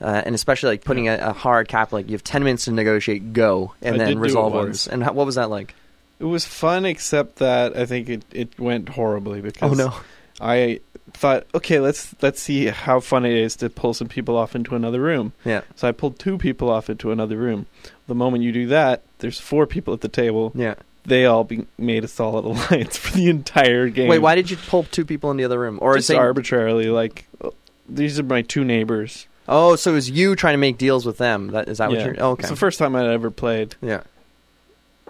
uh, 0.00 0.22
and 0.24 0.34
especially 0.34 0.70
like 0.70 0.84
putting 0.84 1.08
a, 1.08 1.16
a 1.16 1.32
hard 1.34 1.68
cap 1.68 1.92
like 1.92 2.06
you 2.06 2.12
have 2.12 2.24
ten 2.24 2.42
minutes 2.44 2.64
to 2.64 2.72
negotiate, 2.72 3.34
go, 3.34 3.74
and 3.82 3.96
I 3.96 4.06
then 4.06 4.18
resolve 4.18 4.54
orders. 4.54 4.88
And 4.88 5.04
how, 5.04 5.12
what 5.12 5.26
was 5.26 5.34
that 5.34 5.50
like? 5.50 5.74
It 6.18 6.24
was 6.24 6.46
fun, 6.46 6.86
except 6.86 7.36
that 7.36 7.76
I 7.76 7.84
think 7.84 8.08
it, 8.08 8.24
it 8.32 8.58
went 8.58 8.88
horribly 8.88 9.42
because 9.42 9.70
Oh 9.70 9.74
no! 9.74 9.94
I 10.40 10.80
thought, 11.14 11.46
okay, 11.54 11.80
let's 11.80 12.14
let's 12.22 12.40
see 12.40 12.66
how 12.66 13.00
fun 13.00 13.24
it 13.24 13.32
is 13.34 13.56
to 13.56 13.70
pull 13.70 13.94
some 13.94 14.08
people 14.08 14.36
off 14.36 14.54
into 14.54 14.74
another 14.74 15.00
room. 15.00 15.32
Yeah, 15.44 15.62
So 15.76 15.88
I 15.88 15.92
pulled 15.92 16.18
two 16.18 16.38
people 16.38 16.70
off 16.70 16.88
into 16.90 17.10
another 17.12 17.36
room. 17.36 17.66
The 18.06 18.14
moment 18.14 18.44
you 18.44 18.52
do 18.52 18.66
that, 18.68 19.02
there's 19.18 19.38
four 19.40 19.66
people 19.66 19.94
at 19.94 20.00
the 20.00 20.08
table. 20.08 20.52
yeah. 20.54 20.74
They 21.06 21.24
all 21.24 21.42
be, 21.44 21.66
made 21.78 22.04
a 22.04 22.08
solid 22.08 22.44
alliance 22.44 22.98
for 22.98 23.16
the 23.16 23.30
entire 23.30 23.88
game. 23.88 24.08
Wait, 24.08 24.18
why 24.18 24.34
did 24.34 24.50
you 24.50 24.58
pull 24.58 24.84
two 24.84 25.06
people 25.06 25.30
in 25.30 25.38
the 25.38 25.44
other 25.44 25.58
room? 25.58 25.78
Or 25.80 25.94
Just 25.94 26.10
is 26.10 26.14
it- 26.14 26.18
arbitrarily, 26.18 26.88
like 26.90 27.26
oh, 27.42 27.54
these 27.88 28.18
are 28.20 28.22
my 28.24 28.42
two 28.42 28.62
neighbors. 28.62 29.26
Oh, 29.48 29.74
so 29.76 29.92
it 29.92 29.94
was 29.94 30.10
you 30.10 30.36
trying 30.36 30.52
to 30.52 30.58
make 30.58 30.76
deals 30.76 31.06
with 31.06 31.16
them? 31.16 31.48
That 31.52 31.68
is 31.70 31.78
that 31.78 31.88
what 31.88 32.00
you're? 32.04 32.14
Oh, 32.18 32.30
okay. 32.32 32.40
It's 32.42 32.50
the 32.50 32.56
first 32.56 32.78
time 32.78 32.94
I'd 32.94 33.06
ever 33.06 33.30
played. 33.30 33.74
yeah. 33.80 34.02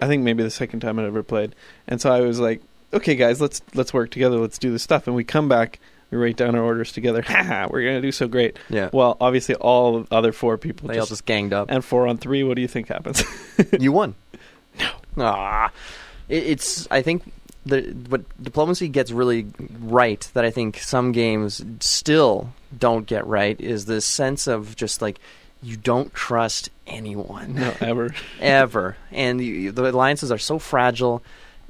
I 0.01 0.07
think 0.07 0.23
maybe 0.23 0.43
the 0.43 0.49
second 0.49 0.79
time 0.79 0.97
I'd 0.97 1.05
ever 1.05 1.23
played. 1.23 1.53
And 1.85 1.99
so 1.99 2.09
I 2.09 2.21
was 2.21 2.39
like, 2.39 2.61
okay, 2.93 3.15
guys, 3.15 3.41
let's 3.41 3.61
let's 3.73 3.93
work 3.93 4.11
together. 4.11 4.37
Let's 4.37 4.57
do 4.57 4.71
this 4.71 4.83
stuff. 4.83 5.07
And 5.07 5.15
we 5.15 5.23
come 5.23 5.47
back. 5.49 5.79
We 6.11 6.17
write 6.17 6.37
down 6.37 6.55
our 6.55 6.63
orders 6.63 6.91
together. 6.91 7.21
Haha, 7.27 7.67
we're 7.69 7.83
gonna 7.83 8.01
do 8.01 8.11
so 8.11 8.27
great. 8.27 8.57
Yeah. 8.69 8.89
Well, 8.91 9.17
obviously, 9.21 9.55
all 9.55 10.01
the 10.01 10.15
other 10.15 10.31
four 10.31 10.57
people 10.57 10.87
They 10.87 10.95
all 10.95 11.01
just, 11.01 11.09
just 11.09 11.25
ganged 11.25 11.53
up. 11.53 11.67
and 11.69 11.83
four 11.83 12.07
on 12.07 12.17
three. 12.17 12.43
What 12.43 12.55
do 12.55 12.61
you 12.61 12.67
think 12.67 12.87
happens? 12.87 13.23
you 13.79 13.91
won. 13.91 14.15
No. 14.79 14.91
Ah, 15.17 15.71
it, 16.27 16.43
it's. 16.43 16.87
I 16.89 17.01
think 17.01 17.31
the 17.65 17.81
what 18.09 18.21
diplomacy 18.41 18.87
gets 18.87 19.11
really 19.11 19.47
right 19.79 20.27
that 20.33 20.45
I 20.45 20.51
think 20.51 20.79
some 20.79 21.11
games 21.11 21.63
still 21.79 22.53
don't 22.77 23.05
get 23.05 23.25
right 23.27 23.59
is 23.59 23.85
this 23.85 24.05
sense 24.05 24.47
of 24.47 24.75
just 24.75 25.01
like 25.01 25.19
you 25.61 25.75
don't 25.75 26.13
trust 26.13 26.69
anyone 26.87 27.55
no, 27.55 27.73
ever. 27.81 28.13
ever, 28.39 28.97
and 29.11 29.41
you, 29.41 29.71
the 29.71 29.89
alliances 29.89 30.31
are 30.31 30.37
so 30.37 30.57
fragile. 30.59 31.21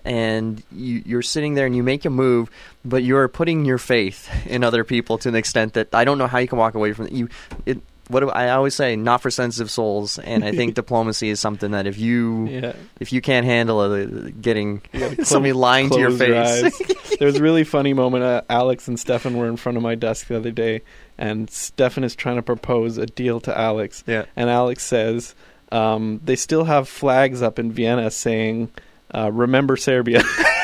And 0.05 0.63
you, 0.71 1.03
you're 1.05 1.21
sitting 1.21 1.53
there 1.55 1.65
and 1.65 1.75
you 1.75 1.83
make 1.83 2.05
a 2.05 2.09
move, 2.09 2.49
but 2.85 3.03
you're 3.03 3.27
putting 3.27 3.65
your 3.65 3.77
faith 3.77 4.29
in 4.45 4.63
other 4.63 4.83
people 4.83 5.17
to 5.19 5.29
an 5.29 5.35
extent 5.35 5.73
that 5.73 5.93
I 5.93 6.03
don't 6.05 6.17
know 6.17 6.27
how 6.27 6.37
you 6.39 6.47
can 6.47 6.57
walk 6.57 6.75
away 6.75 6.93
from 6.93 7.07
it. 7.07 7.11
You, 7.13 7.29
it, 7.65 7.79
what 8.07 8.21
do 8.21 8.29
I 8.31 8.49
always 8.49 8.73
say? 8.73 8.95
Not 8.95 9.21
for 9.21 9.29
sensitive 9.29 9.69
souls. 9.69 10.17
And 10.17 10.43
I 10.43 10.51
think 10.51 10.73
diplomacy 10.81 11.29
is 11.29 11.39
something 11.39 11.71
that 11.71 11.85
if 11.85 11.99
you 11.99 12.47
Yeah. 12.47 12.73
if 12.99 13.13
you 13.13 13.21
can't 13.21 13.45
handle 13.45 13.93
it, 13.93 14.41
getting 14.41 14.81
gotta 14.93 15.25
somebody 15.25 15.53
lying 15.53 15.89
to 15.91 15.99
your 15.99 16.09
your 16.09 16.17
face. 16.17 17.17
there 17.19 17.27
was 17.27 17.35
a 17.37 17.43
really 17.43 17.63
funny 17.63 17.93
moment. 17.93 18.23
Uh, 18.23 18.41
Alex 18.49 18.87
and 18.87 18.99
Stefan 18.99 19.37
were 19.37 19.47
in 19.47 19.57
front 19.57 19.77
of 19.77 19.83
my 19.83 19.93
desk 19.93 20.25
the 20.27 20.35
other 20.37 20.49
day, 20.49 20.81
and 21.19 21.51
Stefan 21.51 22.03
is 22.03 22.15
trying 22.15 22.37
to 22.37 22.41
propose 22.41 22.97
a 22.97 23.05
deal 23.05 23.39
to 23.41 23.55
Alex. 23.55 24.03
Yeah. 24.07 24.25
And 24.35 24.49
Alex 24.49 24.83
says 24.83 25.35
um, 25.71 26.19
they 26.23 26.35
still 26.35 26.63
have 26.63 26.89
flags 26.89 27.43
up 27.43 27.59
in 27.59 27.71
Vienna 27.71 28.09
saying, 28.09 28.71
uh, 29.13 29.31
"Remember 29.31 29.75
Serbia." 29.77 30.21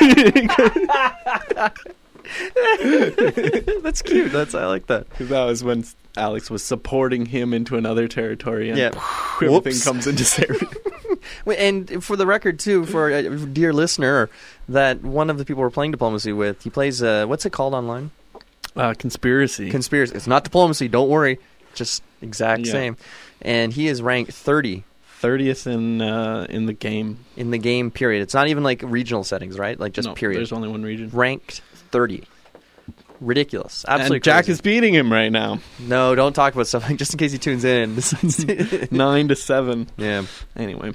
That's 3.82 4.02
cute. 4.02 4.32
That's 4.32 4.54
I 4.54 4.66
like 4.66 4.86
that. 4.88 5.08
'Cause 5.10 5.28
that 5.28 5.44
was 5.44 5.62
when 5.64 5.84
Alex 6.16 6.50
was 6.50 6.62
supporting 6.62 7.26
him 7.26 7.52
into 7.54 7.76
another 7.76 8.08
territory, 8.08 8.68
and 8.70 8.78
Yeah. 8.78 8.90
everything 9.36 9.52
Whoops. 9.72 9.84
comes 9.84 10.06
into 10.06 10.24
Serbia. 10.24 10.68
Wait, 11.44 11.58
And 11.58 12.02
for 12.04 12.16
the 12.16 12.26
record, 12.26 12.58
too, 12.58 12.84
for 12.86 13.10
a 13.10 13.28
dear 13.46 13.72
listener, 13.72 14.28
that 14.68 15.02
one 15.02 15.30
of 15.30 15.38
the 15.38 15.44
people 15.44 15.62
we're 15.62 15.70
playing 15.70 15.90
diplomacy 15.92 16.32
with, 16.32 16.62
he 16.62 16.70
plays. 16.70 17.02
Uh, 17.02 17.26
what's 17.26 17.44
it 17.46 17.50
called 17.50 17.74
online? 17.74 18.10
uh, 18.76 18.92
conspiracy. 18.98 19.70
Conspiracy. 19.70 20.14
It's 20.14 20.26
not 20.26 20.44
diplomacy. 20.44 20.86
Don't 20.88 21.08
worry. 21.08 21.38
Just 21.74 22.02
exact 22.20 22.66
Yeah. 22.66 22.72
same. 22.72 22.96
And 23.40 23.72
he 23.72 23.88
is 23.88 24.02
ranked 24.02 24.32
30 24.32 24.84
Thirtieth 25.26 25.66
in 25.66 26.00
uh, 26.00 26.46
in 26.48 26.66
the 26.66 26.72
game. 26.72 27.18
in 27.36 27.50
the 27.50 27.58
game. 27.58 27.90
Period. 27.90 28.22
It's 28.22 28.32
not 28.34 28.46
even 28.46 28.62
like 28.62 28.80
regional 28.84 29.24
settings, 29.24 29.58
right? 29.58 29.78
Like 29.78 29.92
just 29.92 30.06
No, 30.06 30.14
period. 30.14 30.38
There's 30.38 30.52
only 30.52 30.68
one 30.68 30.82
region. 30.84 31.10
Ranked 31.12 31.62
30. 31.90 32.22
Ridiculous. 33.20 33.84
Absolutely. 33.88 34.16
and 34.18 34.24
Jack 34.24 34.44
crazy. 34.44 34.52
is 34.52 34.60
beating 34.60 34.94
him 34.94 35.10
right 35.12 35.32
now, 35.32 35.58
No, 35.80 36.14
don't 36.14 36.32
talk 36.34 36.52
about 36.54 36.66
stuff 36.66 36.86
just 36.96 37.12
in 37.14 37.18
case 37.18 37.32
he 37.32 37.38
tunes 37.38 37.64
in. 37.64 37.98
nine 38.96 39.28
to 39.28 39.34
seven. 39.34 39.88
yeah. 39.96 40.26
Anyway, 40.56 40.92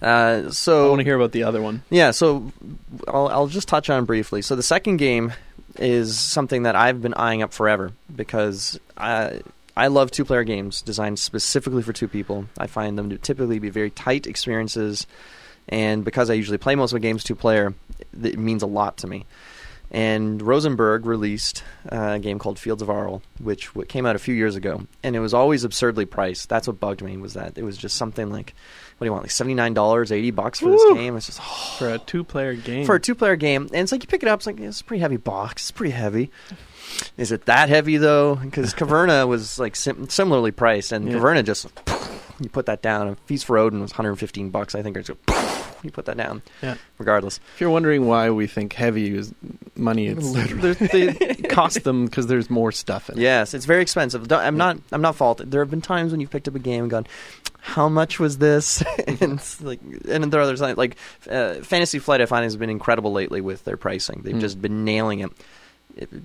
Uh, 0.00 0.42
I 0.48 0.88
want 0.88 1.00
to 1.00 1.04
hear 1.04 1.16
about 1.16 1.32
the 1.32 1.42
other 1.44 1.60
one. 1.62 1.82
yeah, 1.90 2.10
so 2.12 2.52
I'll, 3.08 3.28
I'll 3.28 3.46
just 3.46 3.68
touch 3.68 3.88
on 3.90 4.04
briefly. 4.04 4.42
So 4.42 4.54
the 4.54 4.62
second 4.62 4.98
game 4.98 5.32
is 5.76 6.18
something 6.18 6.64
that 6.64 6.76
I've 6.76 7.00
been 7.02 7.14
eyeing 7.14 7.42
up 7.42 7.52
forever 7.52 7.90
because 8.14 8.78
I 8.96 9.40
I 9.76 9.86
love 9.86 10.10
two 10.10 10.24
player 10.24 10.44
games 10.44 10.82
designed 10.82 11.18
specifically 11.18 11.82
for 11.82 11.92
two 11.92 12.08
people. 12.08 12.46
I 12.58 12.66
find 12.66 12.98
them 12.98 13.10
to 13.10 13.18
typically 13.18 13.58
be 13.58 13.70
very 13.70 13.90
tight 13.90 14.26
experiences, 14.26 15.06
and 15.68 16.04
because 16.04 16.28
I 16.28 16.34
usually 16.34 16.58
play 16.58 16.74
most 16.74 16.92
of 16.92 16.96
my 16.96 17.00
games 17.00 17.24
two 17.24 17.34
player, 17.34 17.74
it 18.22 18.38
means 18.38 18.62
a 18.62 18.66
lot 18.66 18.98
to 18.98 19.06
me. 19.06 19.24
And 19.94 20.40
Rosenberg 20.40 21.04
released 21.04 21.64
uh, 21.90 22.12
a 22.14 22.18
game 22.18 22.38
called 22.38 22.58
Fields 22.58 22.80
of 22.80 22.88
Arle, 22.88 23.22
which 23.38 23.70
came 23.88 24.06
out 24.06 24.16
a 24.16 24.18
few 24.18 24.34
years 24.34 24.56
ago, 24.56 24.86
and 25.02 25.14
it 25.14 25.20
was 25.20 25.34
always 25.34 25.64
absurdly 25.64 26.06
priced. 26.06 26.48
That's 26.48 26.66
what 26.66 26.80
bugged 26.80 27.02
me 27.02 27.18
was 27.18 27.34
that 27.34 27.58
it 27.58 27.62
was 27.62 27.76
just 27.76 27.96
something 27.96 28.30
like, 28.30 28.54
what 28.96 29.04
do 29.04 29.08
you 29.08 29.12
want, 29.12 29.24
like 29.24 29.30
seventy 29.30 29.52
nine 29.54 29.74
dollars, 29.74 30.10
eighty 30.10 30.30
bucks 30.30 30.60
for 30.60 30.70
this 30.70 30.82
game? 30.94 31.14
It's 31.16 31.26
just 31.26 31.42
For 31.78 31.90
a 31.92 31.98
two-player 31.98 32.54
game. 32.54 32.86
for 32.86 32.94
a 32.94 33.00
two 33.00 33.14
player 33.14 33.36
game, 33.36 33.64
and 33.64 33.82
it's 33.82 33.92
like 33.92 34.02
you 34.02 34.06
pick 34.06 34.22
it 34.22 34.28
up, 34.30 34.38
it's 34.40 34.46
like 34.46 34.60
it's 34.60 34.80
a 34.80 34.84
pretty 34.84 35.02
heavy 35.02 35.18
box. 35.18 35.64
It's 35.64 35.70
pretty 35.72 35.92
heavy. 35.92 36.30
Is 37.16 37.32
it 37.32 37.46
that 37.46 37.68
heavy 37.68 37.96
though? 37.96 38.36
Because 38.36 38.74
Caverna 38.80 39.26
was 39.28 39.58
like 39.58 39.76
sim- 39.76 40.08
similarly 40.08 40.50
priced, 40.52 40.92
and 40.92 41.06
Yeah. 41.10 41.14
Caverna 41.18 41.44
just 41.44 41.66
you 42.40 42.48
put 42.48 42.66
that 42.66 42.82
down. 42.82 43.08
And 43.08 43.18
Feast 43.20 43.44
for 43.44 43.58
Odin 43.58 43.80
was 43.80 43.92
115 43.92 44.50
bucks, 44.50 44.74
I 44.74 44.82
think. 44.82 44.96
Or 44.96 45.02
so, 45.02 45.16
you 45.82 45.90
put 45.90 46.06
that 46.06 46.16
down. 46.16 46.42
Yeah. 46.62 46.74
Regardless, 46.98 47.38
If 47.54 47.60
you're 47.60 47.70
wondering 47.70 48.06
why 48.06 48.30
we 48.30 48.46
think 48.46 48.72
heavy 48.72 49.14
is 49.16 49.32
money, 49.76 50.06
it's 50.08 50.32
they 50.92 51.12
cost 51.48 51.84
them 51.84 52.06
because 52.06 52.26
there's 52.26 52.50
more 52.50 52.72
stuff 52.72 53.08
in 53.10 53.18
it. 53.18 53.20
yes, 53.22 53.54
it's 53.54 53.64
very 53.66 53.82
expensive. 53.82 54.30
I'm 54.32 54.56
not. 54.56 54.78
I'm 54.90 55.02
not 55.02 55.16
faulted. 55.16 55.50
There 55.50 55.60
have 55.60 55.70
been 55.70 55.82
times 55.82 56.10
when 56.12 56.20
you've 56.20 56.30
picked 56.30 56.48
up 56.48 56.54
a 56.54 56.58
game 56.60 56.82
and 56.84 56.90
gone, 56.90 57.06
"How 57.60 57.88
much 57.88 58.18
was 58.18 58.38
this?" 58.38 58.82
and 59.20 59.40
like, 59.60 59.80
and 60.08 60.32
there 60.32 60.40
are 60.40 60.44
others 60.44 60.60
like, 60.60 60.76
like 60.76 60.96
uh, 61.30 61.54
Fantasy 61.56 61.98
Flight. 61.98 62.20
I 62.20 62.26
find 62.26 62.44
has 62.44 62.56
been 62.56 62.70
incredible 62.70 63.12
lately 63.12 63.40
with 63.40 63.64
their 63.64 63.76
pricing. 63.76 64.22
They've 64.24 64.34
Mm. 64.36 64.40
just 64.40 64.60
been 64.62 64.84
nailing 64.84 65.20
it. 65.20 65.30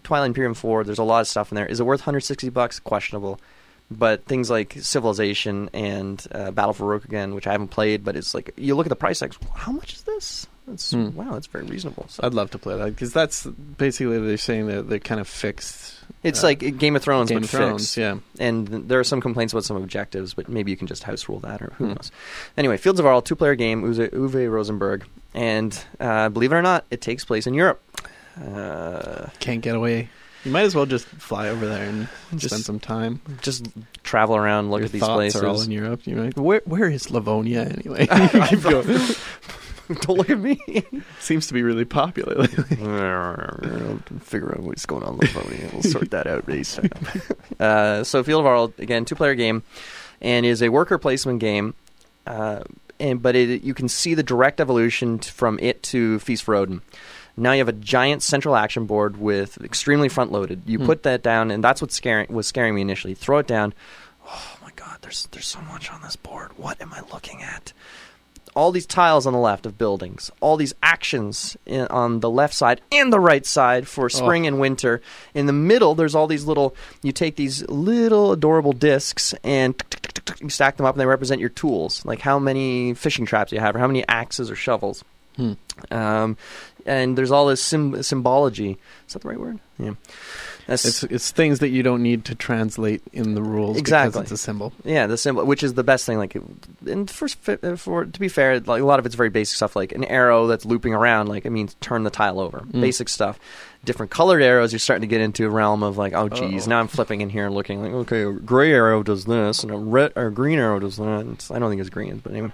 Twilight 0.03 0.27
Imperium 0.27 0.53
4, 0.53 0.83
there's 0.83 0.97
a 0.99 1.03
lot 1.03 1.21
of 1.21 1.27
stuff 1.27 1.51
in 1.51 1.55
there. 1.55 1.65
Is 1.65 1.79
it 1.79 1.83
worth 1.85 2.01
160 2.01 2.49
bucks? 2.49 2.79
Questionable. 2.79 3.39
But 3.89 4.25
things 4.25 4.49
like 4.49 4.73
Civilization 4.79 5.69
and 5.73 6.21
uh, 6.33 6.51
Battle 6.51 6.73
for 6.73 6.99
Rokugan, 6.99 7.33
which 7.33 7.47
I 7.47 7.53
haven't 7.53 7.69
played, 7.69 8.03
but 8.03 8.17
it's 8.17 8.33
like 8.33 8.51
you 8.57 8.75
look 8.75 8.85
at 8.85 8.89
the 8.89 8.97
price 8.97 9.19
tags. 9.19 9.37
How 9.55 9.71
much 9.71 9.93
is 9.93 10.01
this? 10.01 10.45
That's 10.67 10.91
Hmm. 10.91 11.15
wow, 11.15 11.31
that's 11.31 11.47
very 11.47 11.63
reasonable. 11.65 12.05
So 12.09 12.21
I'd 12.25 12.33
love 12.33 12.51
to 12.51 12.57
play 12.57 12.75
that 12.77 12.89
because 12.89 13.13
that's 13.13 13.45
basically 13.45 14.19
they're 14.19 14.35
saying 14.35 14.67
that 14.67 14.89
they're 14.89 14.99
kind 14.99 15.21
of 15.21 15.27
fixed. 15.29 15.93
it's 16.23 16.43
uh, 16.43 16.47
like 16.47 16.77
Game 16.77 16.97
of 16.97 17.01
Thrones, 17.01 17.29
Game 17.29 17.37
but 17.39 17.43
of 17.45 17.49
Thrones, 17.49 17.81
fixed. 17.83 17.97
yeah. 17.97 18.17
And 18.45 18.67
there 18.67 18.99
are 18.99 19.05
some 19.05 19.21
complaints 19.21 19.53
about 19.53 19.63
some 19.63 19.77
objectives, 19.77 20.33
but 20.33 20.49
maybe 20.49 20.69
you 20.71 20.75
can 20.75 20.87
just 20.87 21.03
house 21.03 21.29
rule 21.29 21.39
that, 21.39 21.61
or 21.61 21.71
who 21.77 21.85
Hmm. 21.85 21.93
knows. 21.93 22.11
Anyway, 22.57 22.75
Fields 22.75 22.99
of 22.99 23.05
Arle, 23.05 23.21
two-player 23.21 23.55
game, 23.55 23.83
Uwe, 23.83 24.09
Uwe 24.11 24.51
Rosenberg, 24.51 25.05
and 25.33 25.81
uh, 26.01 26.27
believe 26.27 26.51
it 26.51 26.55
or 26.55 26.61
not, 26.61 26.83
it 26.91 26.99
takes 26.99 27.23
place 27.23 27.47
in 27.47 27.53
Europe. 27.53 27.81
Uh, 28.41 29.29
Can't 29.39 29.61
get 29.61 29.75
away. 29.75 30.09
You 30.45 30.51
might 30.51 30.61
as 30.63 30.75
well 30.75 30.85
just 30.85 31.07
fly 31.07 31.49
over 31.49 31.67
there 31.67 31.83
and 31.89 32.07
Just- 32.33 32.49
spend 32.53 32.63
some 32.63 32.79
time. 32.79 33.19
just 33.41 33.65
travel 34.03 34.35
around, 34.35 34.69
look 34.71 34.79
Your 34.79 34.85
at 34.85 34.91
these 34.91 35.01
thoughts 35.01 35.15
places. 35.15 35.41
are 35.43 35.47
all 35.47 35.61
in 35.61 35.71
Europe. 35.71 36.01
You're 36.05 36.23
like, 36.23 36.35
where 36.35 36.61
where 36.65 36.87
is 36.89 37.09
Livonia 37.11 37.61
anyway? 37.63 38.07
You. 39.89 39.95
Don't 40.01 40.17
look 40.17 40.29
at 40.29 40.37
me. 40.39 40.59
Seems 41.21 41.47
to 41.47 41.53
be 41.53 41.63
really 41.63 41.85
popular 41.85 42.35
lately. 42.35 42.75
Figure 44.19 44.51
out 44.51 44.59
what's 44.59 44.85
going 44.85 45.03
on 45.03 45.13
in 45.13 45.19
Livonia. 45.19 45.69
We'll 45.71 45.81
sort 45.83 46.11
that 46.11 46.27
out 46.27 46.45
ASAP. 46.45 46.91
uh, 47.59 48.03
so 48.03 48.21
Field 48.23 48.41
of 48.41 48.45
Arle, 48.47 48.73
again, 48.79 49.05
two-player 49.05 49.35
game, 49.35 49.63
and 50.21 50.45
is 50.45 50.61
a 50.61 50.69
worker 50.69 50.97
placement 50.97 51.39
game. 51.39 51.73
Uh, 52.25 52.63
and 52.99 53.21
but 53.21 53.35
it, 53.37 53.61
you 53.63 53.73
can 53.73 53.87
see 53.87 54.13
the 54.13 54.23
direct 54.23 54.59
evolution 54.59 55.19
t- 55.19 55.29
from 55.31 55.57
it 55.61 55.81
to 55.83 56.19
Feast 56.19 56.43
for 56.43 56.55
Odin. 56.55 56.81
Now 57.37 57.51
you 57.51 57.59
have 57.59 57.69
a 57.69 57.73
giant 57.73 58.23
central 58.23 58.55
action 58.55 58.85
board 58.85 59.17
with 59.17 59.61
extremely 59.63 60.09
front-loaded. 60.09 60.63
You 60.65 60.79
Hmm. 60.79 60.85
put 60.87 61.03
that 61.03 61.21
down, 61.23 61.51
and 61.51 61.63
that's 61.63 61.81
what 61.81 61.91
scaring 61.91 62.27
was 62.33 62.47
scaring 62.47 62.73
me 62.75 62.81
initially. 62.81 63.13
Throw 63.13 63.37
it 63.37 63.47
down. 63.47 63.73
Oh 64.27 64.57
my 64.63 64.71
God! 64.75 64.97
There's 65.01 65.27
there's 65.31 65.45
so 65.47 65.61
much 65.61 65.91
on 65.91 66.01
this 66.01 66.15
board. 66.15 66.51
What 66.57 66.81
am 66.81 66.93
I 66.93 67.01
looking 67.13 67.41
at? 67.43 67.73
all 68.55 68.71
these 68.71 68.87
tiles 68.87 69.27
on 69.27 69.33
the 69.33 69.39
left 69.39 69.67
of 69.67 69.77
buildings, 69.77 70.31
all 70.39 70.57
these 70.57 70.73
actions 70.81 71.55
in, 71.67 71.85
on 71.89 72.21
the 72.21 72.29
left 72.29 72.55
side 72.55 72.81
and 72.91 73.13
the 73.13 73.19
right 73.19 73.45
side 73.45 73.87
for 73.87 74.09
spring 74.09 74.47
and 74.47 74.59
winter. 74.59 74.99
In 75.35 75.45
the 75.45 75.53
middle, 75.53 75.93
there's 75.93 76.15
all 76.15 76.25
these 76.25 76.45
little. 76.45 76.75
You 77.03 77.11
take 77.11 77.35
these 77.35 77.61
little 77.69 78.31
adorable 78.31 78.73
discs 78.73 79.35
and 79.43 79.75
you 80.41 80.49
stack 80.49 80.77
them 80.77 80.87
up, 80.87 80.95
and 80.95 80.99
they 80.99 81.05
represent 81.05 81.39
your 81.39 81.51
tools, 81.51 82.03
like 82.03 82.21
how 82.21 82.39
many 82.39 82.95
fishing 82.95 83.27
traps 83.27 83.51
you 83.51 83.59
have, 83.59 83.75
or 83.75 83.79
how 83.79 83.85
many 83.85 84.03
axes 84.07 84.49
or 84.49 84.55
shovels. 84.55 85.03
Hmm. 85.35 85.53
Um, 85.91 86.35
and 86.87 87.17
there's 87.17 87.31
all 87.31 87.45
this 87.45 87.61
sym- 87.61 88.01
symbology. 88.01 88.77
Is 89.07 89.13
that 89.13 89.21
the 89.21 89.29
right 89.29 89.39
word? 89.39 89.59
Yeah. 89.77 89.93
That's, 90.65 90.83
It's 90.83 91.03
it's 91.03 91.31
things 91.31 91.59
that 91.59 91.69
you 91.69 91.81
don't 91.81 92.03
need 92.03 92.25
to 92.25 92.35
translate 92.35 93.01
in 93.13 93.35
the 93.35 93.41
rules 93.41 93.77
Exactly. 93.77 94.09
because 94.19 94.31
it's 94.33 94.41
a 94.41 94.43
symbol. 94.43 94.73
Yeah, 94.83 95.07
the 95.07 95.15
symbol, 95.17 95.45
which 95.45 95.63
is 95.63 95.75
the 95.75 95.83
best 95.83 96.05
thing. 96.05 96.17
Like, 96.17 96.35
and 96.85 97.09
for, 97.09 97.29
for 97.29 98.05
to 98.05 98.19
be 98.19 98.27
fair, 98.27 98.59
like 98.59 98.81
a 98.81 98.85
lot 98.85 98.99
of 98.99 99.05
it's 99.05 99.15
very 99.15 99.29
basic 99.29 99.55
stuff. 99.55 99.77
Like 99.77 99.93
an 99.93 100.03
arrow 100.03 100.45
that's 100.47 100.65
looping 100.65 100.93
around, 100.93 101.29
like 101.29 101.45
it 101.45 101.51
means 101.51 101.75
turn 101.79 102.03
the 102.03 102.09
tile 102.09 102.41
over. 102.41 102.59
Mm. 102.59 102.81
Basic 102.81 103.07
stuff. 103.07 103.39
Different 103.85 104.11
colored 104.11 104.41
arrows, 104.41 104.73
you're 104.73 104.79
starting 104.79 105.07
to 105.07 105.07
get 105.07 105.21
into 105.21 105.45
a 105.45 105.49
realm 105.49 105.83
of 105.83 105.97
like, 105.97 106.11
oh 106.13 106.27
geez, 106.27 106.63
Uh-oh. 106.63 106.69
now 106.69 106.79
I'm 106.81 106.89
flipping 106.89 107.21
in 107.21 107.29
here 107.29 107.45
and 107.45 107.55
looking 107.55 107.81
like, 107.81 107.93
okay, 107.93 108.23
a 108.23 108.33
gray 108.33 108.73
arrow 108.73 109.03
does 109.03 109.23
this, 109.23 109.63
and 109.63 109.71
a 109.71 109.77
red 109.77 110.11
or 110.17 110.31
green 110.31 110.59
arrow 110.59 110.79
does 110.79 110.97
that. 110.97 111.25
It's, 111.31 111.49
I 111.49 111.59
don't 111.59 111.69
think 111.69 111.79
it's 111.79 111.89
green, 111.89 112.17
but 112.17 112.33
anyway. 112.33 112.51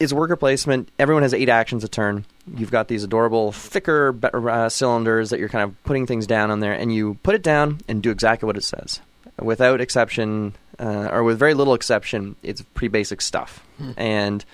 It's 0.00 0.12
worker 0.12 0.36
placement. 0.36 0.90
Everyone 0.98 1.22
has 1.22 1.34
eight 1.34 1.48
actions 1.48 1.82
a 1.82 1.88
turn. 1.88 2.24
You've 2.56 2.70
got 2.70 2.86
these 2.88 3.02
adorable, 3.02 3.50
thicker 3.50 4.16
uh, 4.22 4.68
cylinders 4.68 5.30
that 5.30 5.40
you're 5.40 5.48
kind 5.48 5.64
of 5.64 5.82
putting 5.84 6.06
things 6.06 6.26
down 6.26 6.50
on 6.50 6.60
there, 6.60 6.72
and 6.72 6.94
you 6.94 7.14
put 7.22 7.34
it 7.34 7.42
down 7.42 7.80
and 7.88 8.02
do 8.02 8.10
exactly 8.10 8.46
what 8.46 8.56
it 8.56 8.62
says. 8.62 9.00
Without 9.40 9.80
exception, 9.80 10.54
uh, 10.78 11.08
or 11.10 11.24
with 11.24 11.38
very 11.38 11.54
little 11.54 11.74
exception, 11.74 12.36
it's 12.42 12.62
pretty 12.74 12.88
basic 12.88 13.20
stuff. 13.20 13.64
And 13.96 14.44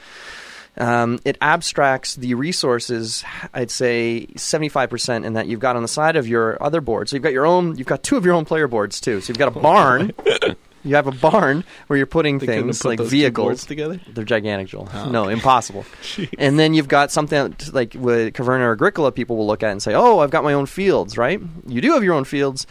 um, 0.76 1.20
it 1.24 1.36
abstracts 1.40 2.16
the 2.16 2.34
resources, 2.34 3.24
I'd 3.52 3.70
say 3.70 4.26
75% 4.34 5.24
in 5.24 5.34
that 5.34 5.46
you've 5.46 5.60
got 5.60 5.76
on 5.76 5.82
the 5.82 5.88
side 5.88 6.16
of 6.16 6.26
your 6.26 6.60
other 6.62 6.80
board. 6.80 7.08
So 7.08 7.16
you've 7.16 7.22
got 7.22 7.32
your 7.32 7.46
own, 7.46 7.76
you've 7.76 7.86
got 7.86 8.02
two 8.02 8.16
of 8.16 8.24
your 8.24 8.34
own 8.34 8.44
player 8.44 8.66
boards 8.66 9.00
too. 9.00 9.20
So 9.20 9.30
you've 9.30 9.38
got 9.38 9.56
a 9.56 9.60
barn. 9.60 10.12
you 10.84 10.94
have 10.96 11.06
a 11.06 11.12
barn 11.12 11.64
where 11.86 11.96
you're 11.96 12.06
putting 12.06 12.38
They 12.38 12.46
things 12.46 12.80
put 12.82 12.88
like 13.00 13.00
vehicles. 13.08 13.64
together. 13.66 14.00
They're 14.12 14.24
gigantic, 14.24 14.68
Joel. 14.68 14.88
Oh, 14.92 15.08
No, 15.10 15.28
impossible. 15.28 15.84
Jeez. 16.02 16.28
And 16.38 16.58
then 16.58 16.74
you've 16.74 16.88
got 16.88 17.10
something 17.10 17.50
that, 17.50 17.72
like 17.74 17.94
with 17.98 18.34
Caverna 18.34 18.72
Agricola, 18.72 19.10
people 19.12 19.36
will 19.36 19.46
look 19.46 19.62
at 19.62 19.70
and 19.72 19.82
say, 19.82 19.94
"Oh, 19.94 20.18
I've 20.20 20.30
got 20.30 20.44
my 20.44 20.52
own 20.52 20.66
fields." 20.66 21.16
Right? 21.18 21.40
You 21.66 21.80
do 21.80 21.92
have 21.94 22.04
your 22.04 22.14
own 22.14 22.24
fields. 22.24 22.66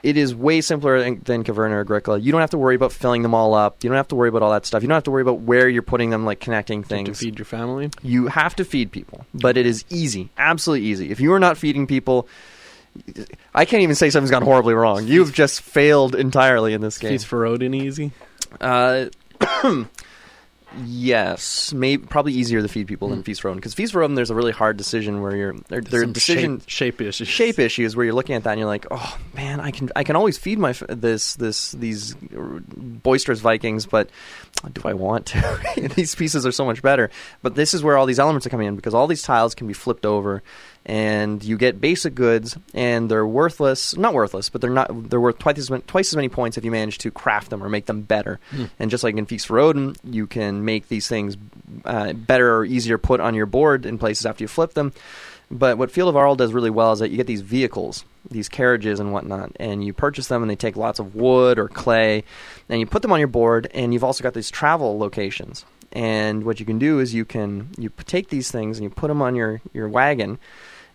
It 0.00 0.16
is 0.16 0.32
way 0.32 0.60
simpler 0.60 1.00
than, 1.02 1.20
than 1.24 1.42
Caverna 1.42 1.80
Agricola. 1.80 2.18
You 2.20 2.30
don't 2.30 2.40
have 2.40 2.50
to 2.50 2.58
worry 2.58 2.76
about 2.76 2.92
filling 2.92 3.22
them 3.22 3.34
all 3.34 3.52
up. 3.52 3.82
You 3.82 3.90
don't 3.90 3.96
have 3.96 4.06
to 4.08 4.14
worry 4.14 4.28
about 4.28 4.42
all 4.42 4.52
that 4.52 4.64
stuff. 4.64 4.80
You 4.80 4.88
don't 4.88 4.94
have 4.94 5.02
to 5.04 5.10
worry 5.10 5.22
about 5.22 5.40
where 5.40 5.68
you're 5.68 5.82
putting 5.82 6.10
them, 6.10 6.24
like 6.24 6.38
connecting 6.38 6.84
things 6.84 7.06
To 7.08 7.12
things. 7.14 7.18
feed 7.18 7.38
your 7.38 7.46
family. 7.46 7.90
You 8.04 8.28
have 8.28 8.54
to 8.56 8.64
feed 8.64 8.92
people, 8.92 9.26
but 9.34 9.56
it 9.56 9.66
is 9.66 9.84
easy, 9.90 10.28
absolutely 10.38 10.86
easy. 10.86 11.10
If 11.10 11.18
you 11.18 11.32
are 11.32 11.40
not 11.40 11.58
feeding 11.58 11.88
people, 11.88 12.28
I 13.54 13.64
can't 13.64 13.82
even 13.82 13.94
say 13.94 14.10
something's 14.10 14.30
gone 14.30 14.42
horribly 14.42 14.74
wrong. 14.74 15.06
You've 15.06 15.32
just 15.32 15.60
failed 15.62 16.14
entirely 16.14 16.72
in 16.74 16.80
this 16.80 16.98
game. 16.98 17.10
Feast 17.12 17.26
for 17.26 17.44
Odin 17.46 17.74
easy. 17.74 18.12
Uh, 18.60 19.06
yes, 20.84 21.72
maybe 21.72 22.06
probably 22.06 22.32
easier 22.34 22.60
to 22.60 22.68
feed 22.68 22.86
people 22.86 23.08
than 23.08 23.18
Hmm. 23.18 23.22
Feast 23.24 23.40
for 23.40 23.48
Odin 23.48 23.58
because 23.58 23.74
Feast 23.74 23.92
for 23.92 24.02
Odin 24.02 24.14
there's 24.14 24.30
a 24.30 24.34
really 24.34 24.52
hard 24.52 24.76
decision 24.76 25.22
where 25.22 25.34
you're 25.34 25.54
there, 25.68 25.80
there 25.80 26.00
are 26.00 26.04
Some 26.04 26.12
decision 26.12 26.58
shape, 26.60 26.68
shape 26.96 27.00
issues. 27.00 27.28
shape 27.28 27.58
issues 27.58 27.96
where 27.96 28.04
you're 28.04 28.14
looking 28.14 28.34
at 28.36 28.44
that 28.44 28.50
and 28.52 28.58
you're 28.60 28.68
like, 28.68 28.86
oh 28.90 29.18
man, 29.34 29.60
I 29.60 29.70
can 29.70 29.90
I 29.96 30.04
can 30.04 30.14
always 30.16 30.36
feed 30.38 30.58
my 30.58 30.70
f- 30.70 30.82
this 30.88 31.34
this 31.36 31.72
these 31.72 32.14
boisterous 32.14 33.40
Vikings, 33.40 33.86
but 33.86 34.10
do 34.72 34.82
I 34.84 34.92
want 34.94 35.26
to? 35.26 35.60
these 35.96 36.14
pieces 36.14 36.44
are 36.46 36.52
so 36.52 36.64
much 36.64 36.82
better. 36.82 37.10
But 37.42 37.54
this 37.54 37.72
is 37.74 37.82
where 37.82 37.96
all 37.96 38.06
these 38.06 38.18
elements 38.18 38.46
are 38.46 38.50
coming 38.50 38.66
in 38.68 38.76
because 38.76 38.94
all 38.94 39.06
these 39.06 39.22
tiles 39.22 39.54
can 39.54 39.66
be 39.66 39.74
flipped 39.74 40.04
over, 40.04 40.42
and 40.88 41.44
you 41.44 41.58
get 41.58 41.82
basic 41.82 42.14
goods, 42.14 42.56
and 42.72 43.10
they're 43.10 43.26
worthless. 43.26 43.94
Not 43.94 44.14
worthless, 44.14 44.48
but 44.48 44.62
they're 44.62 44.70
not. 44.70 45.10
They're 45.10 45.20
worth 45.20 45.38
twice 45.38 45.58
as 45.58 45.70
many, 45.70 45.82
twice 45.86 46.08
as 46.08 46.16
many 46.16 46.30
points 46.30 46.56
if 46.56 46.64
you 46.64 46.70
manage 46.70 46.98
to 46.98 47.10
craft 47.10 47.50
them 47.50 47.62
or 47.62 47.68
make 47.68 47.86
them 47.86 48.00
better. 48.00 48.40
Hmm. 48.50 48.64
And 48.78 48.90
just 48.90 49.04
like 49.04 49.14
in 49.16 49.26
Feast 49.26 49.46
for 49.46 49.58
Odin, 49.58 49.94
you 50.02 50.26
can 50.26 50.64
make 50.64 50.88
these 50.88 51.06
things 51.06 51.36
uh, 51.84 52.14
better 52.14 52.56
or 52.56 52.64
easier 52.64 52.96
put 52.96 53.20
on 53.20 53.34
your 53.34 53.46
board 53.46 53.84
in 53.84 53.98
places 53.98 54.24
after 54.24 54.42
you 54.42 54.48
flip 54.48 54.72
them. 54.72 54.94
But 55.50 55.78
what 55.78 55.90
Field 55.90 56.08
of 56.08 56.16
Arle 56.16 56.36
does 56.36 56.52
really 56.52 56.70
well 56.70 56.92
is 56.92 56.98
that 56.98 57.10
you 57.10 57.16
get 57.16 57.26
these 57.26 57.40
vehicles, 57.40 58.04
these 58.30 58.48
carriages 58.48 59.00
and 59.00 59.12
whatnot, 59.12 59.52
and 59.56 59.84
you 59.84 59.92
purchase 59.92 60.28
them 60.28 60.42
and 60.42 60.50
they 60.50 60.56
take 60.56 60.76
lots 60.76 60.98
of 60.98 61.14
wood 61.14 61.58
or 61.58 61.68
clay, 61.68 62.24
and 62.68 62.80
you 62.80 62.86
put 62.86 63.02
them 63.02 63.12
on 63.12 63.18
your 63.18 63.28
board, 63.28 63.70
and 63.72 63.92
you've 63.92 64.04
also 64.04 64.22
got 64.22 64.34
these 64.34 64.50
travel 64.50 64.98
locations. 64.98 65.64
And 65.92 66.44
what 66.44 66.60
you 66.60 66.66
can 66.66 66.78
do 66.78 66.98
is 66.98 67.14
you 67.14 67.24
can 67.24 67.70
you 67.78 67.90
take 68.04 68.28
these 68.28 68.50
things 68.50 68.76
and 68.76 68.84
you 68.84 68.90
put 68.90 69.08
them 69.08 69.22
on 69.22 69.34
your, 69.34 69.62
your 69.72 69.88
wagon, 69.88 70.38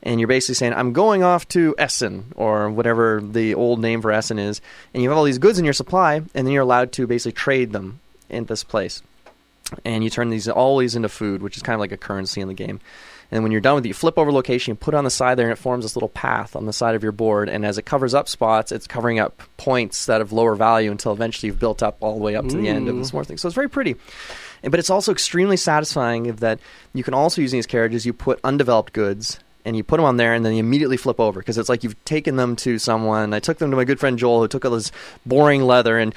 and 0.04 0.20
you're 0.20 0.28
basically 0.28 0.56
saying, 0.56 0.74
I'm 0.74 0.94
going 0.94 1.24
off 1.24 1.48
to 1.50 1.74
Essen, 1.78 2.34
or 2.36 2.70
whatever 2.70 3.22
the 3.22 3.56
old 3.56 3.80
name 3.80 4.02
for 4.02 4.12
Essen 4.12 4.38
is, 4.38 4.62
and 4.94 5.02
you 5.02 5.10
have 5.10 5.18
all 5.18 5.24
these 5.24 5.40
goods 5.40 5.58
in 5.58 5.66
your 5.66 5.74
supply, 5.74 6.16
and 6.16 6.30
then 6.34 6.50
you're 6.50 6.64
allowed 6.64 6.92
to 6.94 7.08
basically 7.08 7.32
trade 7.32 7.72
them 7.72 8.02
in 8.30 8.46
this 8.46 8.64
place. 8.64 9.02
And 9.86 10.04
you 10.04 10.10
turn 10.10 10.30
these 10.30 10.48
always 10.50 10.96
into 10.96 11.10
food, 11.10 11.42
which 11.42 11.56
is 11.56 11.64
kind 11.64 11.74
of 11.74 11.80
like 11.80 11.94
a 11.94 11.98
currency 11.98 12.42
in 12.42 12.50
the 12.50 12.54
game. 12.54 12.82
And 13.32 13.42
when 13.42 13.52
you're 13.52 13.62
done 13.62 13.76
with 13.76 13.86
it, 13.86 13.88
you 13.88 13.94
flip 13.96 14.20
over 14.20 14.32
location, 14.32 14.72
you 14.72 14.76
put 14.76 14.94
it 14.94 14.98
on 14.98 15.06
the 15.06 15.10
side 15.10 15.38
there, 15.38 15.48
and 15.48 15.54
it 15.54 15.62
forms 15.62 15.86
this 15.86 15.96
little 15.96 16.10
path 16.10 16.56
on 16.56 16.66
the 16.66 16.74
side 16.74 16.94
of 16.96 17.02
your 17.02 17.14
board. 17.14 17.50
And 17.50 17.66
as 17.66 17.78
it 17.78 17.86
covers 17.86 18.14
up 18.14 18.28
spots, 18.28 18.72
it's 18.72 18.86
covering 18.86 19.20
up 19.20 19.42
points 19.58 20.06
that 20.06 20.20
have 20.20 20.34
lower 20.34 20.54
value 20.54 20.92
until 20.92 21.14
eventually 21.14 21.48
you've 21.48 21.60
built 21.60 21.82
up 21.82 21.98
all 22.02 22.16
the 22.16 22.22
way 22.22 22.36
up 22.36 22.48
to 22.50 22.58
the 22.58 22.68
end 22.68 22.90
of 22.90 22.98
this 22.98 23.14
more 23.14 23.24
mm. 23.24 23.28
thing. 23.28 23.38
So 23.38 23.48
it's 23.48 23.56
very 23.56 23.70
pretty. 23.70 23.96
And, 24.62 24.70
but 24.70 24.80
it's 24.80 24.90
also 24.90 25.12
extremely 25.12 25.58
satisfying 25.58 26.36
that 26.36 26.60
you 26.94 27.04
can 27.04 27.16
also 27.16 27.42
use 27.42 27.52
these 27.52 27.66
carriages, 27.66 28.06
you 28.06 28.14
put 28.14 28.40
undeveloped 28.44 28.94
goods 28.94 29.40
and 29.66 29.76
you 29.78 29.84
put 29.84 29.98
them 29.98 30.06
on 30.06 30.18
there 30.18 30.34
and 30.34 30.46
then 30.46 30.54
you 30.54 30.60
immediately 30.60 30.98
flip 30.98 31.20
over 31.20 31.40
because 31.40 31.58
it's 31.58 31.70
like 31.70 31.84
you've 31.84 32.04
taken 32.06 32.36
them 32.36 32.56
to 32.58 32.78
someone. 32.80 33.34
I 33.34 33.40
took 33.40 33.60
them 33.60 33.72
to 33.72 33.78
my 33.78 33.84
good 33.84 34.00
friend 34.00 34.18
Joel 34.18 34.42
who 34.42 34.48
took 34.48 34.66
all 34.66 34.72
this 34.72 34.92
boring 35.26 35.64
leather 35.64 35.98
and 35.98 36.14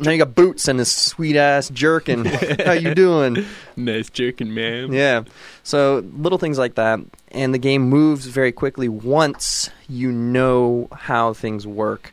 now 0.00 0.10
you 0.10 0.18
got 0.18 0.34
boots 0.34 0.68
and 0.68 0.78
this 0.78 0.94
sweet 0.94 1.36
ass 1.36 1.68
jerkin. 1.68 2.24
How 2.64 2.72
you 2.72 2.94
doing? 2.94 3.44
Nice 3.76 4.10
jerking, 4.10 4.52
man. 4.54 4.92
Yeah. 4.92 5.24
So 5.62 6.04
little 6.16 6.38
things 6.38 6.58
like 6.58 6.74
that, 6.76 7.00
and 7.30 7.54
the 7.54 7.58
game 7.58 7.82
moves 7.82 8.26
very 8.26 8.52
quickly 8.52 8.88
once 8.88 9.70
you 9.88 10.10
know 10.12 10.88
how 10.92 11.32
things 11.32 11.66
work. 11.66 12.12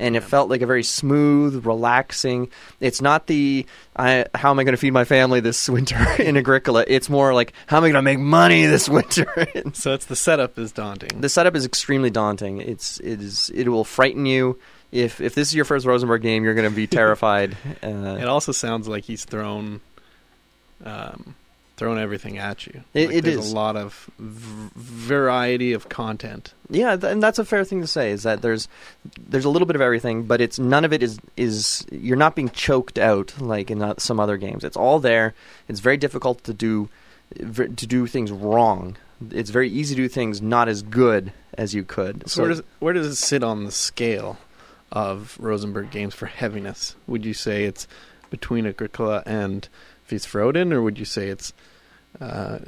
And 0.00 0.16
it 0.16 0.22
felt 0.24 0.48
like 0.50 0.62
a 0.62 0.66
very 0.66 0.82
smooth, 0.82 1.64
relaxing. 1.66 2.48
It's 2.80 3.00
not 3.00 3.26
the 3.28 3.66
I, 3.94 4.24
how 4.34 4.50
am 4.50 4.58
I 4.58 4.64
going 4.64 4.72
to 4.72 4.78
feed 4.78 4.92
my 4.92 5.04
family 5.04 5.40
this 5.40 5.68
winter 5.68 5.98
in 6.18 6.36
Agricola. 6.36 6.84
It's 6.88 7.08
more 7.08 7.34
like 7.34 7.52
how 7.66 7.76
am 7.76 7.84
I 7.84 7.88
going 7.88 7.94
to 7.96 8.02
make 8.02 8.18
money 8.18 8.64
this 8.66 8.88
winter. 8.98 9.26
So 9.74 9.92
it's 9.92 10.06
the 10.06 10.16
setup 10.16 10.58
is 10.58 10.72
daunting. 10.72 11.20
the 11.20 11.28
setup 11.28 11.54
is 11.54 11.64
extremely 11.64 12.10
daunting. 12.10 12.60
It's 12.60 12.98
it 13.00 13.20
is 13.20 13.50
it 13.54 13.68
will 13.68 13.84
frighten 13.84 14.26
you. 14.26 14.58
If 14.90 15.20
if 15.20 15.34
this 15.36 15.48
is 15.48 15.54
your 15.54 15.64
first 15.66 15.86
Rosenberg 15.86 16.22
game, 16.22 16.42
you're 16.44 16.54
going 16.54 16.68
to 16.68 16.74
be 16.74 16.86
terrified. 16.88 17.56
It 17.82 17.84
Uh, 17.84 18.26
also 18.26 18.50
sounds 18.52 18.88
like 18.88 19.04
he's 19.04 19.24
thrown 19.24 19.80
um, 20.84 21.34
throwing 21.80 21.98
everything 21.98 22.36
at 22.38 22.66
you. 22.66 22.82
It- 22.94 23.06
Like, 23.08 23.16
it 23.16 23.24
there's 23.24 23.46
is. 23.46 23.52
a 23.52 23.54
lot 23.54 23.74
of 23.76 24.10
v- 24.18 24.70
variety 24.76 25.72
of 25.72 25.88
content. 25.88 26.52
Yeah, 26.68 26.94
th- 26.96 27.10
and 27.10 27.22
that's 27.22 27.38
a 27.38 27.44
fair 27.44 27.64
thing 27.64 27.80
to 27.80 27.86
say. 27.86 28.10
Is 28.10 28.22
that 28.24 28.42
there's 28.42 28.68
there's 29.18 29.46
a 29.46 29.48
little 29.48 29.66
bit 29.66 29.76
of 29.76 29.82
everything, 29.82 30.24
but 30.24 30.40
it's 30.42 30.58
none 30.58 30.84
of 30.84 30.92
it 30.92 31.02
is 31.02 31.18
is 31.38 31.84
you're 31.90 32.18
not 32.18 32.36
being 32.36 32.50
choked 32.50 32.98
out 32.98 33.32
like 33.40 33.70
in 33.70 33.80
uh, 33.82 33.94
some 33.96 34.20
other 34.20 34.36
games. 34.36 34.62
It's 34.62 34.76
all 34.76 35.00
there. 35.00 35.32
It's 35.68 35.80
very 35.80 35.96
difficult 35.96 36.44
to 36.44 36.52
do 36.52 36.88
v- 37.38 37.68
to 37.68 37.86
do 37.86 38.06
things 38.06 38.30
wrong. 38.30 38.96
It's 39.30 39.50
very 39.50 39.70
easy 39.70 39.94
to 39.96 40.02
do 40.02 40.08
things 40.08 40.40
not 40.42 40.68
as 40.68 40.82
good 40.82 41.32
as 41.58 41.74
you 41.74 41.82
could. 41.82 42.28
So, 42.28 42.42
where 42.42 42.50
does 42.50 42.62
where 42.78 42.92
does 42.92 43.06
it 43.06 43.16
sit 43.16 43.42
on 43.42 43.64
the 43.64 43.72
scale 43.72 44.36
of 44.92 45.36
Rosenberg 45.40 45.90
games 45.90 46.14
for 46.14 46.26
heaviness? 46.26 46.94
Would 47.06 47.24
you 47.24 47.34
say 47.34 47.64
it's 47.64 47.88
between 48.28 48.66
Agricola 48.66 49.22
and 49.26 49.66
Feast 50.04 50.28
for 50.28 50.40
Odin, 50.40 50.72
or 50.72 50.82
would 50.82 50.98
you 50.98 51.04
say 51.04 51.28
it's 51.28 51.52
uh, 52.20 52.58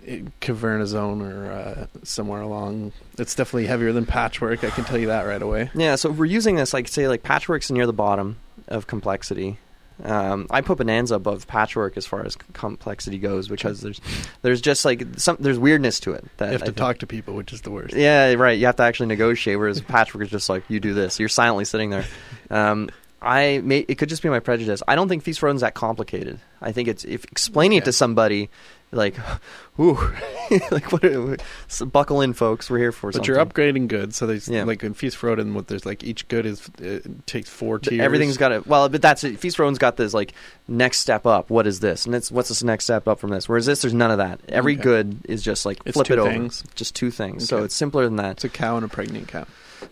Caverna 0.41 0.87
Zone 0.87 1.23
or 1.23 1.53
uh, 1.53 1.87
somewhere 2.03 2.41
along? 2.41 2.93
It's 3.19 3.35
definitely 3.35 3.67
heavier 3.67 3.93
than 3.93 4.07
Patchwork. 4.07 4.65
I 4.65 4.71
can 4.71 4.85
tell 4.85 4.99
you 4.99 5.09
that 5.09 5.25
right 5.25 5.43
away. 5.43 5.71
Yeah, 5.75 5.97
so 5.97 6.11
if 6.11 6.17
we're 6.17 6.25
using 6.27 6.57
this, 6.57 6.73
like 6.73 6.89
say, 6.89 7.09
like 7.09 7.23
Patchwork's 7.23 7.71
near 7.71 7.87
the 7.87 7.93
bottom 7.93 8.39
of 8.69 8.87
complexity. 8.87 9.59
Um, 10.03 10.47
I 10.51 10.63
put 10.63 10.79
Bonanza 10.79 11.15
above 11.15 11.47
Patchwork 11.47 11.97
as 11.97 12.07
far 12.07 12.25
as 12.25 12.35
complexity 12.55 13.19
goes 13.19 13.47
because 13.47 13.83
there's 13.83 14.01
there's 14.41 14.61
just 14.61 14.85
like 14.85 15.05
some 15.17 15.37
there's 15.39 15.59
weirdness 15.59 16.01
to 16.01 16.13
it. 16.13 16.25
That 16.39 16.47
You 16.47 16.53
have 16.53 16.65
to 16.65 16.73
talk 16.73 16.99
to 16.99 17.07
people, 17.07 17.35
which 17.35 17.53
is 17.53 17.61
the 17.61 17.71
worst. 17.71 17.95
Yeah, 17.95 18.33
right. 18.33 18.59
You 18.59 18.67
have 18.67 18.77
to 18.77 18.83
actually 18.83 19.07
negotiate. 19.07 19.59
Whereas 19.59 19.81
Patchwork 19.83 20.25
is 20.25 20.31
just 20.31 20.49
like 20.49 20.65
you 20.69 20.81
do 20.81 20.95
this. 20.95 21.21
You're 21.21 21.29
silently 21.29 21.65
sitting 21.65 21.91
there. 21.91 22.05
Um, 22.51 22.91
I 23.21 23.61
may 23.63 23.81
it 23.81 23.99
could 23.99 24.09
just 24.09 24.23
be 24.23 24.29
my 24.29 24.41
prejudice. 24.41 24.83
I 24.89 24.97
don't 24.97 25.09
think 25.09 25.23
Feast 25.23 25.39
for 25.39 25.49
Odin's 25.49 25.61
that 25.61 25.75
complicated. 25.75 26.41
I 26.61 26.73
think 26.73 26.89
it's 26.89 27.05
if 27.05 27.25
explaining 27.27 27.79
it 27.79 27.85
to 27.85 27.93
somebody, 27.93 28.51
like, 28.93 29.17
ooh, 29.81 29.99
like 30.71 30.93
what? 30.93 31.43
So 31.69 31.87
buckle 31.87 32.21
in, 32.21 32.33
folks. 32.35 32.69
We're 32.71 32.79
here 32.79 32.93
for 32.93 33.09
But 33.09 33.15
something. 33.25 33.35
you're 33.35 33.45
upgrading 33.45 33.89
goods, 33.89 34.17
so 34.17 34.27
there's 34.27 34.49
Yeah. 34.49 34.65
like 34.65 34.83
in 34.85 34.95
Feast 34.95 35.17
for 35.17 35.31
Odin, 35.31 35.55
what 35.55 35.69
there's 35.69 35.85
like 35.87 36.05
each 36.05 36.29
good 36.29 36.47
is 36.47 36.69
it 36.79 37.27
takes 37.27 37.49
four 37.49 37.79
tiers. 37.79 38.01
Everything's 38.01 38.37
got 38.37 38.49
to 38.51 38.63
well, 38.67 38.89
but 38.89 39.03
that's 39.03 39.25
it. 39.25 39.39
Feast 39.39 39.57
for 39.57 39.65
Odin's 39.65 39.79
got 39.79 39.97
this 39.97 40.13
like 40.15 40.33
next 40.69 40.99
step 41.01 41.27
up. 41.27 41.51
What 41.51 41.67
is 41.67 41.81
this? 41.81 42.07
And 42.07 42.15
it's 42.15 42.31
what's 42.31 42.49
this 42.51 42.63
next 42.63 42.85
step 42.85 43.09
up 43.09 43.19
from 43.19 43.31
this? 43.31 43.49
Whereas 43.49 43.67
this, 43.67 43.83
there's 43.83 43.95
none 43.95 44.11
of 44.11 44.19
that. 44.19 44.41
Every 44.49 44.75
Okay. 44.75 44.83
good 44.83 45.17
is 45.25 45.43
just 45.43 45.65
like 45.67 45.79
It's 45.87 45.95
flip 45.95 46.11
it 46.11 46.19
over. 46.19 46.31
things. 46.31 46.63
Just 46.75 46.95
two 46.95 47.11
things. 47.11 47.49
So 47.49 47.65
it's 47.65 47.75
simpler 47.75 48.05
than 48.05 48.17
that. 48.17 48.33
It's 48.33 48.45
a 48.45 48.49
cow 48.49 48.77
and 48.77 48.85
a 48.85 48.89
pregnant 48.89 49.29
cow. 49.29 49.47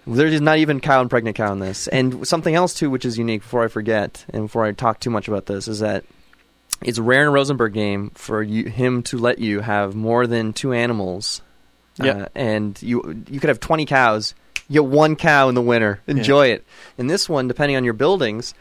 There's 0.07 0.40
not 0.40 0.59
even 0.59 0.78
cow 0.80 1.01
and 1.01 1.11
pregnant 1.11 1.36
cow 1.36 1.53
in 1.53 1.59
this. 1.59 1.88
And 1.88 2.26
something 2.26 2.55
else 2.55 2.74
too, 2.74 2.90
which 2.90 3.05
is 3.05 3.18
unique. 3.18 3.42
Before 3.42 3.64
I 3.64 3.68
forget, 3.68 4.24
and 4.30 4.44
before 4.44 4.64
I 4.64 4.72
talk 4.72 5.01
too 5.01 5.11
much 5.11 5.26
about 5.26 5.46
this, 5.46 5.66
is 5.66 5.80
that 5.80 6.05
it's 6.83 6.99
rare 6.99 7.22
in 7.22 7.28
a 7.28 7.31
Rosenberg 7.31 7.72
game 7.74 8.11
for 8.14 8.43
you, 8.43 8.64
him 8.64 9.03
to 9.05 9.18
let 9.18 9.39
you 9.39 9.61
have 9.61 9.95
more 9.95 10.26
than 10.26 10.53
two 10.53 10.72
animals. 10.72 11.43
Yeah. 12.03 12.12
Uh, 12.12 12.26
and 12.35 12.81
you 12.83 13.24
you 13.28 13.41
could 13.41 13.49
have 13.49 13.61
20 13.61 13.87
cows. 13.87 14.35
You 14.68 14.83
get 14.83 14.91
one 14.91 15.16
cow 15.16 15.49
in 15.49 15.55
the 15.55 15.62
winter. 15.62 16.01
Enjoy 16.07 16.47
it. 16.49 16.64
In 16.97 17.09
this 17.09 17.28
one, 17.28 17.49
depending 17.49 17.76
on 17.76 17.85
your 17.85 17.93
buildings, 17.93 18.55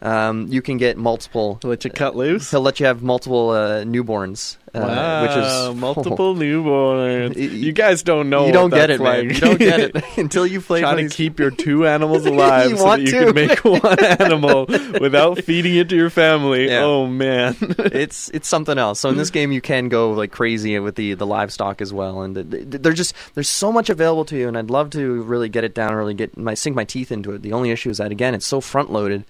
um, 0.00 0.46
you 0.48 0.62
can 0.62 0.76
get 0.76 0.96
multiple. 0.96 1.58
Let 1.62 1.84
you 1.84 1.90
cut 1.90 2.14
loose. 2.16 2.50
He'll 2.50 2.60
let 2.60 2.78
you 2.80 2.86
have 2.86 3.02
multiple 3.02 3.50
uh, 3.50 3.82
newborns, 3.82 4.56
uh, 4.72 4.80
wow, 4.80 5.22
which 5.22 5.30
is 5.72 5.76
multiple 5.80 6.34
newborns. 6.36 7.34
Y- 7.36 7.42
You 7.42 7.72
guys 7.72 8.02
don't 8.04 8.30
know. 8.30 8.46
you 8.46 8.52
don't 8.52 8.70
get 8.70 8.90
it, 8.90 9.00
man. 9.00 9.24
You 9.24 9.34
don't 9.34 9.58
get 9.58 9.80
it 9.80 10.04
until 10.16 10.46
you 10.46 10.60
play. 10.60 10.80
Trying 10.80 10.98
to 10.98 11.02
these- 11.04 11.14
keep 11.14 11.40
your 11.40 11.50
two 11.50 11.86
animals 11.86 12.26
alive 12.26 12.70
You 12.70 12.76
so 12.76 12.84
that 12.84 13.00
you 13.00 13.06
to. 13.06 13.24
can 13.26 13.34
make 13.34 13.64
one 13.64 13.98
animal 14.04 14.66
without 15.00 15.42
feeding 15.42 15.74
it 15.74 15.88
to 15.88 15.96
your 15.96 16.10
family. 16.10 16.68
Yeah. 16.68 16.84
Oh 16.84 17.06
man, 17.08 17.56
it's 17.60 18.28
it's 18.30 18.46
something 18.48 18.78
else. 18.78 19.00
So 19.00 19.08
in 19.08 19.16
this 19.16 19.30
game, 19.30 19.50
you 19.52 19.60
can 19.60 19.88
go 19.88 20.12
like 20.12 20.30
crazy 20.30 20.78
with 20.78 20.94
the 20.94 21.14
the 21.14 21.26
livestock 21.26 21.80
as 21.80 21.92
well, 21.92 22.22
and 22.22 22.34
th- 22.36 22.50
th- 22.70 22.82
there's 22.82 22.96
just 22.96 23.14
there's 23.34 23.48
so 23.48 23.72
much 23.72 23.90
available 23.90 24.24
to 24.26 24.36
you, 24.36 24.46
and 24.46 24.56
I'd 24.56 24.70
love 24.70 24.90
to 24.90 25.22
really 25.22 25.48
get 25.48 25.64
it 25.64 25.74
down, 25.74 25.92
really 25.94 26.14
get 26.14 26.36
my 26.36 26.54
sink 26.54 26.76
my 26.76 26.84
teeth 26.84 27.10
into 27.10 27.32
it. 27.32 27.42
The 27.42 27.52
only 27.52 27.70
issue 27.72 27.90
is 27.90 27.98
that 27.98 28.12
again, 28.12 28.34
it's 28.34 28.46
so 28.46 28.60
front 28.60 28.92
loaded 28.92 29.24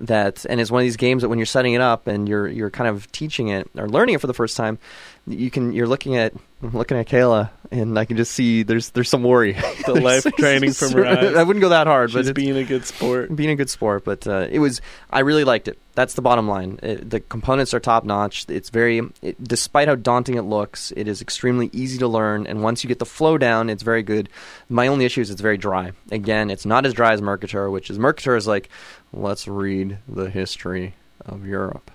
that, 0.00 0.44
and 0.48 0.60
it's 0.60 0.70
one 0.70 0.80
of 0.80 0.84
these 0.84 0.96
games 0.96 1.22
that 1.22 1.28
when 1.28 1.38
you're 1.38 1.46
setting 1.46 1.74
it 1.74 1.80
up 1.80 2.06
and 2.06 2.28
you're 2.28 2.48
you're 2.48 2.70
kind 2.70 2.88
of 2.88 3.10
teaching 3.12 3.48
it 3.48 3.68
or 3.76 3.88
learning 3.88 4.14
it 4.14 4.20
for 4.20 4.26
the 4.26 4.34
first 4.34 4.56
time, 4.56 4.78
you 5.26 5.50
can 5.50 5.72
you're 5.72 5.86
looking 5.86 6.16
at 6.16 6.32
I'm 6.60 6.72
looking 6.72 6.96
at 6.96 7.06
Kayla, 7.06 7.50
and 7.70 7.96
I 7.96 8.04
can 8.04 8.16
just 8.16 8.32
see 8.32 8.64
there's 8.64 8.90
there's 8.90 9.08
some 9.08 9.22
worry. 9.22 9.52
the 9.86 9.94
life 9.94 10.24
training 10.36 10.72
from 10.72 10.92
her 10.92 11.06
eyes. 11.06 11.36
I 11.36 11.42
wouldn't 11.44 11.60
go 11.60 11.68
that 11.68 11.86
hard, 11.86 12.12
but 12.12 12.20
She's 12.20 12.28
it's, 12.28 12.36
being 12.36 12.56
a 12.56 12.64
good 12.64 12.84
sport. 12.84 13.34
being 13.34 13.50
a 13.50 13.56
good 13.56 13.70
sport, 13.70 14.04
but 14.04 14.26
uh, 14.26 14.48
it 14.50 14.58
was. 14.58 14.80
I 15.10 15.20
really 15.20 15.44
liked 15.44 15.68
it. 15.68 15.78
That's 15.94 16.14
the 16.14 16.22
bottom 16.22 16.48
line. 16.48 16.80
It, 16.82 17.10
the 17.10 17.20
components 17.20 17.74
are 17.74 17.80
top 17.80 18.04
notch. 18.04 18.46
It's 18.48 18.70
very, 18.70 19.02
it, 19.22 19.42
despite 19.42 19.88
how 19.88 19.94
daunting 19.96 20.36
it 20.36 20.42
looks, 20.42 20.92
it 20.96 21.08
is 21.08 21.20
extremely 21.20 21.70
easy 21.72 21.98
to 21.98 22.08
learn. 22.08 22.46
And 22.46 22.62
once 22.62 22.84
you 22.84 22.88
get 22.88 22.98
the 22.98 23.06
flow 23.06 23.38
down, 23.38 23.68
it's 23.70 23.82
very 23.82 24.02
good. 24.02 24.28
My 24.68 24.86
only 24.86 25.04
issue 25.04 25.20
is 25.20 25.30
it's 25.30 25.40
very 25.40 25.56
dry. 25.58 25.92
Again, 26.10 26.50
it's 26.50 26.66
not 26.66 26.86
as 26.86 26.94
dry 26.94 27.12
as 27.12 27.22
Mercator, 27.22 27.68
which 27.70 27.90
is 27.90 27.98
Mercator 27.98 28.36
is 28.36 28.46
like, 28.46 28.68
let's 29.12 29.48
read 29.48 29.98
the 30.08 30.30
history 30.30 30.94
of 31.24 31.46
Europe. 31.46 31.90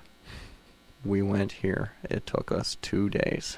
We 1.05 1.21
went 1.21 1.51
here. 1.53 1.91
It 2.09 2.25
took 2.25 2.51
us 2.51 2.77
two 2.81 3.09
days. 3.09 3.57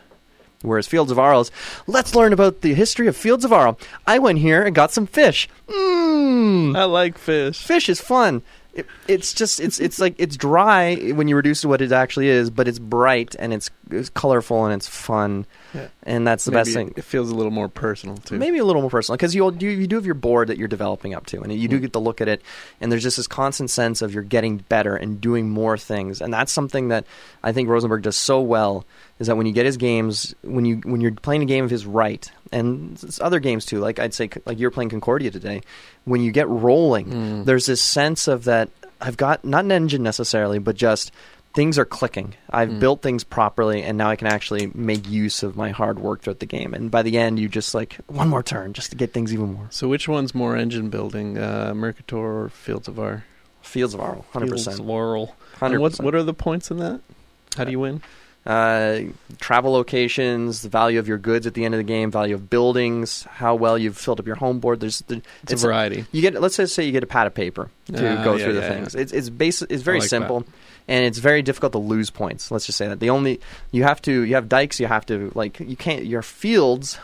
Whereas 0.66 0.88
Fields 0.88 1.12
of 1.12 1.20
Arles, 1.20 1.52
let's 1.88 2.16
learn 2.16 2.34
about 2.34 2.62
the 2.62 2.74
history 2.74 3.08
of 3.08 3.16
Fields 3.16 3.46
of 3.46 3.54
Arles. 3.54 3.78
I 4.06 4.20
went 4.20 4.40
here 4.40 4.64
and 4.64 4.76
got 4.76 4.92
some 4.92 5.08
fish. 5.08 5.48
Mmm 5.68 6.76
I 6.76 6.84
like 6.84 7.18
fish. 7.18 7.62
fish 7.64 7.90
is 7.90 8.02
fun. 8.02 8.42
It, 8.74 8.88
it's 9.08 9.34
just 9.34 9.60
it's 9.60 9.80
it's 9.80 10.00
like 10.00 10.16
it's 10.18 10.36
dry 10.36 10.96
when 11.14 11.28
you 11.28 11.36
reduce 11.36 11.62
to 11.62 11.68
what 11.68 11.82
it 11.82 11.92
actually 11.92 12.28
is, 12.28 12.50
but 12.50 12.68
it's 12.68 12.80
bright 12.80 13.36
and 13.40 13.54
it's, 13.54 13.70
it's 13.90 14.10
colorful 14.10 14.66
and 14.66 14.74
it's 14.74 14.88
fun, 14.88 15.46
Yeah. 15.76 15.88
and 16.04 16.26
that's 16.26 16.46
the 16.46 16.52
Maybe 16.52 16.60
best 16.62 16.74
thing. 16.74 16.94
It 16.96 17.04
feels 17.04 17.30
a 17.30 17.36
little 17.36 17.52
more 17.52 17.68
personal 17.70 18.18
too. 18.18 18.38
Maybe 18.38 18.58
a 18.60 18.66
little 18.66 18.82
more 18.82 18.90
personal 18.90 19.18
because 19.18 19.36
you, 19.36 19.52
you 19.60 19.70
you 19.70 19.88
do 19.88 19.96
have 19.98 20.06
your 20.06 20.16
board 20.16 20.48
that 20.48 20.58
you're 20.58 20.68
developing 20.68 21.14
up 21.14 21.26
to, 21.28 21.42
and 21.42 21.54
you 21.54 21.68
do 21.68 21.80
get 21.80 21.94
to 21.94 22.00
look 22.00 22.22
at 22.22 22.28
it, 22.28 22.42
and 22.82 22.92
there's 22.92 23.04
just 23.04 23.18
this 23.18 23.28
constant 23.28 23.70
sense 23.70 24.02
of 24.02 24.14
you're 24.14 24.24
getting 24.24 24.58
better 24.70 24.96
and 24.96 25.20
doing 25.22 25.50
more 25.50 25.78
things, 25.78 26.22
and 26.22 26.34
that's 26.34 26.52
something 26.52 26.88
that 26.88 27.06
I 27.44 27.52
think 27.52 27.70
Rosenberg 27.70 28.02
does 28.04 28.16
so 28.16 28.42
well. 28.42 28.86
Is 29.20 29.28
that 29.28 29.38
when 29.38 29.46
you 29.46 29.54
get 29.54 29.66
his 29.66 29.78
games, 29.78 30.34
when 30.42 30.66
you 30.66 30.78
when 30.86 31.02
you're 31.02 31.14
playing 31.14 31.42
a 31.42 31.46
game 31.46 31.64
of 31.64 31.70
his 31.72 31.86
right, 31.86 32.30
and 32.52 33.02
other 33.22 33.40
games 33.40 33.66
too, 33.66 33.80
like 33.80 34.00
I'd 34.00 34.14
say, 34.14 34.30
like 34.46 34.60
you're 34.60 34.72
playing 34.72 34.90
Concordia 34.90 35.32
today, 35.32 35.62
when 36.06 36.22
you 36.22 36.32
get 36.32 36.48
rolling, 36.50 37.06
Mm. 37.08 37.46
there's 37.46 37.66
this 37.66 37.82
sense 37.82 38.28
of 38.28 38.44
that 38.46 38.70
I've 39.02 39.18
got 39.18 39.44
not 39.46 39.64
an 39.66 39.72
engine 39.72 40.04
necessarily, 40.04 40.60
but 40.60 40.76
just 40.76 41.12
things 41.56 41.80
are 41.80 41.86
clicking. 41.86 42.36
I've 42.52 42.70
Mm. 42.70 42.80
built 42.80 43.02
things 43.02 43.24
properly, 43.24 43.82
and 43.82 43.98
now 43.98 44.10
I 44.10 44.16
can 44.18 44.28
actually 44.28 44.70
make 44.76 45.10
use 45.10 45.42
of 45.42 45.56
my 45.56 45.72
hard 45.72 45.98
work 46.00 46.22
throughout 46.22 46.40
the 46.40 46.46
game. 46.46 46.74
And 46.74 46.92
by 46.92 47.02
the 47.02 47.18
end, 47.18 47.40
you 47.40 47.48
just 47.50 47.74
like 47.74 47.98
one 48.08 48.28
more 48.30 48.44
turn 48.44 48.74
just 48.74 48.90
to 48.92 48.96
get 48.96 49.14
things 49.14 49.34
even 49.34 49.54
more. 49.54 49.68
So 49.70 49.88
which 49.88 50.08
one's 50.08 50.36
more 50.36 50.56
engine 50.56 50.90
building, 50.90 51.38
uh, 51.38 51.74
Mercator 51.74 52.18
or 52.18 52.50
Fields 52.50 52.88
of 52.88 53.00
Ar? 53.00 53.24
Fields 53.62 53.94
of 53.96 54.00
Arle, 54.00 54.26
hundred 54.32 54.50
Fields 54.50 54.66
percent, 54.66 54.86
Laurel. 54.86 55.36
hundred 55.58 55.76
And 55.78 55.82
what's 55.82 55.94
percent. 55.94 56.06
what 56.06 56.14
are 56.16 56.24
the 56.24 56.34
points 56.36 56.70
in 56.70 56.78
that? 56.78 57.00
How 57.58 57.64
do 57.64 57.72
you 57.72 57.80
win? 57.80 58.02
Uh, 58.46 59.00
travel 59.40 59.72
locations, 59.72 60.62
the 60.62 60.70
value 60.70 61.00
of 61.00 61.08
your 61.08 61.18
goods 61.18 61.48
at 61.48 61.56
the 61.56 61.66
end 61.66 61.74
of 61.74 61.80
the 61.80 61.84
game, 61.84 62.12
value 62.12 62.36
of 62.36 62.48
buildings, 62.48 63.24
how 63.24 63.56
well 63.56 63.76
you've 63.76 63.98
filled 63.98 64.20
up 64.20 64.28
your 64.28 64.36
home 64.36 64.60
board. 64.60 64.82
There's 64.82 65.00
the, 65.08 65.16
It's, 65.16 65.54
It's 65.54 65.64
a 65.64 65.66
a- 65.66 65.70
variety. 65.70 66.06
you 66.12 66.22
get 66.22 66.40
let's 66.40 66.58
just 66.58 66.76
say 66.76 66.84
you 66.86 66.92
get 66.92 67.02
a 67.04 67.08
pad 67.08 67.26
of 67.26 67.34
paper 67.34 67.72
to 67.88 67.94
Ah, 68.20 68.24
go 68.24 68.36
yeah, 68.36 68.44
through 68.44 68.54
the 68.54 68.60
yeah, 68.62 68.70
things. 68.70 68.94
It's 68.94 69.12
it's 69.12 69.30
base 69.30 69.64
it's 69.64 69.82
very 69.82 70.00
like 70.00 70.10
simple, 70.10 70.46
and 70.88 71.06
it's 71.06 71.18
very 71.18 71.42
difficult 71.42 71.72
to 71.74 71.80
lose 71.80 72.10
points. 72.10 72.52
Let's 72.52 72.66
just 72.66 72.78
say 72.78 72.88
that 72.88 73.00
the 73.00 73.10
only 73.10 73.40
you 73.72 73.84
have 73.84 74.02
to 74.04 74.22
you 74.22 74.36
have 74.36 74.50
dikes. 74.50 74.80
You 74.80 74.88
have 74.88 75.06
to 75.08 75.32
like 75.36 75.60
you 75.60 75.76
can't 75.76 76.06
your 76.06 76.22
fields. 76.22 77.00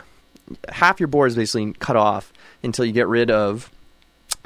Half 0.68 1.00
your 1.00 1.06
board 1.06 1.30
is 1.30 1.36
basically 1.36 1.72
cut 1.74 1.96
off 1.96 2.32
until 2.62 2.84
you 2.84 2.92
get 2.92 3.08
rid 3.08 3.30
of 3.30 3.70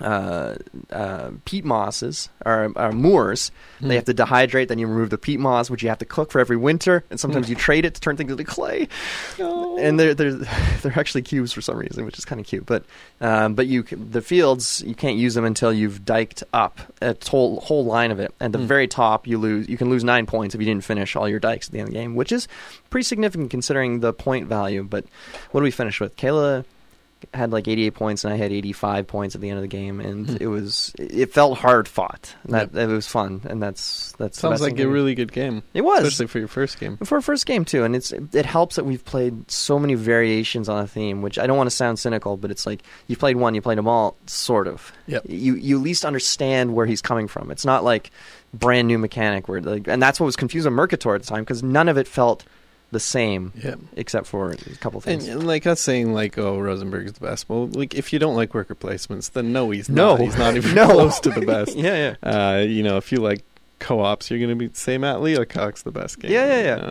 uh, 0.00 0.56
uh, 0.90 1.30
peat 1.44 1.64
mosses 1.64 2.28
or, 2.44 2.72
or 2.76 2.92
moors. 2.92 3.50
Hmm. 3.80 3.88
They 3.88 3.94
have 3.96 4.04
to 4.04 4.14
dehydrate. 4.14 4.68
Then 4.68 4.78
you 4.78 4.86
remove 4.86 5.10
the 5.10 5.18
peat 5.18 5.40
moss, 5.40 5.70
which 5.70 5.82
you 5.82 5.88
have 5.88 5.98
to 5.98 6.04
cook 6.04 6.30
for 6.30 6.40
every 6.40 6.56
winter. 6.56 7.04
And 7.10 7.18
sometimes 7.18 7.48
you 7.48 7.56
trade 7.56 7.84
it 7.84 7.94
to 7.94 8.00
turn 8.00 8.16
things 8.16 8.30
into 8.30 8.44
clay 8.44 8.88
and 9.38 9.98
they're 9.98 10.14
they're 10.14 10.32
they're 10.82 10.98
actually 10.98 11.22
cubes 11.22 11.52
for 11.52 11.60
some 11.60 11.76
reason, 11.76 12.04
which 12.04 12.18
is 12.18 12.24
kind 12.24 12.40
of 12.40 12.46
cute. 12.46 12.66
But 12.66 12.84
um, 13.20 13.54
but 13.54 13.66
you 13.66 13.82
the 13.84 14.22
fields 14.22 14.82
you 14.86 14.94
can't 14.94 15.16
use 15.16 15.34
them 15.34 15.44
until 15.44 15.72
you've 15.72 16.04
diked 16.04 16.42
up 16.52 16.80
a 17.00 17.16
whole 17.28 17.60
whole 17.60 17.84
line 17.84 18.10
of 18.10 18.20
it. 18.20 18.34
At 18.40 18.52
the 18.52 18.58
Hmm. 18.58 18.66
very 18.66 18.88
top, 18.88 19.26
you 19.26 19.38
lose 19.38 19.68
you 19.68 19.76
can 19.76 19.90
lose 19.90 20.04
nine 20.04 20.26
points 20.26 20.54
if 20.54 20.60
you 20.60 20.66
didn't 20.66 20.84
finish 20.84 21.16
all 21.16 21.28
your 21.28 21.40
dikes 21.40 21.68
at 21.68 21.72
the 21.72 21.78
end 21.78 21.88
of 21.88 21.94
the 21.94 22.00
game, 22.00 22.14
which 22.14 22.32
is 22.32 22.48
pretty 22.90 23.04
significant 23.04 23.50
considering 23.50 24.00
the 24.00 24.12
point 24.12 24.46
value. 24.46 24.82
But 24.82 25.04
what 25.52 25.60
do 25.60 25.64
we 25.64 25.70
finish 25.70 26.00
with? 26.00 26.16
Kayla 26.16 26.64
had 27.34 27.52
like 27.52 27.68
88 27.68 27.94
points 27.94 28.24
and 28.24 28.32
I 28.32 28.36
had 28.36 28.52
85 28.52 29.06
points 29.06 29.34
at 29.34 29.40
the 29.40 29.48
end 29.50 29.58
of 29.58 29.62
the 29.62 29.68
game 29.68 30.00
and 30.00 30.28
Hmm. 30.30 30.36
it 30.40 30.46
was 30.46 30.92
it 30.98 31.32
felt 31.32 31.58
hard 31.58 31.86
fought. 31.88 32.34
That 32.46 32.74
it 32.74 32.86
was 32.88 33.06
fun 33.06 33.40
and 33.48 33.62
that's 33.62 34.12
that's 34.18 34.38
Sounds 34.38 34.60
like 34.60 34.76
thing 34.76 34.86
a 34.86 34.88
really 34.88 35.14
good 35.14 35.32
game, 35.32 35.62
it 35.74 35.82
was 35.82 36.02
especially 36.06 36.26
for 36.28 36.38
your 36.38 36.48
first 36.48 36.78
game. 36.80 36.96
for 36.98 37.18
a 37.18 37.22
first 37.22 37.46
game 37.46 37.64
too, 37.64 37.84
and 37.84 37.94
it's 37.96 38.12
it 38.12 38.46
helps 38.46 38.76
that 38.76 38.84
we've 38.84 39.04
played 39.04 39.50
so 39.50 39.78
many 39.78 39.94
variations 39.94 40.68
on 40.68 40.82
a 40.82 40.86
theme. 40.86 41.22
Which 41.22 41.38
I 41.38 41.46
don't 41.46 41.56
want 41.56 41.68
to 41.70 41.76
sound 41.76 41.98
cynical, 41.98 42.36
but 42.36 42.50
it's 42.50 42.66
like 42.66 42.82
you 43.08 43.16
played 43.16 43.36
one, 43.36 43.54
you 43.54 43.60
played 43.62 43.78
them 43.78 43.88
all, 43.88 44.16
sort 44.26 44.66
of. 44.68 44.92
Yep. 45.06 45.22
You 45.28 45.54
you 45.54 45.76
at 45.78 45.82
least 45.82 46.04
understand 46.04 46.74
where 46.74 46.86
he's 46.86 47.02
coming 47.02 47.28
from. 47.28 47.50
It's 47.50 47.64
not 47.64 47.84
like 47.84 48.10
brand 48.54 48.88
new 48.88 48.96
mechanic 48.98 49.48
where 49.48 49.60
like, 49.60 49.86
and 49.88 50.00
that's 50.02 50.18
what 50.18 50.26
was 50.26 50.36
confusing 50.36 50.72
Mercator 50.72 51.14
at 51.14 51.22
the 51.22 51.28
time 51.28 51.42
because 51.42 51.62
none 51.62 51.88
of 51.88 51.98
it 51.98 52.08
felt 52.08 52.44
the 52.96 53.00
same, 53.00 53.52
Yeah. 53.62 53.74
except 53.94 54.26
for 54.26 54.50
a 54.52 54.56
couple 54.80 54.98
And, 55.06 55.20
things. 55.20 55.28
and 55.28 55.46
like 55.46 55.66
us 55.66 55.80
saying 55.80 56.14
like, 56.14 56.38
oh, 56.38 56.58
Rosenberg's 56.58 57.12
the 57.12 57.20
best. 57.20 57.48
Well, 57.48 57.66
like 57.68 57.94
if 57.94 58.12
you 58.12 58.18
don't 58.18 58.34
like 58.36 58.54
worker 58.54 58.74
placements, 58.74 59.30
then 59.32 59.52
no, 59.52 59.70
he's 59.70 59.88
No. 59.90 60.12
not. 60.16 60.20
He's 60.20 60.38
not 60.38 60.56
even 60.56 60.74
No. 60.80 60.86
close 60.86 61.20
to 61.20 61.30
the 61.30 61.42
best. 61.54 61.76
yeah, 61.76 62.14
yeah. 62.22 62.30
Uh, 62.54 62.58
you 62.60 62.82
know, 62.82 62.96
if 62.96 63.12
you 63.12 63.18
like 63.18 63.42
co-ops, 63.78 64.30
you're 64.30 64.40
gonna 64.40 64.56
be 64.56 64.70
say 64.72 64.96
Matt 64.96 65.20
Leacock's 65.20 65.82
the 65.82 65.92
best 65.92 66.18
game. 66.20 66.32
Yeah, 66.32 66.46
yeah, 66.46 66.62
yeah. 66.76 66.90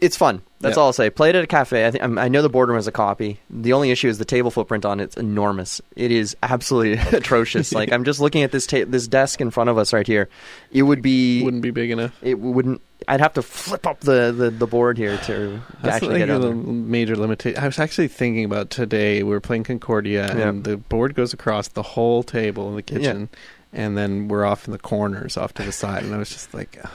It's 0.00 0.16
fun. 0.16 0.42
That's 0.60 0.76
Yeah. 0.76 0.80
all 0.80 0.86
I'll 0.88 0.92
say. 0.94 1.10
Play 1.10 1.30
it 1.30 1.34
at 1.36 1.44
a 1.44 1.46
cafe. 1.46 1.86
I, 1.86 1.90
think, 1.90 2.02
I 2.18 2.28
know 2.28 2.40
the 2.42 2.48
boardroom 2.48 2.76
has 2.76 2.86
a 2.86 2.92
copy. 2.92 3.38
The 3.50 3.72
only 3.74 3.90
issue 3.90 4.08
is 4.08 4.18
the 4.18 4.24
table 4.24 4.50
footprint 4.50 4.84
on 4.84 4.98
it's 5.00 5.16
enormous. 5.16 5.80
It 5.96 6.10
is 6.10 6.36
absolutely 6.42 6.92
atrocious. 7.18 7.72
Like 7.80 7.92
I'm 7.92 8.04
just 8.04 8.18
looking 8.20 8.42
at 8.42 8.50
this 8.52 8.66
ta- 8.66 8.84
this 8.86 9.06
desk 9.08 9.40
in 9.40 9.50
front 9.50 9.70
of 9.70 9.78
us 9.78 9.92
right 9.92 10.06
here. 10.06 10.28
It 10.72 10.82
would 10.82 11.02
be 11.02 11.42
wouldn't 11.42 11.62
be 11.62 11.70
big 11.70 11.90
enough. 11.90 12.12
it 12.22 12.38
wouldn't. 12.38 12.80
I'd 13.08 13.20
have 13.20 13.32
to 13.34 13.42
flip 13.42 13.86
up 13.86 14.00
the, 14.00 14.30
the, 14.36 14.50
the 14.50 14.66
board 14.66 14.98
here 14.98 15.16
to 15.24 15.60
That's 15.82 15.96
actually 15.96 16.18
get 16.18 16.26
there. 16.26 16.54
major 16.54 17.16
limitation. 17.16 17.58
I 17.62 17.66
was 17.66 17.78
actually 17.78 18.08
thinking 18.08 18.44
about 18.44 18.68
today. 18.70 19.22
We 19.22 19.30
were 19.30 19.40
playing 19.40 19.64
Concordia, 19.64 20.34
Yeah. 20.36 20.48
and 20.48 20.64
the 20.64 20.76
board 20.76 21.14
goes 21.14 21.32
across 21.32 21.68
the 21.68 21.82
whole 21.82 22.22
table 22.22 22.68
in 22.68 22.76
the 22.76 22.82
kitchen, 22.82 23.30
and 23.72 23.96
then 23.96 24.28
we're 24.28 24.44
off 24.44 24.66
in 24.66 24.72
the 24.72 24.78
corners, 24.78 25.36
off 25.38 25.54
to 25.54 25.62
the 25.62 25.72
side. 25.72 26.02
And 26.04 26.14
I 26.14 26.18
was 26.18 26.28
just 26.30 26.52
like, 26.52 26.78
"Ah, 26.84 26.92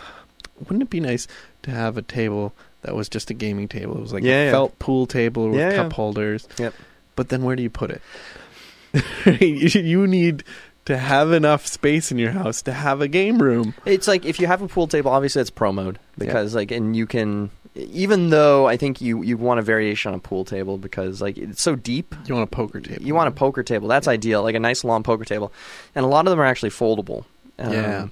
wouldn't 0.59 0.83
it 0.83 0.89
be 0.91 0.99
nice 0.99 1.27
to 1.63 1.71
have 1.71 1.97
a 1.97 2.01
table 2.03 2.53
that 2.85 2.95
was 2.95 3.09
just 3.09 3.29
a 3.29 3.33
gaming 3.33 3.67
table? 3.67 3.97
It 3.97 4.01
was 4.01 4.13
like 4.13 4.23
Yeah, 4.23 4.41
a 4.41 4.45
yeah. 4.45 4.51
felt 4.51 4.77
pool 4.79 5.05
table 5.07 5.49
with 5.49 5.59
Yeah, 5.59 5.75
cup 5.75 5.93
holders. 5.93 6.47
Yep. 6.57 6.73
But 7.15 7.29
then 7.29 7.43
where 7.43 7.55
do 7.55 7.63
you 7.63 7.69
put 7.69 7.91
it? 7.91 8.01
you 9.41 10.07
need 10.07 10.43
to 10.85 10.97
have 10.97 11.31
enough 11.31 11.65
space 11.65 12.11
in 12.11 12.17
your 12.19 12.31
house 12.31 12.61
to 12.63 12.71
have 12.73 13.01
a 13.01 13.07
game 13.07 13.41
room. 13.41 13.73
It's 13.85 14.07
like 14.07 14.25
if 14.25 14.39
you 14.39 14.47
have 14.47 14.61
a 14.61 14.67
pool 14.67 14.87
table, 14.87 15.11
obviously 15.11 15.41
it's 15.41 15.49
pro 15.49 15.71
mode 15.71 15.99
because 16.17 16.55
like, 16.55 16.71
and 16.71 16.95
you 16.95 17.05
can. 17.07 17.49
Even 17.77 18.29
though 18.29 18.67
I 18.67 18.77
think 18.77 19.01
you 19.01 19.21
you 19.21 19.35
want 19.35 19.59
a 19.59 19.63
variation 19.63 20.13
on 20.13 20.17
a 20.17 20.21
pool 20.21 20.45
table 20.45 20.77
because 20.77 21.21
like 21.21 21.37
it's 21.37 21.61
so 21.61 21.75
deep, 21.75 22.15
You 22.25 22.33
want 22.33 22.47
a 22.49 22.55
poker 22.55 22.79
table. 22.79 23.03
you 23.03 23.13
want 23.13 23.27
a 23.27 23.31
poker 23.31 23.63
table. 23.63 23.89
That's 23.89 24.07
ideal, 24.07 24.43
like 24.43 24.55
a 24.55 24.61
nice 24.61 24.85
long 24.85 25.03
poker 25.03 25.25
table, 25.25 25.51
and 25.93 26.05
a 26.05 26.07
lot 26.07 26.25
of 26.25 26.31
them 26.31 26.39
are 26.39 26.45
actually 26.45 26.69
foldable. 26.69 27.25
Um, 27.59 27.73
Yeah. 27.73 28.07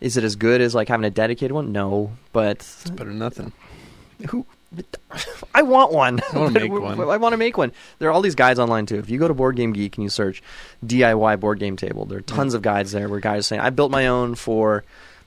Is 0.00 0.16
it 0.16 0.24
as 0.24 0.34
good 0.34 0.62
as 0.62 0.74
like 0.74 0.88
having 0.88 1.04
a 1.04 1.10
dedicated 1.10 1.52
one? 1.52 1.72
No, 1.72 2.12
but 2.32 2.56
It's 2.56 2.88
better 2.88 3.10
than 3.10 3.18
nothing. 3.18 3.52
Who? 4.30 4.46
I 5.54 5.62
want 5.62 5.92
one. 5.92 6.20
I 6.32 6.38
wanna 6.38 6.60
make 6.60 6.72
one. 6.80 7.00
I 7.00 7.16
want 7.18 7.34
to 7.34 7.36
make 7.36 7.58
one. 7.58 7.72
There 7.98 8.08
are 8.08 8.12
all 8.12 8.22
these 8.22 8.34
guides 8.34 8.58
online 8.58 8.86
too. 8.86 8.98
If 8.98 9.10
you 9.10 9.18
go 9.18 9.28
to 9.28 9.34
Board 9.34 9.54
Game 9.56 9.72
Geek 9.72 9.96
and 9.96 10.02
you 10.04 10.08
search 10.08 10.42
DIY 10.84 11.38
board 11.40 11.58
game 11.58 11.76
table, 11.76 12.06
there 12.06 12.18
are 12.18 12.22
tons 12.22 12.54
of 12.54 12.62
guides 12.62 12.92
there 12.92 13.08
where 13.08 13.20
guys 13.20 13.40
are 13.40 13.42
saying, 13.42 13.60
"I 13.60 13.68
built 13.70 13.90
my 13.90 14.06
own 14.06 14.34
for 14.34 14.82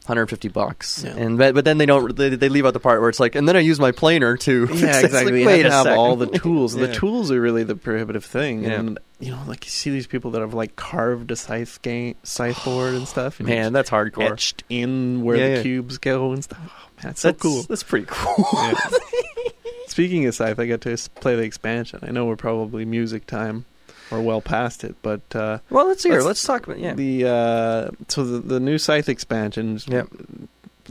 150 0.07 0.47
bucks," 0.49 1.03
Yeah. 1.03 1.15
and 1.15 1.37
but, 1.37 1.53
but 1.55 1.65
then 1.65 1.77
they 1.77 1.85
don't 1.85 2.15
they, 2.15 2.29
they 2.29 2.49
leave 2.49 2.65
out 2.65 2.73
the 2.73 2.79
part 2.79 2.99
where 3.01 3.09
it's 3.09 3.19
like, 3.19 3.35
and 3.35 3.47
then 3.47 3.55
I 3.55 3.59
use 3.59 3.79
my 3.79 3.91
planer 3.91 4.37
to 4.37 4.67
Yeah, 4.69 4.75
this." 4.75 4.81
Like, 4.85 5.03
exactly. 5.05 5.41
you 5.41 5.47
wait 5.47 5.65
have 5.65 5.87
all 5.87 6.15
the 6.15 6.27
tools. 6.27 6.75
Yeah. 6.75 6.87
The 6.87 6.93
tools 6.93 7.31
are 7.31 7.39
really 7.41 7.63
the 7.63 7.75
prohibitive 7.75 8.25
thing. 8.25 8.63
Yeah. 8.63 8.79
And 8.79 8.99
you 9.19 9.31
know, 9.31 9.41
like 9.47 9.65
you 9.65 9.71
see 9.71 9.89
these 9.91 10.07
people 10.07 10.31
that 10.31 10.41
have 10.41 10.53
like 10.53 10.75
carved 10.75 11.31
a 11.31 11.35
scythe 11.35 11.81
game, 11.81 12.15
scythe 12.23 12.63
board 12.65 12.93
and 12.95 13.07
stuff. 13.07 13.39
And 13.39 13.47
Man, 13.47 13.71
that's 13.73 13.89
hardcore. 13.89 14.31
etched 14.31 14.63
in 14.69 15.23
where 15.23 15.55
the 15.57 15.61
cubes 15.63 15.97
go 15.97 16.31
and 16.33 16.43
stuff. 16.43 16.59
Oh 16.67 16.89
man, 17.03 17.11
it's 17.11 17.21
so 17.21 17.29
that's 17.29 17.41
cool. 17.41 17.63
That's 17.63 17.83
pretty 17.83 18.07
cool. 18.09 18.45
Speaking 19.87 20.25
of 20.25 20.35
scythe, 20.35 20.59
I 20.59 20.65
got 20.65 20.81
to 20.81 20.97
play 21.21 21.35
the 21.35 21.43
expansion. 21.43 21.99
I 22.03 22.11
know 22.11 22.25
we're 22.25 22.35
probably 22.35 22.83
music 22.85 23.25
time 23.27 23.65
or 24.11 24.21
well 24.21 24.41
past 24.41 24.83
it, 24.83 24.95
but 25.01 25.21
uh, 25.35 25.59
Well, 25.69 25.87
let's 25.87 26.03
hear. 26.03 26.13
Let's- 26.13 26.25
Let's, 26.25 26.43
talk 26.43 26.67
about 26.67 26.79
yeah. 26.79 26.93
the 26.93 27.25
uh, 27.25 27.89
so 28.07 28.23
the, 28.23 28.39
the 28.39 28.59
new 28.59 28.77
scythe 28.77 29.09
expansion 29.09 29.75
is 29.75 29.87
Yep. 29.87 30.07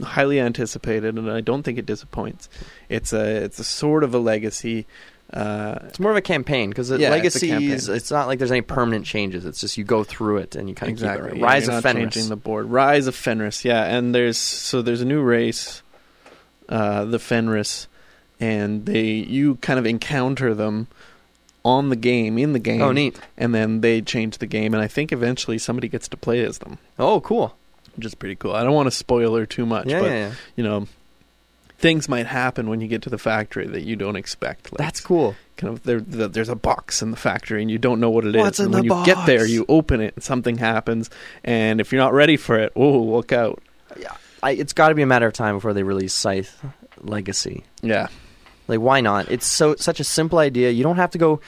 highly 0.03 0.39
anticipated, 0.39 1.17
and 1.17 1.29
I 1.31 1.41
don't 1.41 1.63
think 1.63 1.77
it 1.77 1.85
disappoints. 1.85 2.49
It's 2.89 3.13
a 3.13 3.43
it's 3.43 3.59
a 3.59 3.63
sort 3.63 4.03
of 4.03 4.13
a 4.13 4.19
legacy. 4.19 4.85
Uh, 5.33 5.79
It's 5.87 5.99
more 5.99 6.11
of 6.11 6.17
a 6.17 6.21
campaign 6.21 6.69
because 6.69 6.91
Yeah, 6.91 7.13
it's 7.15 7.41
a 7.41 7.93
It's, 7.95 8.11
not 8.11 8.27
like 8.27 8.37
there's 8.37 8.51
any 8.51 8.61
permanent 8.61 9.05
changes. 9.07 9.43
It's 9.45 9.59
just 9.59 9.75
you 9.77 9.83
go 9.83 10.03
through 10.03 10.37
it 10.37 10.55
and 10.55 10.69
you 10.69 10.75
kind 10.75 10.89
of 10.89 10.93
exactly. 10.93 11.29
keep 11.29 11.37
it. 11.37 11.39
yeah, 11.39 11.45
Rise 11.45 11.65
you're 11.67 11.77
of 11.77 11.83
Fenris. 11.83 12.13
changing 12.13 12.29
the 12.29 12.35
board. 12.35 12.67
Rise 12.69 13.07
of 13.07 13.15
Fenris. 13.15 13.65
Yeah, 13.65 13.83
and 13.85 14.13
there's 14.13 14.37
so 14.37 14.81
there's 14.83 15.01
a 15.01 15.05
new 15.05 15.21
race, 15.21 15.81
uh, 16.69 17.05
the 17.05 17.17
Fenris, 17.19 17.87
and 18.39 18.85
they 18.85 19.05
you 19.05 19.55
kind 19.55 19.79
of 19.79 19.85
encounter 19.87 20.53
them 20.53 20.87
on 21.65 21.89
the 21.89 21.95
game 21.97 22.37
in 22.37 22.53
the 22.53 22.59
oh, 22.59 22.61
game. 22.61 22.81
oh, 22.81 22.91
neat. 22.93 23.19
And 23.37 23.53
then 23.53 23.81
they 23.81 23.99
change 24.01 24.37
the 24.37 24.45
game, 24.45 24.73
and 24.73 24.81
I 24.81 24.87
think 24.87 25.11
eventually 25.11 25.57
somebody 25.57 25.89
gets 25.89 26.07
to 26.09 26.15
play 26.17 26.45
as 26.45 26.59
them, 26.59 26.77
Oh, 26.97 27.19
cool. 27.19 27.57
which 27.97 28.05
is 28.05 28.15
pretty 28.15 28.35
cool. 28.35 28.53
I 28.53 28.63
don't 28.63 28.73
want 28.73 28.87
to 28.87 28.91
spoil 28.91 29.35
her 29.35 29.45
too 29.45 29.65
much, 29.65 29.87
Yeah, 29.87 29.99
but 29.99 30.05
yeah, 30.11 30.15
yeah. 30.27 30.31
you 30.55 30.63
know. 30.63 30.87
Things 31.77 32.07
might 32.07 32.25
happen 32.25 32.69
when 32.69 32.79
you 32.79 32.87
get 32.87 33.01
to 33.01 33.09
the 33.09 33.17
factory 33.17 33.67
that 33.67 33.81
you 33.83 33.97
don't 33.97 34.15
expect. 34.15 34.71
Like, 34.71 34.77
That's 34.77 35.01
cool. 35.01 35.35
kind 35.57 35.73
of 35.73 35.83
there, 35.83 35.99
th 35.99 36.31
there's 36.31 36.47
a 36.47 36.55
box 36.55 37.01
in 37.01 37.11
the 37.11 37.17
factory 37.17 37.61
and 37.61 37.69
you 37.69 37.77
don't 37.77 37.99
know 37.99 38.09
what 38.09 38.25
it 38.25 38.33
is. 38.33 38.41
What's 38.41 38.59
in 38.59 38.65
and 38.67 38.73
when 38.73 38.87
the 38.87 38.95
you 38.95 39.05
get 39.05 39.25
there, 39.25 39.45
you 39.45 39.65
open 39.67 39.99
it 39.99 40.13
and 40.15 40.23
something 40.23 40.57
happens. 40.57 41.09
And 41.43 41.81
if 41.81 41.91
you're 41.91 42.01
not 42.01 42.13
ready 42.13 42.37
for 42.37 42.57
it, 42.57 42.71
oh, 42.77 42.99
look 43.01 43.33
out! 43.33 43.61
I, 44.41 44.51
it's 44.51 44.71
got 44.71 44.89
to 44.89 44.95
be 44.95 45.01
a 45.01 45.05
matter 45.05 45.27
of 45.27 45.33
time 45.33 45.55
before 45.55 45.73
they 45.73 45.83
release 45.83 46.13
Scythe 46.13 46.63
Legacy. 47.01 47.65
Yeah, 47.81 48.07
Like, 48.67 48.79
why 48.79 49.01
not? 49.01 49.29
It's 49.29 49.45
so 49.45 49.75
such 49.75 49.99
a 49.99 50.03
simple 50.03 50.39
idea. 50.39 50.71
You 50.71 50.83
don't 50.83 50.97
have 50.97 51.11
to 51.11 51.17
go. 51.17 51.41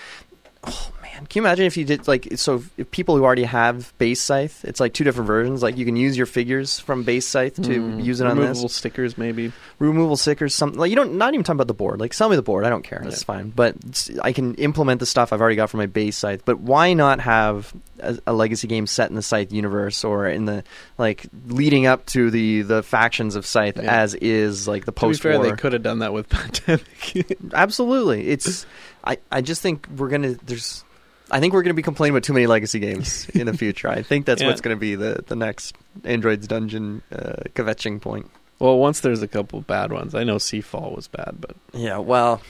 Oh 0.64 0.92
man, 1.18 1.28
can 1.28 1.42
you 1.42 1.48
imagine 1.48 1.66
if 1.66 1.78
you 1.78 1.86
did 1.86 2.08
like 2.08 2.28
so? 2.36 2.64
If 2.78 2.92
people 2.92 3.18
who 3.18 3.24
already 3.24 3.44
have 3.44 3.94
base 3.98 4.22
Scythe, 4.22 4.64
it's 4.66 4.80
like 4.80 4.94
two 4.94 5.04
different 5.04 5.28
versions. 5.28 5.62
Like 5.64 5.78
you 5.78 5.86
can 5.86 5.96
use 5.96 6.16
your 6.18 6.26
figures 6.26 6.80
from 6.80 7.04
base 7.04 7.28
Scythe 7.28 7.56
to 7.56 7.62
Mm, 7.62 8.04
use 8.04 8.22
it 8.22 8.28
on 8.28 8.38
this. 8.38 8.64
stickers, 8.74 9.18
maybe. 9.18 9.52
removable 9.80 10.18
stickers, 10.18 10.54
something 10.56 10.80
like 10.80 10.90
you 10.90 10.96
don't. 10.96 11.18
Not 11.18 11.34
even 11.34 11.44
talking 11.44 11.58
about 11.58 11.68
the 11.68 11.74
board. 11.74 12.00
Like 12.00 12.14
sell 12.14 12.30
me 12.30 12.36
the 12.36 12.42
board. 12.42 12.66
I 12.66 12.70
don't 12.70 12.84
care. 12.84 13.02
That's 13.04 13.22
Yeah. 13.22 13.26
fine. 13.26 13.50
But 13.50 14.10
I 14.22 14.32
can 14.34 14.56
implement 14.56 15.00
the 15.00 15.06
stuff 15.06 15.34
I've 15.34 15.42
already 15.42 15.56
got 15.56 15.70
from 15.70 15.80
my 15.80 15.86
base 15.88 16.18
Scythe. 16.18 16.44
But 16.46 16.60
why 16.60 16.94
not 16.94 17.20
have 17.22 17.74
a, 18.00 18.18
a 18.28 18.34
legacy 18.34 18.68
game 18.68 18.86
set 18.88 19.10
in 19.10 19.16
the 19.16 19.22
Scythe 19.22 19.52
universe 19.52 20.04
or 20.04 20.28
in 20.28 20.46
the 20.46 20.64
like 20.98 21.26
leading 21.48 21.86
up 21.88 22.06
to 22.08 22.30
the 22.32 22.62
the 22.62 22.84
factions 22.84 23.36
of 23.36 23.46
Scythe 23.46 23.78
Yeah. 23.78 24.02
as 24.02 24.14
is 24.16 24.68
like 24.68 24.86
the 24.86 24.92
post 24.92 25.24
war? 25.26 25.38
they 25.40 25.52
could 25.52 25.74
have 25.74 25.84
done 25.84 26.00
that 26.00 26.14
with 26.14 26.30
pandemic. 26.30 27.38
Absolutely. 27.54 28.28
It's 28.30 28.66
I, 29.04 29.18
I 29.32 29.42
just 29.42 29.62
think 29.62 29.88
we're 29.96 30.10
gonna 30.10 30.36
there's 30.46 30.84
I 31.30 31.40
think 31.40 31.54
we're 31.54 31.64
gonna 31.64 31.74
be 31.74 31.82
complaining 31.82 32.16
about 32.16 32.24
too 32.24 32.34
many 32.34 32.48
legacy 32.48 32.80
games 32.80 33.28
in 33.30 33.46
the 33.48 33.54
future. 33.54 33.90
I 33.90 34.02
think 34.02 34.26
that's 34.26 34.42
Yeah. 34.44 34.48
what's 34.48 34.62
gonna 34.62 34.76
be 34.78 34.96
the, 34.96 35.24
the 35.28 35.36
next 35.36 35.76
Android's 36.04 36.48
Dungeon 36.48 37.02
uh, 37.12 37.44
kvetching 37.56 38.00
point. 38.02 38.30
well, 38.60 38.78
once 38.78 39.02
there's 39.02 39.22
a 39.22 39.28
couple 39.28 39.62
bad 39.62 39.92
ones. 39.92 40.16
I 40.16 40.24
know 40.24 40.36
Seafall 40.38 40.96
was 40.96 41.08
bad, 41.08 41.36
but 41.40 41.56
Yeah, 41.74 41.98
well 41.98 42.42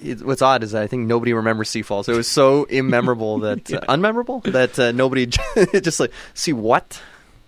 it, 0.00 0.24
what's 0.24 0.42
odd 0.42 0.62
is 0.62 0.72
that 0.72 0.82
I 0.82 0.86
think 0.86 1.06
nobody 1.08 1.32
remembers 1.32 1.68
Seafall. 1.70 2.04
So 2.04 2.12
it 2.12 2.16
was 2.16 2.28
so 2.28 2.64
immemorable 2.70 3.40
that 3.40 3.68
Yeah. 3.70 3.78
uh, 3.78 3.94
unmemorable 3.96 4.42
that 4.52 4.78
uh, 4.78 4.92
nobody 4.92 5.26
just 5.26 6.00
like 6.00 6.12
see 6.34 6.52
what. 6.52 7.00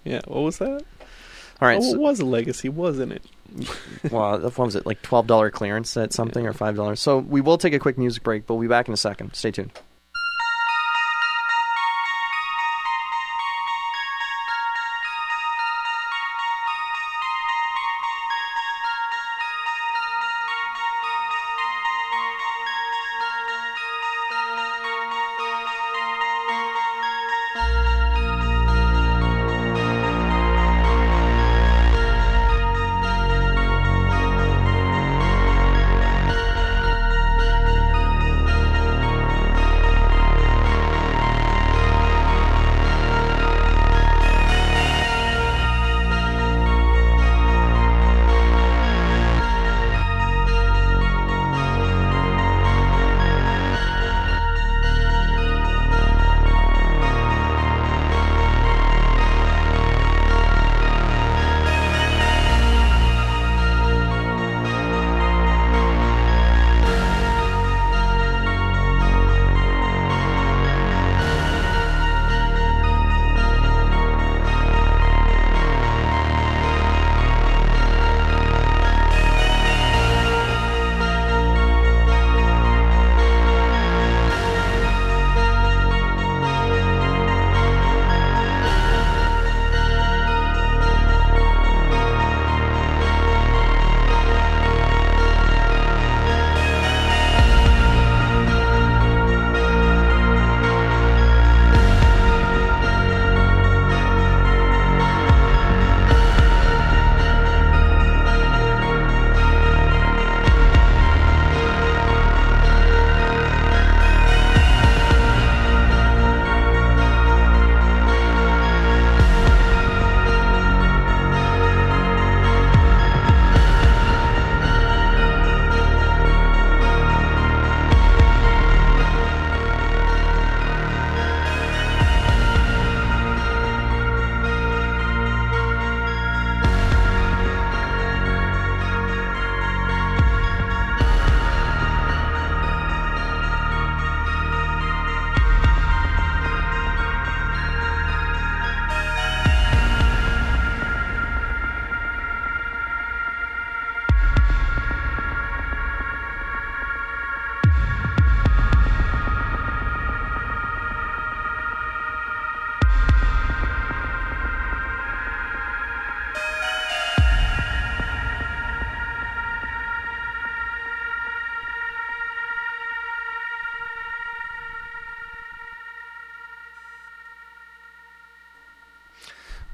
yeah, 0.04 0.20
what 0.26 0.40
was 0.42 0.58
that? 0.58 0.82
All 1.62 1.68
right, 1.68 1.78
oh, 1.78 1.82
so, 1.92 1.94
it 1.94 2.00
was 2.00 2.18
a 2.20 2.24
legacy, 2.26 2.68
wasn't 2.68 3.12
it? 3.12 3.22
well, 4.10 4.40
what 4.40 4.58
was 4.58 4.74
it 4.74 4.84
like 4.84 5.00
twelve 5.02 5.26
dollar 5.28 5.50
clearance 5.50 5.96
at 5.96 6.12
something 6.12 6.44
or 6.46 6.52
five 6.52 6.74
dollars? 6.74 7.00
So 7.00 7.18
we 7.18 7.40
will 7.40 7.56
take 7.56 7.72
a 7.72 7.78
quick 7.78 7.96
music 7.96 8.24
break, 8.24 8.44
but 8.46 8.54
we'll 8.54 8.62
be 8.62 8.68
back 8.68 8.88
in 8.88 8.94
a 8.94 8.96
second. 8.98 9.34
Stay 9.34 9.52
tuned. 9.52 9.70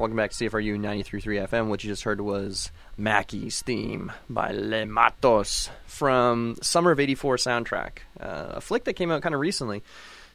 Welcome 0.01 0.17
back 0.17 0.31
to 0.31 0.49
CFRU 0.49 0.81
93.3 0.81 1.47
FM. 1.47 1.67
What 1.67 1.85
you 1.85 1.91
just 1.91 2.05
heard 2.05 2.23
was 2.23 2.73
Mackey's 2.97 3.61
theme 3.61 4.11
by 4.31 4.51
Le 4.51 4.87
Matos 4.87 5.69
from 5.85 6.57
Summer 6.63 6.93
of 6.93 6.99
84 6.99 7.37
soundtrack, 7.37 7.99
uh, 8.19 8.53
a 8.55 8.61
flick 8.63 8.85
that 8.85 8.95
came 8.95 9.11
out 9.11 9.21
kind 9.21 9.35
of 9.35 9.43
recently. 9.43 9.83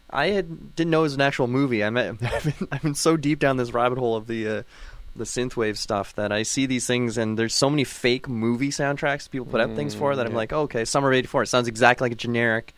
I 0.07 0.28
had, 0.28 0.76
didn't 0.76 0.91
know 0.91 0.99
it 0.99 1.09
was 1.09 1.16
an 1.16 1.22
actual 1.22 1.47
movie. 1.47 1.84
I 1.84 1.88
I've, 1.89 2.20
been, 2.20 2.68
I've 2.72 2.84
been 2.84 2.93
so 2.93 3.18
deep 3.18 3.39
down 3.39 3.57
this 3.57 3.74
rabbit 3.74 3.97
hole 3.97 4.16
of 4.16 4.28
the 4.28 4.47
uh, 4.47 4.63
the 5.16 5.24
synthwave 5.24 5.78
stuff 5.78 6.13
that 6.13 6.32
I 6.32 6.43
see 6.43 6.68
these 6.68 6.86
things 6.86 7.18
and 7.18 7.39
there's 7.39 7.55
so 7.55 7.68
many 7.68 7.86
fake 7.86 8.30
movie 8.30 8.70
soundtracks 8.70 9.28
people 9.28 9.47
put 9.47 9.61
out 9.61 9.74
things 9.76 9.95
for 9.95 10.16
that 10.16 10.28
I'm 10.28 10.36
like, 10.36 10.53
oh, 10.53 10.61
okay, 10.63 10.86
Summer 10.86 11.09
of 11.09 11.16
'84. 11.16 11.41
It 11.41 11.47
sounds 11.47 11.68
exactly 11.68 12.05
like 12.05 12.11
a 12.11 12.18
generic 12.18 12.76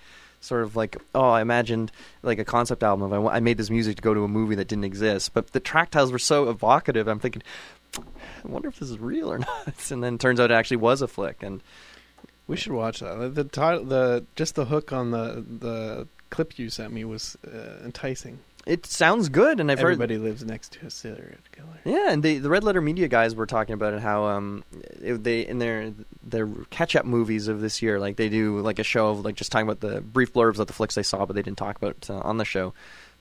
sort 0.47 0.63
of 0.63 0.75
like, 0.75 0.97
oh, 1.13 1.29
I 1.29 1.41
imagined 1.41 1.91
like 2.23 2.39
a 2.39 2.45
concept 2.45 2.83
album 2.83 3.11
of 3.11 3.27
I, 3.27 3.39
made 3.39 3.57
this 3.57 3.69
music 3.69 3.97
to 3.97 4.01
go 4.01 4.13
to 4.13 4.23
a 4.23 4.27
movie 4.27 4.55
that 4.55 4.67
didn't 4.67 4.85
exist, 4.85 5.33
but 5.33 5.51
the 5.51 5.59
track 5.59 5.91
titles 5.91 6.11
were 6.11 6.19
so 6.19 6.49
evocative. 6.49 7.07
I'm 7.07 7.19
thinking, 7.19 7.43
I 7.97 8.01
wonder 8.43 8.67
if 8.69 8.79
this 8.79 8.89
is 8.89 8.99
real 8.99 9.31
or 9.31 9.39
not. 9.67 9.91
And 9.91 10.03
then 10.03 10.17
turns 10.17 10.39
out 10.39 10.51
it 10.51 10.55
actually 10.55 10.77
was 10.77 11.01
a 11.01 11.07
flick. 11.07 11.43
And 11.43 11.61
We 12.47 12.55
should 12.55 12.73
watch 12.73 12.99
that. 13.01 13.35
The 13.35 13.43
title, 13.43 13.85
the 13.85 14.25
just 14.35 14.55
the 14.55 14.65
hook 14.65 14.91
on 14.91 15.11
the 15.11 15.45
the 15.47 16.07
clip 16.29 16.57
you 16.57 16.69
sent 16.69 16.93
me 16.93 17.05
was 17.05 17.37
uh, 17.45 17.83
enticing. 17.85 18.39
It 18.67 18.85
sounds 18.85 19.29
good. 19.29 19.59
And 19.59 19.71
I've 19.71 19.79
heard 19.79 19.93
Everybody 19.93 20.17
lives 20.17 20.43
next 20.43 20.73
to 20.73 20.87
a 20.87 20.89
serial 20.89 21.37
killer. 21.51 21.79
Yeah, 21.85 22.11
and 22.11 22.21
the 22.21 22.39
the 22.39 22.49
Red 22.49 22.63
Letter 22.63 22.81
Media 22.81 23.07
guys 23.07 23.33
were 23.33 23.45
talking 23.45 23.73
about 23.73 23.93
it. 23.93 24.01
How 24.01 24.25
um, 24.25 24.63
it, 25.01 25.23
they 25.23 25.47
in 25.47 25.59
their 25.59 25.93
their 26.21 26.47
catch 26.69 26.95
up 26.95 27.05
movies 27.05 27.47
of 27.47 27.61
this 27.61 27.81
year, 27.81 27.99
like 27.99 28.17
they 28.17 28.29
do 28.29 28.59
like 28.59 28.77
a 28.77 28.83
show 28.83 29.09
of 29.09 29.23
like 29.23 29.35
just 29.35 29.51
talking 29.51 29.67
about 29.67 29.79
the 29.79 30.01
brief 30.01 30.33
blurbs 30.33 30.59
of 30.59 30.67
the 30.67 30.73
flicks 30.73 30.95
they 30.95 31.03
saw, 31.03 31.25
but 31.25 31.35
they 31.35 31.41
didn't 31.41 31.57
talk 31.57 31.77
about 31.77 32.09
uh, 32.09 32.19
on 32.19 32.37
the 32.37 32.45
show. 32.45 32.73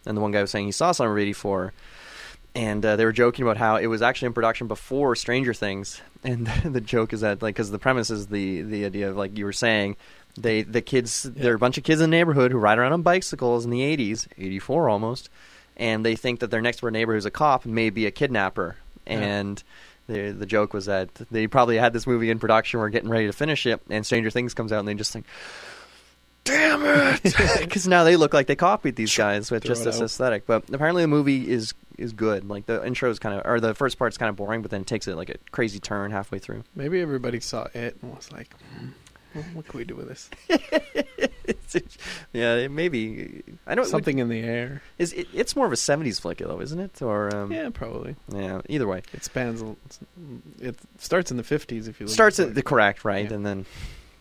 And 0.05 0.17
the 0.17 0.21
one 0.21 0.33
guy 0.33 0.41
was 0.41 0.51
saying 0.51 0.67
he 0.67 0.73
saw 0.73 0.93
Summer 0.93 1.13
of 1.13 1.19
'84, 1.19 1.73
and 2.55 2.85
uh, 2.85 2.97
they 2.97 3.05
were 3.05 3.13
joking 3.13 3.45
about 3.45 3.57
how 3.57 3.77
it 3.77 3.87
was 3.87 4.03
actually 4.03 4.27
in 4.27 4.33
production 4.33 4.67
before 4.67 5.15
Stranger 5.15 5.55
Things. 5.55 6.01
And 6.25 6.47
the 6.65 6.81
joke 6.81 7.13
is 7.13 7.21
that 7.21 7.41
like 7.41 7.55
because 7.55 7.71
the 7.71 7.79
premise 7.79 8.11
is 8.11 8.27
the 8.27 8.63
the 8.63 8.85
idea 8.85 9.09
of 9.11 9.17
like 9.17 9.39
you 9.39 9.45
were 9.45 9.53
saying. 9.53 9.97
They 10.39 10.63
the 10.63 10.83
kids 10.83 11.23
they're 11.23 11.55
a 11.55 11.59
bunch 11.59 11.79
of 11.79 11.85
kids 11.85 12.01
in 12.01 12.11
the 12.11 12.17
neighborhood 12.17 12.53
who 12.53 12.59
ride 12.59 12.79
around 12.79 12.93
on 12.93 13.03
bicycles 13.03 13.65
in 13.65 13.71
the 13.71 13.81
80s, 13.81 14.27
84 14.39 14.89
almost, 14.89 15.31
and 15.77 16.05
they 16.05 16.15
think 16.17 16.41
that 16.41 16.51
their 16.51 16.61
next 16.61 16.81
door 16.81 16.91
neighbor 16.91 17.15
who's 17.15 17.25
a 17.27 17.31
cop 17.31 17.65
may 17.67 17.91
be 17.91 18.07
a 18.07 18.11
kidnapper. 18.11 18.77
Yeah. 19.07 19.19
And 19.21 19.63
the 20.09 20.31
the 20.33 20.47
joke 20.47 20.73
was 20.75 20.87
that 20.87 21.15
they 21.31 21.47
probably 21.47 21.77
had 21.79 21.93
this 21.93 22.07
movie 22.07 22.31
in 22.31 22.39
production, 22.39 22.81
were 22.81 22.91
getting 22.91 23.09
ready 23.11 23.27
to 23.27 23.33
finish 23.33 23.67
it, 23.67 23.81
and 23.89 24.05
Stranger 24.05 24.31
Things 24.31 24.55
comes 24.55 24.73
out, 24.73 24.81
and 24.81 24.89
they 24.89 24.95
just 24.95 25.13
think, 25.13 25.27
"Damn 26.45 26.83
it!" 26.85 27.35
Because 27.61 27.89
now 27.89 28.05
they 28.05 28.17
look 28.17 28.33
like 28.35 28.47
they 28.47 28.57
copied 28.57 28.97
these 28.97 29.17
guys 29.17 29.51
with 29.51 29.65
Throw 29.65 29.75
just 29.75 29.85
this 29.85 29.97
out. 29.97 30.03
aesthetic. 30.05 30.47
But 30.47 30.65
apparently, 30.73 31.03
the 31.03 31.09
movie 31.09 31.51
is 31.51 31.75
is 31.99 32.13
good. 32.13 32.49
Like 32.49 32.67
the 32.67 32.85
intro 32.87 33.11
is 33.11 33.19
kind 33.19 33.35
of, 33.39 33.47
or 33.47 33.59
the 33.61 33.75
first 33.75 33.99
part's 33.99 34.19
kind 34.19 34.29
of 34.29 34.37
boring, 34.37 34.63
but 34.63 34.71
then 34.71 34.83
it 34.83 34.87
takes 34.87 35.09
it 35.09 35.17
like 35.17 35.31
a 35.31 35.39
crazy 35.51 35.81
turn 35.81 36.11
halfway 36.11 36.39
through. 36.39 36.63
Maybe 36.75 37.01
everybody 37.01 37.41
saw 37.41 37.69
it 37.75 37.97
and 38.03 38.15
was 38.15 38.31
like, 38.33 38.55
hmm, 38.79 38.89
what- 39.37 39.45
"What 39.55 39.69
can 39.69 39.79
we 39.79 39.85
do 39.85 39.95
with 39.97 40.09
this?" 40.09 40.29
yeah, 42.33 42.55
it 42.57 42.71
maybe 42.71 43.43
I 43.67 43.75
don't 43.75 43.87
Something 43.87 44.19
in 44.19 44.29
the 44.29 44.41
air. 44.41 44.83
Is 44.99 45.13
it, 45.13 45.29
it's 45.35 45.55
more 45.57 45.67
of 45.67 45.73
a 45.73 45.77
'70s 45.77 46.21
flick 46.21 46.39
though, 46.39 46.61
isn't 46.61 46.79
it? 46.81 47.01
Or 47.03 47.35
um, 47.35 47.53
Yeah, 47.53 47.71
probably. 47.73 48.17
yeah, 48.33 48.61
either 48.69 48.87
way. 48.87 49.03
It 49.13 49.25
spans. 49.25 49.63
It 50.61 50.77
starts 50.99 51.31
in 51.31 51.37
the 51.37 51.45
fifties 51.45 51.89
if 51.89 52.01
you 52.01 52.07
look 52.07 52.15
starts 52.15 52.39
at 52.41 52.55
the 52.55 52.63
correct 52.63 53.05
right, 53.05 53.29
Yeah. 53.29 53.35
and 53.35 53.47
then 53.47 53.67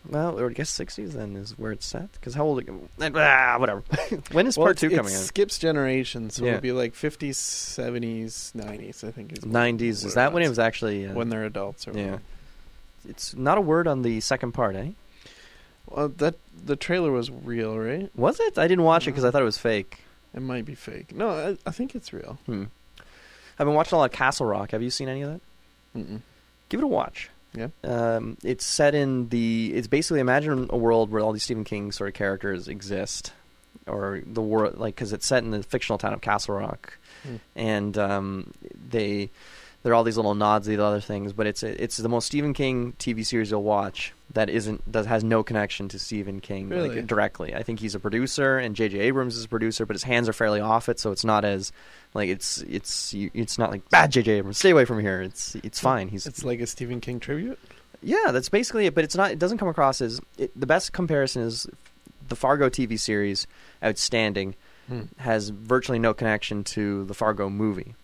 well, 0.08 0.38
or 0.38 0.48
I 0.50 0.52
guess 0.52 0.70
sixties 0.70 1.14
then 1.14 1.34
is 1.36 1.58
where 1.58 1.72
it's 1.72 1.86
set. 1.86 2.12
Because 2.12 2.34
how 2.34 2.44
old? 2.44 2.62
Ah, 3.00 3.56
whatever. 3.58 3.82
when 4.32 4.46
is 4.46 4.56
Well, 4.56 4.66
part 4.68 4.78
two 4.78 4.86
it 4.88 4.94
coming 4.96 5.12
out? 5.14 5.20
skips 5.20 5.58
generations, 5.58 6.34
so 6.36 6.44
Yeah. 6.44 6.52
it'll 6.52 6.60
be 6.62 6.72
like 6.72 6.94
fifties, 6.94 7.38
seventies, 7.38 8.52
nineties. 8.54 9.02
I 9.02 9.10
think 9.10 9.32
is 9.32 9.44
Nineties. 9.44 10.02
what 10.04 10.08
Is 10.08 10.14
that 10.14 10.32
when 10.32 10.42
it 10.42 10.48
was 10.48 10.58
actually? 10.60 11.06
Uh, 11.06 11.14
when 11.14 11.28
they're 11.28 11.44
adults? 11.44 11.88
Or 11.88 11.92
yeah. 11.92 12.04
whatever. 12.04 12.22
It's 13.08 13.34
not 13.36 13.56
a 13.56 13.60
word 13.60 13.86
on 13.86 14.02
the 14.02 14.20
second 14.20 14.52
part, 14.52 14.74
eh? 14.76 14.90
Well, 15.88 16.08
that 16.08 16.34
the 16.64 16.76
trailer 16.76 17.10
was 17.12 17.30
real, 17.30 17.78
right? 17.78 18.10
Was 18.16 18.40
it? 18.40 18.58
I 18.58 18.66
didn't 18.68 18.84
watch 18.84 19.06
it 19.06 19.10
because 19.12 19.24
I 19.24 19.30
thought 19.30 19.42
it 19.42 19.46
was 19.46 19.58
fake. 19.58 20.00
It 20.34 20.40
might 20.42 20.64
be 20.64 20.74
fake. 20.74 21.14
No, 21.14 21.30
I, 21.30 21.56
I 21.68 21.70
think 21.72 21.94
it's 21.94 22.12
real. 22.12 22.38
Hmm. 22.46 22.64
I've 23.58 23.66
been 23.66 23.74
watching 23.74 23.96
a 23.96 23.98
lot 24.00 24.10
of 24.10 24.12
Castle 24.12 24.46
Rock. 24.46 24.72
Have 24.72 24.82
you 24.82 24.90
seen 24.90 25.08
any 25.08 25.22
of 25.22 25.30
that? 25.32 25.40
Mm-mm. 25.98 26.20
Give 26.68 26.80
it 26.80 26.84
a 26.84 26.88
watch. 26.88 27.30
Yeah. 27.54 27.68
Um, 27.84 28.36
it's 28.44 28.66
set 28.66 28.94
in 28.94 29.30
the. 29.30 29.72
It's 29.74 29.86
basically 29.86 30.20
imagine 30.20 30.66
a 30.70 30.76
world 30.76 31.10
where 31.10 31.22
all 31.22 31.32
these 31.32 31.44
Stephen 31.44 31.64
King 31.64 31.90
sort 31.92 32.08
of 32.08 32.14
characters 32.14 32.68
exist, 32.68 33.32
or 33.86 34.20
the 34.26 34.42
world 34.42 34.76
like 34.76 34.94
because 34.94 35.14
it's 35.14 35.24
set 35.26 35.42
in 35.42 35.52
the 35.52 35.62
fictional 35.62 35.96
town 35.96 36.12
of 36.12 36.20
Castle 36.20 36.56
Rock, 36.56 36.98
Hmm. 37.22 37.36
and 37.54 37.96
um, 37.96 38.52
they 38.90 39.30
there 39.86 39.92
are 39.92 39.94
all 39.94 40.02
these 40.02 40.16
little 40.16 40.34
nods 40.34 40.66
to 40.66 40.76
the 40.76 40.84
other 40.84 41.00
things, 41.00 41.32
but 41.32 41.46
it's 41.46 41.62
it's 41.62 41.96
the 41.96 42.08
most 42.08 42.26
Stephen 42.26 42.52
King 42.52 42.94
TV 42.98 43.24
series 43.24 43.52
you'll 43.52 43.62
watch 43.62 44.12
that 44.32 44.50
isn't 44.50 44.82
that 44.92 45.06
has 45.06 45.22
no 45.22 45.44
connection 45.44 45.88
to 45.90 45.98
Stephen 46.00 46.40
King 46.40 46.68
Really? 46.68 46.88
like 46.96 47.06
directly. 47.06 47.54
I 47.54 47.62
think 47.62 47.78
he's 47.78 47.94
a 47.94 48.00
producer, 48.00 48.58
and 48.58 48.74
J.J. 48.74 48.98
Abrams 48.98 49.36
is 49.36 49.44
a 49.44 49.48
producer, 49.48 49.86
but 49.86 49.94
his 49.94 50.02
hands 50.02 50.28
are 50.28 50.32
fairly 50.32 50.58
off 50.60 50.88
it, 50.88 50.98
so 50.98 51.12
it's 51.12 51.24
not 51.24 51.44
as 51.44 51.70
like 52.14 52.28
it's 52.28 52.62
it's 52.62 53.14
it's 53.14 53.58
not 53.58 53.70
like 53.70 53.88
bad 53.88 54.10
J.J. 54.10 54.32
Abrams, 54.38 54.58
stay 54.58 54.70
away 54.70 54.84
from 54.86 54.98
here. 54.98 55.22
It's 55.22 55.54
it's 55.62 55.78
fine. 55.78 56.08
He's 56.08 56.26
It's 56.26 56.42
like 56.42 56.58
a 56.58 56.66
Stephen 56.66 57.00
King 57.00 57.20
tribute. 57.20 57.56
yeah, 58.02 58.32
that's 58.32 58.48
basically 58.48 58.86
it. 58.86 58.94
But 58.96 59.04
it's 59.04 59.14
not. 59.14 59.30
It 59.30 59.38
doesn't 59.38 59.58
come 59.58 59.68
across 59.68 60.00
as 60.00 60.20
it, 60.36 60.50
the 60.58 60.66
best 60.66 60.92
comparison 60.92 61.42
is 61.42 61.68
the 62.28 62.34
Fargo 62.34 62.68
TV 62.68 62.98
series, 62.98 63.46
outstanding, 63.84 64.56
Hmm. 64.88 65.02
has 65.18 65.48
virtually 65.50 65.98
no 66.00 66.12
connection 66.12 66.62
to 66.64 67.04
the 67.06 67.14
Fargo 67.14 67.48
movie, 67.48 67.94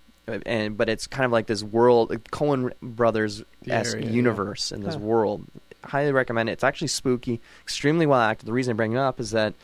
and 0.47 0.77
but 0.77 0.89
it's 0.89 1.07
kind 1.07 1.25
of 1.25 1.33
like 1.33 1.47
this 1.47 1.62
world 1.62 2.11
Coen 2.31 2.73
Brothers 2.81 3.43
esque 3.68 3.95
area, 3.95 4.07
yeah. 4.07 4.12
universe 4.12 4.73
in 4.73 4.83
this 4.83 4.95
Huh. 4.95 5.01
world. 5.01 5.45
Highly 5.85 6.12
recommend 6.12 6.49
it. 6.49 6.53
It's 6.53 6.64
actually 6.64 6.89
spooky, 6.89 7.41
extremely 7.62 8.07
well 8.07 8.20
acted. 8.20 8.47
The 8.47 8.53
reason 8.53 8.73
I 8.73 8.77
bring 8.77 8.93
it 8.93 8.99
up 8.99 9.18
is 9.20 9.33
that. 9.33 9.55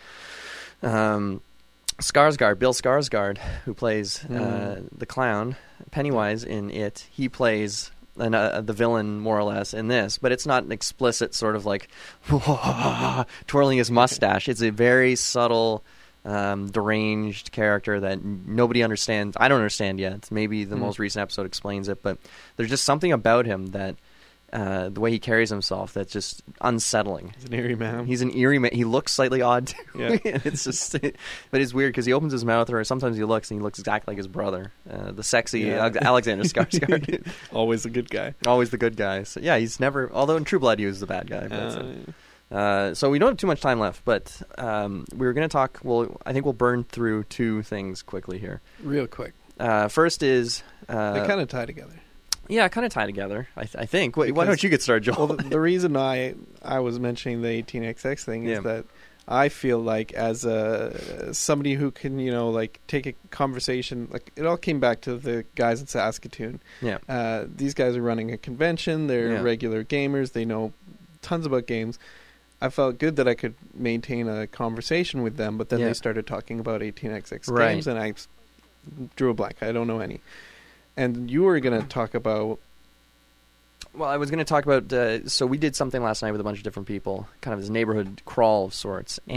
Um, 0.82 1.40
Skarsgård, 2.00 2.60
Bill 2.60 2.72
Skarsgård, 2.72 3.38
who 3.64 3.74
plays 3.74 4.24
uh, 4.26 4.76
Hmm. 4.78 4.96
the 4.96 5.04
clown 5.06 5.56
Pennywise 5.90 6.44
in 6.44 6.70
it, 6.70 7.08
he 7.10 7.28
plays 7.28 7.90
an, 8.16 8.34
uh, 8.36 8.60
the 8.60 8.72
villain 8.72 9.18
more 9.18 9.36
or 9.36 9.42
less 9.42 9.74
in 9.74 9.88
this, 9.88 10.16
but 10.18 10.30
it's 10.30 10.46
not 10.46 10.62
an 10.62 10.70
explicit 10.70 11.34
sort 11.34 11.56
of 11.56 11.66
like 11.66 11.88
twirling 13.48 13.78
his 13.78 13.90
mustache. 13.90 14.48
It's 14.48 14.62
a 14.62 14.70
very 14.70 15.16
subtle, 15.16 15.82
um, 16.24 16.70
deranged 16.70 17.52
character 17.52 18.00
that 18.00 18.22
nobody 18.24 18.82
understands. 18.82 19.36
I 19.40 19.48
don't 19.48 19.58
understand 19.58 20.00
yet. 20.00 20.30
Maybe 20.30 20.64
the 20.64 20.76
Hmm. 20.76 20.82
most 20.82 20.98
recent 20.98 21.22
episode 21.22 21.46
explains 21.46 21.88
it, 21.88 22.02
but 22.02 22.18
there's 22.56 22.70
just 22.70 22.84
something 22.84 23.12
about 23.12 23.46
him 23.46 23.68
that 23.68 23.96
uh, 24.50 24.88
the 24.88 24.98
way 24.98 25.10
he 25.10 25.18
carries 25.18 25.50
himself 25.50 25.92
that's 25.92 26.10
just 26.10 26.42
unsettling. 26.62 27.34
He's 27.36 27.44
an 27.44 27.52
eerie 27.54 27.74
man. 27.74 28.06
He's 28.06 28.22
an 28.22 28.34
eerie 28.34 28.58
man. 28.58 28.70
He 28.72 28.84
looks 28.84 29.12
slightly 29.12 29.42
odd 29.42 29.66
too. 29.66 29.76
Yeah. 29.94 30.16
it's 30.24 30.64
just, 30.64 30.92
but 31.50 31.60
it's 31.60 31.74
weird 31.74 31.92
because 31.92 32.06
he 32.06 32.14
opens 32.14 32.32
his 32.32 32.46
mouth, 32.46 32.70
or 32.70 32.82
sometimes 32.84 33.18
he 33.18 33.24
looks 33.24 33.50
and 33.50 33.60
he 33.60 33.62
looks 33.62 33.78
exactly 33.78 34.12
like 34.12 34.16
his 34.16 34.26
brother, 34.26 34.72
uh, 34.90 35.12
the 35.12 35.22
sexy 35.22 35.60
Yeah. 35.60 35.90
Alexander 36.00 36.44
Skarsgård. 36.44 37.26
always 37.52 37.84
a 37.84 37.90
good 37.90 38.08
guy. 38.08 38.32
Always 38.46 38.70
the 38.70 38.78
good 38.78 38.96
guy. 38.96 39.24
So 39.24 39.40
yeah, 39.40 39.58
he's 39.58 39.78
never. 39.80 40.10
Although 40.14 40.36
in 40.36 40.44
True 40.44 40.58
Blood 40.60 40.78
he 40.78 40.86
was 40.86 41.00
the 41.00 41.06
bad 41.06 41.28
guy. 41.28 41.46
But, 41.48 41.52
Uh, 41.60 41.84
uh, 42.50 42.94
so 42.94 43.10
we 43.10 43.18
don't 43.18 43.30
have 43.30 43.36
too 43.36 43.46
much 43.46 43.60
time 43.60 43.78
left, 43.80 44.04
but 44.04 44.40
um, 44.58 45.04
we 45.14 45.26
were 45.26 45.32
going 45.32 45.48
to 45.48 45.52
talk. 45.52 45.78
Well, 45.82 46.20
I 46.24 46.32
think 46.32 46.44
we'll 46.44 46.52
burn 46.54 46.84
through 46.84 47.24
two 47.24 47.62
things 47.62 48.02
quickly 48.02 48.38
here. 48.38 48.60
real 48.82 49.06
quick, 49.06 49.34
Uh, 49.60 49.88
first 49.88 50.22
is 50.22 50.62
uh, 50.88 51.12
they 51.20 51.26
kind 51.26 51.40
of 51.40 51.48
tie 51.48 51.66
together. 51.66 52.00
yeah, 52.48 52.66
kind 52.68 52.86
of 52.86 52.92
tie 52.92 53.06
together. 53.06 53.48
I, 53.56 53.64
th- 53.64 53.76
I 53.76 53.84
think. 53.86 54.16
Wait, 54.16 54.32
why 54.34 54.44
don't 54.46 54.62
you 54.62 54.70
get 54.70 54.80
started, 54.82 55.04
Joel? 55.04 55.26
well, 55.26 55.36
the, 55.36 55.42
the 55.44 55.60
reason 55.60 55.96
I 55.96 56.34
I 56.62 56.78
was 56.80 56.98
mentioning 56.98 57.42
the 57.42 57.48
18xx 57.62 58.24
thing 58.24 58.44
is 58.44 58.50
Yeah. 58.56 58.60
that 58.60 58.84
I 59.30 59.50
feel 59.50 59.78
like 59.78 60.14
as 60.14 60.46
a 60.46 61.34
somebody 61.34 61.74
who 61.74 61.90
can 61.90 62.18
you 62.18 62.30
know 62.30 62.48
like 62.48 62.80
take 62.86 63.04
a 63.06 63.12
conversation 63.30 64.08
like 64.10 64.32
it 64.36 64.46
all 64.46 64.56
came 64.56 64.80
back 64.80 65.02
to 65.02 65.16
the 65.18 65.44
guys 65.54 65.82
in 65.82 65.86
Saskatoon. 65.86 66.60
yeah, 66.80 66.96
Uh, 67.10 67.44
these 67.54 67.74
guys 67.74 67.94
are 67.94 68.02
running 68.02 68.32
a 68.32 68.38
convention. 68.38 69.06
They're 69.06 69.32
Yeah. 69.34 69.42
regular 69.42 69.84
gamers. 69.84 70.32
They 70.32 70.46
know 70.46 70.72
tons 71.20 71.44
about 71.44 71.66
games. 71.66 71.98
I 72.60 72.68
felt 72.70 72.98
good 72.98 73.16
that 73.16 73.28
I 73.28 73.34
could 73.34 73.54
maintain 73.74 74.28
a 74.28 74.46
conversation 74.46 75.22
with 75.22 75.36
them, 75.36 75.56
but 75.58 75.68
then 75.68 75.80
Yeah. 75.80 75.88
they 75.88 75.92
started 75.94 76.26
talking 76.26 76.58
about 76.58 76.82
18xx 76.82 77.48
Right. 77.48 77.74
games, 77.74 77.86
and 77.86 77.98
I 77.98 78.14
drew 79.16 79.30
a 79.30 79.34
blank. 79.34 79.62
I 79.62 79.70
don't 79.72 79.86
know 79.86 80.00
any. 80.00 80.20
And 80.96 81.30
you 81.30 81.42
were 81.44 81.60
going 81.60 81.80
to 81.80 81.86
talk 81.88 82.14
about 82.14 82.58
Well, 83.94 84.08
I 84.08 84.16
was 84.16 84.30
going 84.30 84.38
to 84.38 84.44
talk 84.44 84.64
about. 84.66 84.92
Uh, 84.92 85.26
so 85.28 85.46
we 85.46 85.56
did 85.56 85.74
something 85.74 86.02
last 86.02 86.22
night 86.22 86.30
with 86.32 86.40
a 86.40 86.44
bunch 86.44 86.58
of 86.58 86.64
different 86.64 86.86
people, 86.86 87.26
kind 87.40 87.54
of 87.54 87.60
this 87.60 87.70
neighborhood 87.70 88.20
crawl 88.26 88.66
of 88.66 88.74
sorts, 88.74 89.18
Yeah. 89.26 89.36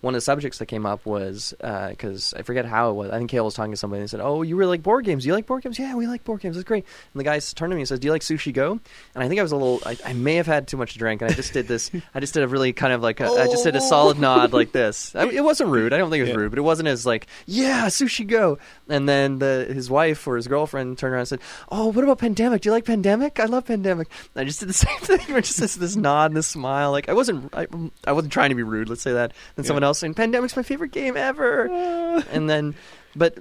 One 0.00 0.14
of 0.14 0.16
the 0.18 0.22
subjects 0.22 0.58
that 0.58 0.66
came 0.66 0.84
up 0.86 1.04
was 1.06 1.54
uh, 1.62 1.88
because 1.88 2.34
I 2.34 2.42
forget 2.42 2.64
how 2.66 2.90
it 2.90 2.94
was. 2.94 3.10
I 3.10 3.18
think 3.18 3.30
Kale 3.30 3.44
was 3.44 3.54
talking 3.54 3.72
to 3.72 3.76
somebody 3.76 4.00
and 4.00 4.10
said, 4.10 4.20
"Oh, 4.20 4.42
you 4.42 4.56
really 4.56 4.70
like 4.70 4.82
board 4.82 5.04
games? 5.04 5.22
Do 5.24 5.28
you 5.28 5.34
like 5.34 5.46
board 5.46 5.62
games? 5.62 5.78
Yeah, 5.78 5.94
we 5.94 6.06
like 6.06 6.22
board 6.24 6.40
games. 6.40 6.56
It's 6.56 6.64
great." 6.64 6.84
And 7.14 7.20
the 7.20 7.24
guy 7.24 7.38
turned 7.38 7.70
to 7.70 7.74
me 7.76 7.80
and 7.82 7.88
says, 7.88 7.98
"Do 7.98 8.06
you 8.06 8.12
like 8.12 8.22
Sushi 8.22 8.52
Go?" 8.52 8.72
And 9.14 9.24
I 9.24 9.28
think 9.28 9.40
I 9.40 9.42
was 9.42 9.52
a 9.52 9.56
little. 9.56 9.80
I, 9.86 9.96
I 10.04 10.12
may 10.12 10.34
have 10.36 10.46
had 10.46 10.68
too 10.68 10.76
much 10.76 10.92
to 10.92 10.98
drink, 10.98 11.22
and 11.22 11.30
I 11.30 11.34
just 11.34 11.52
did 11.52 11.66
this. 11.66 11.90
I 12.14 12.20
just 12.20 12.34
did 12.34 12.42
a 12.42 12.48
really 12.48 12.72
kind 12.72 12.92
of 12.92 13.02
like—I 13.02 13.46
just 13.46 13.64
did 13.64 13.74
a 13.74 13.78
oh. 13.80 13.88
solid 13.88 14.18
nod 14.18 14.52
like 14.52 14.72
this. 14.72 15.14
I, 15.16 15.26
it 15.28 15.42
wasn't 15.44 15.70
rude. 15.70 15.92
I 15.92 15.98
don't 15.98 16.10
think 16.10 16.20
it 16.20 16.24
was 16.24 16.30
Yeah. 16.30 16.36
rude, 16.36 16.50
but 16.50 16.58
it 16.58 16.62
wasn't 16.62 16.88
as 16.88 17.06
like, 17.06 17.26
"Yeah, 17.46 17.86
Sushi 17.86 18.26
Go." 18.26 18.58
And 18.88 19.08
then 19.08 19.38
the 19.38 19.66
his 19.68 19.88
wife 19.90 20.26
or 20.26 20.36
his 20.36 20.46
girlfriend 20.46 20.98
turned 20.98 21.12
around 21.14 21.20
and 21.20 21.28
said, 21.28 21.40
"Oh, 21.70 21.88
what 21.88 22.04
about 22.04 22.18
Pandemic? 22.18 22.62
Do 22.62 22.68
you 22.68 22.72
like 22.72 22.84
Pandemic? 22.84 23.40
I 23.40 23.46
love 23.46 23.64
Pandemic." 23.64 24.08
And 24.34 24.42
I 24.42 24.44
just 24.44 24.60
did 24.60 24.68
the 24.68 24.72
same 24.86 24.98
thing. 24.98 25.20
Just 25.42 25.58
this, 25.58 25.74
this 25.76 25.96
nod 25.96 26.30
and 26.30 26.36
this 26.36 26.46
smile. 26.46 26.90
Like 26.90 27.08
I 27.08 27.12
wasn't. 27.14 27.54
I, 27.54 27.66
I 28.06 28.12
wasn't 28.12 28.32
trying 28.32 28.50
to 28.50 28.54
be 28.54 28.62
rude. 28.62 28.88
Let's 28.88 29.02
say 29.02 29.14
that. 29.14 29.32
Then 29.54 29.64
Yeah. 29.64 29.68
someone 29.68 29.84
else 29.86 29.98
saying, 30.00 30.14
"Pandemic's 30.14 30.56
my 30.56 30.62
favorite 30.62 30.92
game 30.92 31.16
ever." 31.16 31.66
and 32.32 32.48
then, 32.50 32.74
but 33.14 33.38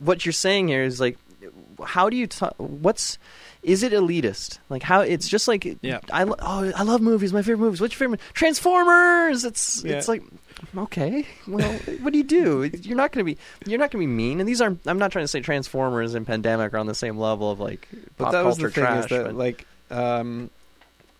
what 0.00 0.24
you're 0.24 0.32
saying 0.32 0.68
here 0.68 0.82
is 0.84 1.00
like, 1.00 1.18
how 1.84 2.08
do 2.08 2.16
you? 2.16 2.26
ta 2.26 2.50
what's 2.58 3.18
is 3.62 3.82
it 3.82 3.92
elitist? 3.92 4.58
Like 4.68 4.82
how 4.82 5.00
it's 5.00 5.28
just 5.28 5.48
like 5.48 5.76
Yeah. 5.82 5.98
I 6.12 6.22
lo- 6.22 6.36
oh 6.38 6.70
I 6.76 6.82
love 6.84 7.00
movies. 7.00 7.32
My 7.32 7.42
favorite 7.42 7.58
movies. 7.64 7.80
What's 7.80 7.94
your 7.94 8.06
favorite? 8.08 8.20
Transformers. 8.32 9.44
It's 9.44 9.82
Yeah. 9.84 9.96
it's 9.96 10.08
like 10.08 10.22
okay. 10.76 11.26
Well, 11.48 11.70
what 12.00 12.12
do 12.12 12.18
you 12.18 12.24
do? 12.24 12.70
You're 12.82 12.96
not 12.96 13.12
going 13.12 13.26
to 13.26 13.34
be 13.34 13.38
you're 13.66 13.78
not 13.78 13.90
going 13.90 14.02
to 14.02 14.06
be 14.08 14.12
mean. 14.12 14.40
And 14.40 14.48
these 14.48 14.60
are 14.60 14.76
I'm 14.86 14.98
not 14.98 15.10
trying 15.12 15.24
to 15.24 15.28
say 15.28 15.40
Transformers 15.40 16.14
and 16.14 16.26
Pandemic 16.26 16.74
are 16.74 16.78
on 16.78 16.86
the 16.86 16.94
same 16.94 17.18
level 17.18 17.50
of 17.50 17.58
like 17.60 17.88
But 18.16 18.24
pop 18.26 18.32
culture 18.32 18.70
trash. 18.70 19.10
that 19.10 19.24
but, 19.26 19.34
like 19.34 19.66
um, 19.90 20.50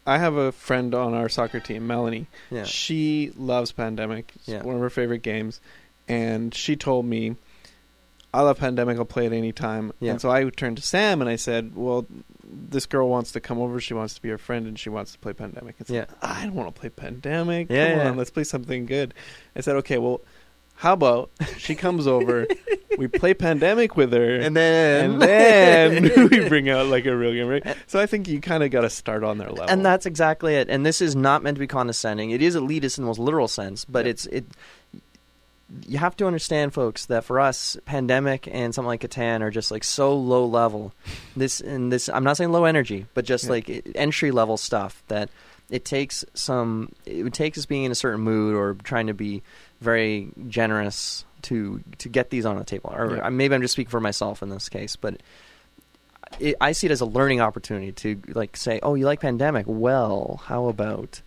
I 0.06 0.18
have 0.18 0.34
a 0.36 0.52
friend 0.52 0.94
on 0.94 1.14
our 1.14 1.28
soccer 1.28 1.60
team, 1.60 1.86
Melanie. 1.86 2.26
yeah. 2.50 2.64
She 2.64 3.32
loves 3.36 3.72
Pandemic. 3.72 4.32
It's 4.36 4.48
Yeah. 4.48 4.62
one 4.62 4.74
of 4.76 4.80
her 4.80 4.90
favorite 4.90 5.22
games, 5.22 5.60
and 6.08 6.54
she 6.54 6.76
told 6.76 7.06
me, 7.06 7.36
"I 8.32 8.42
love 8.42 8.58
Pandemic. 8.58 8.98
I'll 8.98 9.04
play 9.04 9.26
it 9.26 9.32
anytime." 9.32 9.92
Yeah. 10.00 10.12
And 10.12 10.20
so 10.20 10.30
I 10.30 10.48
turned 10.50 10.76
to 10.76 10.82
Sam 10.82 11.20
and 11.20 11.28
I 11.28 11.36
said, 11.36 11.72
"Well, 11.74 12.06
this 12.44 12.86
girl 12.86 13.08
wants 13.08 13.32
to 13.32 13.40
come 13.40 13.58
over. 13.58 13.80
She 13.80 13.94
wants 13.94 14.14
to 14.14 14.22
be 14.22 14.28
your 14.28 14.38
friend, 14.38 14.66
and 14.66 14.78
she 14.78 14.88
wants 14.90 15.12
to 15.12 15.18
play 15.18 15.32
Pandemic." 15.32 15.74
It's 15.80 15.90
Yeah. 15.90 16.00
like, 16.00 16.10
I 16.22 16.44
don't 16.44 16.54
want 16.54 16.72
to 16.74 16.80
play 16.80 16.88
Pandemic. 16.90 17.68
Yeah, 17.70 17.90
Come 17.90 17.98
yeah. 17.98 18.10
on, 18.10 18.16
let's 18.16 18.30
play 18.30 18.44
something 18.44 18.86
good. 18.86 19.12
I 19.56 19.60
said, 19.60 19.76
"Okay, 19.76 19.98
well." 19.98 20.20
How 20.76 20.92
about 20.92 21.30
she 21.56 21.74
comes 21.74 22.06
over, 22.06 22.46
we 22.98 23.06
play 23.08 23.32
Pandemic 23.34 23.96
with 23.96 24.12
her, 24.12 24.36
And 24.36 24.54
then 24.54 25.12
and 25.12 25.22
then 25.22 26.28
we 26.30 26.48
bring 26.48 26.68
out 26.68 26.86
like 26.86 27.06
a 27.06 27.16
real 27.16 27.32
game, 27.32 27.48
right? 27.48 27.76
So 27.86 27.98
I 27.98 28.04
think 28.06 28.28
you 28.28 28.40
kind 28.40 28.62
of 28.62 28.70
got 28.70 28.82
to 28.82 28.90
start 28.90 29.24
on 29.24 29.38
their 29.38 29.48
level. 29.48 29.68
And 29.70 29.84
that's 29.84 30.04
exactly 30.06 30.54
it. 30.54 30.68
And 30.68 30.84
this 30.84 31.00
is 31.00 31.16
not 31.16 31.42
meant 31.42 31.54
to 31.56 31.60
be 31.60 31.66
condescending. 31.66 32.30
It 32.30 32.42
is 32.42 32.54
elitist 32.56 32.98
in 32.98 33.04
the 33.04 33.08
most 33.08 33.18
literal 33.18 33.48
sense, 33.48 33.84
but 33.86 34.04
Yeah. 34.04 34.10
it's 34.10 34.26
it. 34.26 34.44
You 35.88 35.98
have 35.98 36.16
to 36.18 36.26
understand, 36.28 36.74
folks, 36.74 37.06
that 37.06 37.24
for 37.24 37.40
us, 37.40 37.76
pandemic 37.86 38.46
and 38.52 38.72
something 38.72 38.86
like 38.86 39.00
Catan 39.00 39.40
are 39.40 39.50
just 39.50 39.72
like 39.72 39.82
so 39.82 40.14
low 40.14 40.44
level. 40.46 40.92
This 41.36 41.60
and 41.60 41.90
this, 41.92 42.08
I'm 42.08 42.22
not 42.22 42.36
saying 42.36 42.52
low 42.52 42.66
energy, 42.66 43.06
but 43.14 43.24
just 43.24 43.44
Yeah. 43.44 43.50
like 43.50 43.88
entry 43.96 44.30
level 44.30 44.56
stuff 44.58 45.02
that 45.08 45.28
it 45.70 45.84
takes 45.84 46.24
some. 46.34 46.92
It 47.04 47.22
would 47.24 47.34
take 47.34 47.56
us 47.58 47.66
being 47.66 47.84
in 47.84 47.92
a 47.92 47.94
certain 47.96 48.20
mood 48.20 48.54
or 48.54 48.74
trying 48.84 49.08
to 49.08 49.14
be 49.14 49.42
very 49.80 50.28
generous 50.48 51.24
to 51.42 51.82
to 51.98 52.08
get 52.08 52.30
these 52.30 52.46
on 52.46 52.56
the 52.58 52.64
table. 52.64 52.92
Or 52.94 53.16
Yeah. 53.16 53.28
maybe 53.30 53.54
I'm 53.54 53.62
just 53.62 53.72
speaking 53.72 53.90
for 53.90 54.00
myself 54.00 54.42
in 54.42 54.48
this 54.48 54.68
case, 54.68 54.96
but 54.96 55.20
it, 56.40 56.56
I 56.60 56.72
see 56.72 56.86
it 56.86 56.90
as 56.90 57.00
a 57.00 57.06
learning 57.06 57.40
opportunity 57.40 57.92
to 57.92 58.20
like 58.34 58.56
say, 58.56 58.80
"Oh, 58.82 58.94
you 58.94 59.04
like 59.06 59.20
pandemic? 59.20 59.64
Well, 59.68 60.40
how 60.46 60.66
about?" 60.66 61.22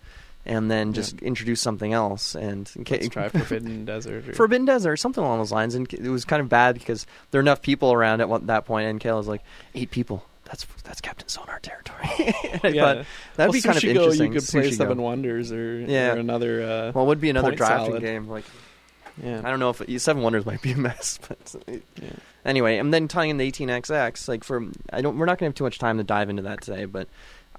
And 0.46 0.72
then 0.72 0.94
just 0.94 1.20
introduce 1.22 1.62
something 1.62 1.94
else 1.94 2.34
and 2.34 2.72
Let's 2.90 3.10
try 3.10 3.28
Forbidden 3.30 3.86
Desert. 3.86 4.30
Or, 4.30 4.34
Forbidden 4.34 4.66
Desert, 4.66 4.98
something 4.98 5.24
along 5.24 5.40
those 5.40 5.52
lines. 5.52 5.76
And 5.76 5.92
it 5.94 6.10
was 6.10 6.26
kind 6.26 6.42
of 6.42 6.50
bad 6.50 6.76
because 6.76 7.06
there 7.30 7.40
are 7.40 7.42
enough 7.44 7.62
people 7.62 7.92
around 7.94 8.22
at 8.22 8.30
one, 8.30 8.46
that 8.48 8.66
point, 8.66 8.88
and 8.88 9.00
Kale 9.00 9.18
was 9.18 9.28
like, 9.28 9.42
eight 9.76 9.92
people. 9.92 10.24
That's 10.50 10.66
that's 10.84 11.00
Captain 11.02 11.28
Sonar 11.30 11.60
territory. 11.60 12.34
Yeah. 12.76 13.04
that'd 13.38 13.54
be 13.54 13.62
kind 13.62 13.78
of 13.78 13.84
Sushi 13.84 13.93
Go, 13.93 14.02
interesting. 14.02 14.34
You 14.34 14.39
could 14.39 14.47
play 14.50 14.62
Sushi 14.64 14.70
Go. 14.72 14.76
Seven 14.76 15.02
Wonders 15.02 15.52
or, 15.52 15.80
Yeah. 15.82 16.14
or 16.14 16.18
another. 16.18 16.62
Uh, 16.64 16.91
Well, 16.93 17.06
it 17.06 17.08
would 17.08 17.22
be 17.22 17.30
another 17.30 17.52
drafting 17.54 17.86
salad. 17.91 18.02
game. 18.02 18.28
Like 18.28 18.45
yeah. 19.24 19.41
I 19.43 19.50
don't 19.50 19.60
know 19.60 19.70
if 19.70 20.02
Seven 20.02 20.24
Wonders 20.24 20.45
might 20.45 20.62
be 20.62 20.72
a 20.72 20.78
mess, 20.78 21.20
but 21.28 21.56
Yeah. 22.02 22.10
anyway, 22.45 22.78
and 22.78 22.93
then 22.93 23.08
tying 23.08 23.30
in 23.32 23.38
the 23.38 23.50
18xx, 23.52 24.28
like 24.28 24.43
for 24.43 24.66
I 24.91 25.02
don't, 25.02 25.18
we're 25.18 25.26
not 25.26 25.38
gonna 25.38 25.50
have 25.50 25.56
too 25.56 25.64
much 25.66 25.78
time 25.80 25.97
to 25.97 26.04
dive 26.04 26.30
into 26.30 26.41
that 26.43 26.62
today, 26.62 26.86
but 26.86 27.08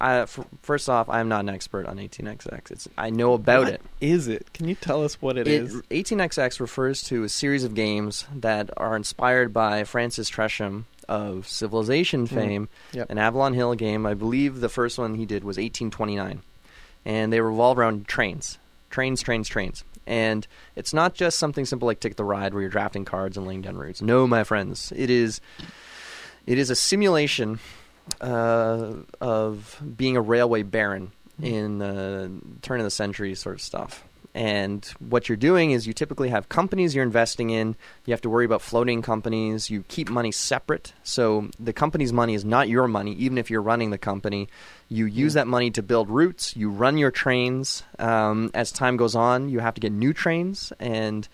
I, 0.03 0.21
f- 0.21 0.41
first 0.63 0.89
off, 0.89 1.11
I'm 1.11 1.29
not 1.29 1.41
an 1.41 1.51
expert 1.51 1.85
on 1.87 1.99
18xx. 1.99 2.71
It's 2.71 2.89
I 2.97 3.11
know 3.11 3.35
about 3.35 3.65
What 3.65 3.73
it. 3.75 3.83
is 4.01 4.29
it? 4.29 4.51
Can 4.55 4.67
you 4.67 4.75
tell 4.75 5.05
us 5.05 5.21
what 5.21 5.37
It, 5.37 5.47
it 5.47 5.63
is? 5.65 5.75
18xx 5.91 6.59
refers 6.59 7.03
to 7.05 7.25
a 7.25 7.29
series 7.29 7.65
of 7.65 7.75
games 7.75 8.25
that 8.35 8.71
are 8.79 8.97
inspired 8.97 9.53
by 9.53 9.85
Francis 9.85 10.31
Tresham 10.31 10.85
of 11.11 11.47
Civilization 11.47 12.27
Hmm. 12.27 12.35
fame, 12.35 12.69
Yep. 12.93 13.11
an 13.11 13.19
Avalon 13.19 13.53
Hill 13.53 13.75
game. 13.75 14.07
I 14.07 14.15
believe 14.15 14.61
the 14.61 14.69
first 14.71 14.97
one 14.99 15.17
he 15.17 15.27
did 15.27 15.45
was 15.45 15.59
1829, 15.59 16.41
and 17.05 17.33
they 17.33 17.41
revolve 17.41 17.79
around 17.79 18.07
trains, 18.09 18.59
trains, 18.89 19.21
trains, 19.21 19.49
trains. 19.49 19.85
And 20.07 20.47
it's 20.77 20.95
not 20.95 21.15
just 21.15 21.39
something 21.39 21.65
simple 21.67 21.87
like 21.87 22.01
Ticket 22.01 22.17
the 22.17 22.25
Ride, 22.25 22.55
where 22.55 22.63
you're 22.63 22.71
drafting 22.71 23.05
cards 23.05 23.37
and 23.37 23.47
laying 23.47 23.61
down 23.63 23.77
routes. 23.77 24.01
No, 24.01 24.27
my 24.27 24.45
friends, 24.45 24.93
it 24.97 25.11
is, 25.11 25.41
it 26.47 26.59
is 26.59 26.71
a 26.71 26.75
simulation 26.75 27.59
uh, 28.21 28.93
of 29.21 29.81
being 29.97 30.17
a 30.17 30.21
railway 30.21 30.63
baron 30.63 31.13
in 31.43 31.79
the 31.79 32.31
turn 32.63 32.81
of 32.81 32.85
the 32.85 32.91
century 32.91 33.35
sort 33.35 33.55
of 33.57 33.63
stuff. 33.63 34.05
And 34.35 34.85
what 35.01 35.29
you're 35.29 35.37
doing 35.37 35.73
is 35.73 35.87
you 35.87 35.93
typically 35.93 36.29
have 36.29 36.49
companies 36.49 36.95
you're 36.95 37.05
investing 37.05 37.51
in. 37.51 37.75
You 38.07 38.13
have 38.13 38.21
to 38.23 38.31
worry 38.31 38.45
about 38.45 38.63
floating 38.63 39.03
companies. 39.03 39.71
You 39.71 39.85
keep 39.89 40.09
money 40.09 40.31
separate. 40.31 40.93
So 41.03 41.49
the 41.59 41.73
company's 41.73 42.13
money 42.13 42.35
is 42.35 42.45
not 42.45 42.69
your 42.69 42.87
money, 42.87 43.13
even 43.15 43.39
if 43.39 43.51
you're 43.51 43.63
running 43.63 43.91
the 43.91 43.99
company. 43.99 44.49
You 44.89 45.07
use 45.07 45.35
that 45.35 45.49
money 45.49 45.71
to 45.73 45.83
build 45.83 46.09
routes. 46.11 46.55
You 46.57 46.71
run 46.71 46.97
your 46.97 47.11
trains. 47.11 47.83
Um, 47.99 48.51
as 48.55 48.71
time 48.71 48.97
goes 48.97 49.17
on, 49.17 49.49
you 49.49 49.59
have 49.59 49.75
to 49.75 49.81
get 49.81 49.91
new 49.93 50.13
trains, 50.13 50.73
and 50.79 51.27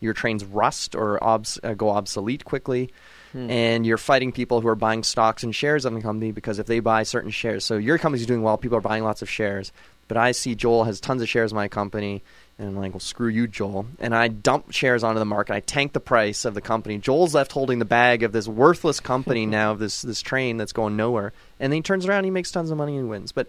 your 0.00 0.12
trains 0.12 0.44
rust 0.44 0.94
or 0.94 1.22
obs- 1.24 1.60
uh, 1.62 1.74
go 1.74 1.90
obsolete 1.90 2.44
quickly 2.44 2.90
Hmm. 3.32 3.50
and 3.50 3.86
you're 3.86 3.96
fighting 3.96 4.30
people 4.30 4.60
who 4.60 4.68
are 4.68 4.74
buying 4.74 5.02
stocks 5.02 5.42
and 5.42 5.54
shares 5.54 5.86
of 5.86 5.94
the 5.94 6.02
company 6.02 6.32
because 6.32 6.58
if 6.58 6.66
they 6.66 6.80
buy 6.80 7.02
certain 7.02 7.30
shares, 7.30 7.64
so 7.64 7.78
your 7.78 7.96
company's 7.96 8.26
doing 8.26 8.42
well, 8.42 8.58
people 8.58 8.76
are 8.76 8.82
buying 8.82 9.04
lots 9.04 9.22
of 9.22 9.30
shares. 9.30 9.72
But 10.06 10.18
I 10.18 10.32
see 10.32 10.54
Joel 10.54 10.84
has 10.84 11.00
tons 11.00 11.22
of 11.22 11.30
shares 11.30 11.52
in 11.52 11.56
my 11.56 11.66
company, 11.66 12.22
and 12.58 12.68
I'm 12.68 12.76
like, 12.76 12.92
well, 12.92 13.00
screw 13.00 13.28
you, 13.28 13.46
Joel. 13.46 13.86
And 13.98 14.14
I 14.14 14.28
dump 14.28 14.72
shares 14.72 15.02
onto 15.02 15.18
the 15.18 15.24
market. 15.24 15.54
I 15.54 15.60
tank 15.60 15.92
the 15.92 16.00
price 16.00 16.44
of 16.44 16.54
the 16.54 16.60
company. 16.60 16.98
Joel's 16.98 17.34
left 17.34 17.52
holding 17.52 17.78
the 17.78 17.84
bag 17.84 18.22
of 18.22 18.32
this 18.32 18.46
worthless 18.46 19.00
company 19.00 19.46
now, 19.46 19.72
of 19.72 19.78
this 19.78 20.02
this 20.02 20.22
train 20.22 20.56
that's 20.56 20.72
going 20.72 20.96
nowhere. 20.96 21.32
And 21.58 21.72
then 21.72 21.78
he 21.78 21.82
turns 21.82 22.06
around, 22.06 22.24
he 22.24 22.30
makes 22.30 22.50
tons 22.50 22.70
of 22.70 22.78
money 22.78 22.96
and 22.96 23.08
wins. 23.08 23.32
But 23.32 23.48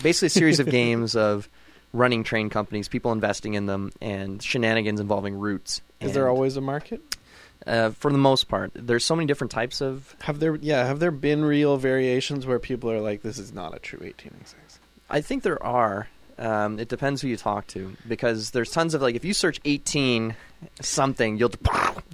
basically, 0.00 0.26
a 0.26 0.30
series 0.30 0.60
of 0.60 0.66
games 0.70 1.14
of 1.14 1.48
running 1.92 2.24
train 2.24 2.50
companies, 2.50 2.88
people 2.88 3.12
investing 3.12 3.54
in 3.54 3.66
them, 3.66 3.92
and 4.00 4.42
shenanigans 4.42 5.00
involving 5.00 5.38
routes. 5.38 5.80
Is 6.00 6.12
there 6.12 6.28
always 6.28 6.56
a 6.56 6.60
market? 6.60 7.02
uh, 7.66 7.90
for 7.90 8.10
the 8.10 8.18
most 8.18 8.48
part, 8.48 8.70
there's 8.74 9.04
so 9.04 9.14
many 9.14 9.26
different 9.26 9.50
types 9.50 9.80
of 9.80 10.14
Have 10.22 10.40
there? 10.40 10.56
Yeah. 10.56 10.86
Have 10.86 11.00
there 11.00 11.10
been 11.10 11.44
real 11.44 11.76
variations 11.76 12.46
where 12.46 12.58
people 12.58 12.90
are 12.90 13.00
like, 13.00 13.22
"This 13.22 13.38
is 13.38 13.52
not 13.52 13.74
a 13.74 13.78
true 13.78 13.98
18xx"? 14.00 14.78
I 15.10 15.20
think 15.20 15.42
there 15.42 15.62
are. 15.62 16.08
Um, 16.38 16.78
it 16.78 16.88
depends 16.88 17.20
who 17.22 17.28
you 17.28 17.36
talk 17.36 17.66
to 17.68 17.96
because 18.06 18.50
there's 18.52 18.70
tons 18.70 18.94
of 18.94 19.02
like 19.02 19.16
if 19.16 19.24
you 19.24 19.34
search 19.34 19.60
18 19.64 20.36
something, 20.80 21.36
you'll 21.36 21.48
the 21.50 21.58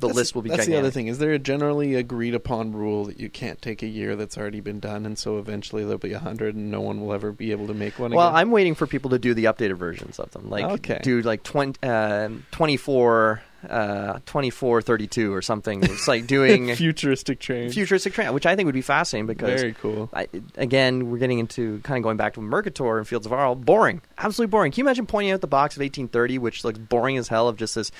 That's- 0.00 0.14
list 0.14 0.34
will 0.34 0.42
be 0.42 0.48
That's 0.50 0.62
gigantic. 0.64 0.72
the 0.74 0.78
other 0.78 0.90
thing. 0.90 1.06
Is 1.08 1.18
there 1.18 1.32
a 1.32 1.38
generally 1.38 1.94
agreed 1.94 2.34
upon 2.34 2.72
rule 2.72 3.04
that 3.06 3.20
you 3.20 3.28
can't 3.28 3.60
take 3.60 3.82
a 3.82 3.86
year 3.86 4.16
that's 4.16 4.38
already 4.38 4.60
been 4.60 4.80
done, 4.80 5.04
and 5.06 5.18
so 5.18 5.38
eventually 5.38 5.82
there'll 5.82 5.98
be 5.98 6.12
a 6.14 6.18
hundred, 6.18 6.54
and 6.54 6.70
no 6.70 6.80
one 6.80 7.00
will 7.00 7.12
ever 7.12 7.32
be 7.32 7.50
able 7.52 7.66
to 7.66 7.74
make 7.74 7.98
one 7.98 8.12
Well, 8.12 8.28
again? 8.28 8.36
I'm 8.38 8.50
waiting 8.50 8.74
for 8.74 8.86
people 8.86 9.10
to 9.10 9.18
do 9.18 9.34
the 9.34 9.44
updated 9.44 9.76
versions 9.76 10.18
of 10.18 10.30
them. 10.32 10.48
Like 10.50 10.64
Okay. 10.64 11.00
do 11.02 11.20
like 11.22 11.42
20, 11.42 11.78
uh, 11.82 12.28
24 12.50 13.42
uh 13.70 14.18
2432 14.26 15.32
or 15.32 15.42
something. 15.42 15.82
It's 15.82 16.06
like 16.08 16.26
doing 16.36 16.74
futuristic 16.74 17.38
trains. 17.40 17.74
futuristic 17.74 18.12
train, 18.12 18.32
which 18.34 18.46
I 18.46 18.56
think 18.56 18.66
would 18.66 18.74
be 18.74 18.82
fascinating 18.82 19.26
because 19.26 19.60
Very 19.60 19.72
cool. 19.74 20.08
I, 20.12 20.28
again, 20.56 21.10
we're 21.10 21.18
getting 21.18 21.38
into 21.38 21.80
kind 21.80 21.96
of 21.98 22.02
going 22.02 22.16
back 22.16 22.34
to 22.34 22.40
Mercator 22.40 22.98
and 22.98 23.06
Fields 23.08 23.26
of 23.26 23.32
Arle. 23.32 23.54
Boring, 23.54 24.00
absolutely 24.18 24.50
boring. 24.50 24.72
Can 24.72 24.80
you 24.80 24.84
imagine 24.84 25.06
pointing 25.06 25.32
out 25.32 25.40
the 25.40 25.46
box 25.46 25.76
of 25.76 25.80
1830, 25.80 26.38
which 26.38 26.64
looks 26.64 26.78
boring 26.78 27.16
as 27.16 27.28
hell, 27.28 27.48
of 27.48 27.56
just 27.56 27.74
this 27.74 27.90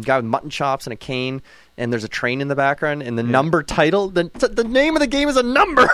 guy 0.00 0.16
with 0.16 0.24
mutton 0.26 0.50
chops 0.50 0.86
and 0.86 0.92
a 0.92 0.96
cane, 0.96 1.42
and 1.78 1.92
there's 1.92 2.04
a 2.04 2.08
train 2.08 2.40
in 2.40 2.48
the 2.48 2.54
background, 2.56 3.02
and 3.02 3.18
the 3.18 3.22
Yeah. 3.24 3.30
number 3.30 3.62
title, 3.62 4.08
the 4.08 4.24
the 4.52 4.64
name 4.64 4.94
of 4.96 5.00
the 5.00 5.06
game 5.06 5.28
is 5.28 5.36
a 5.36 5.42
number. 5.42 5.80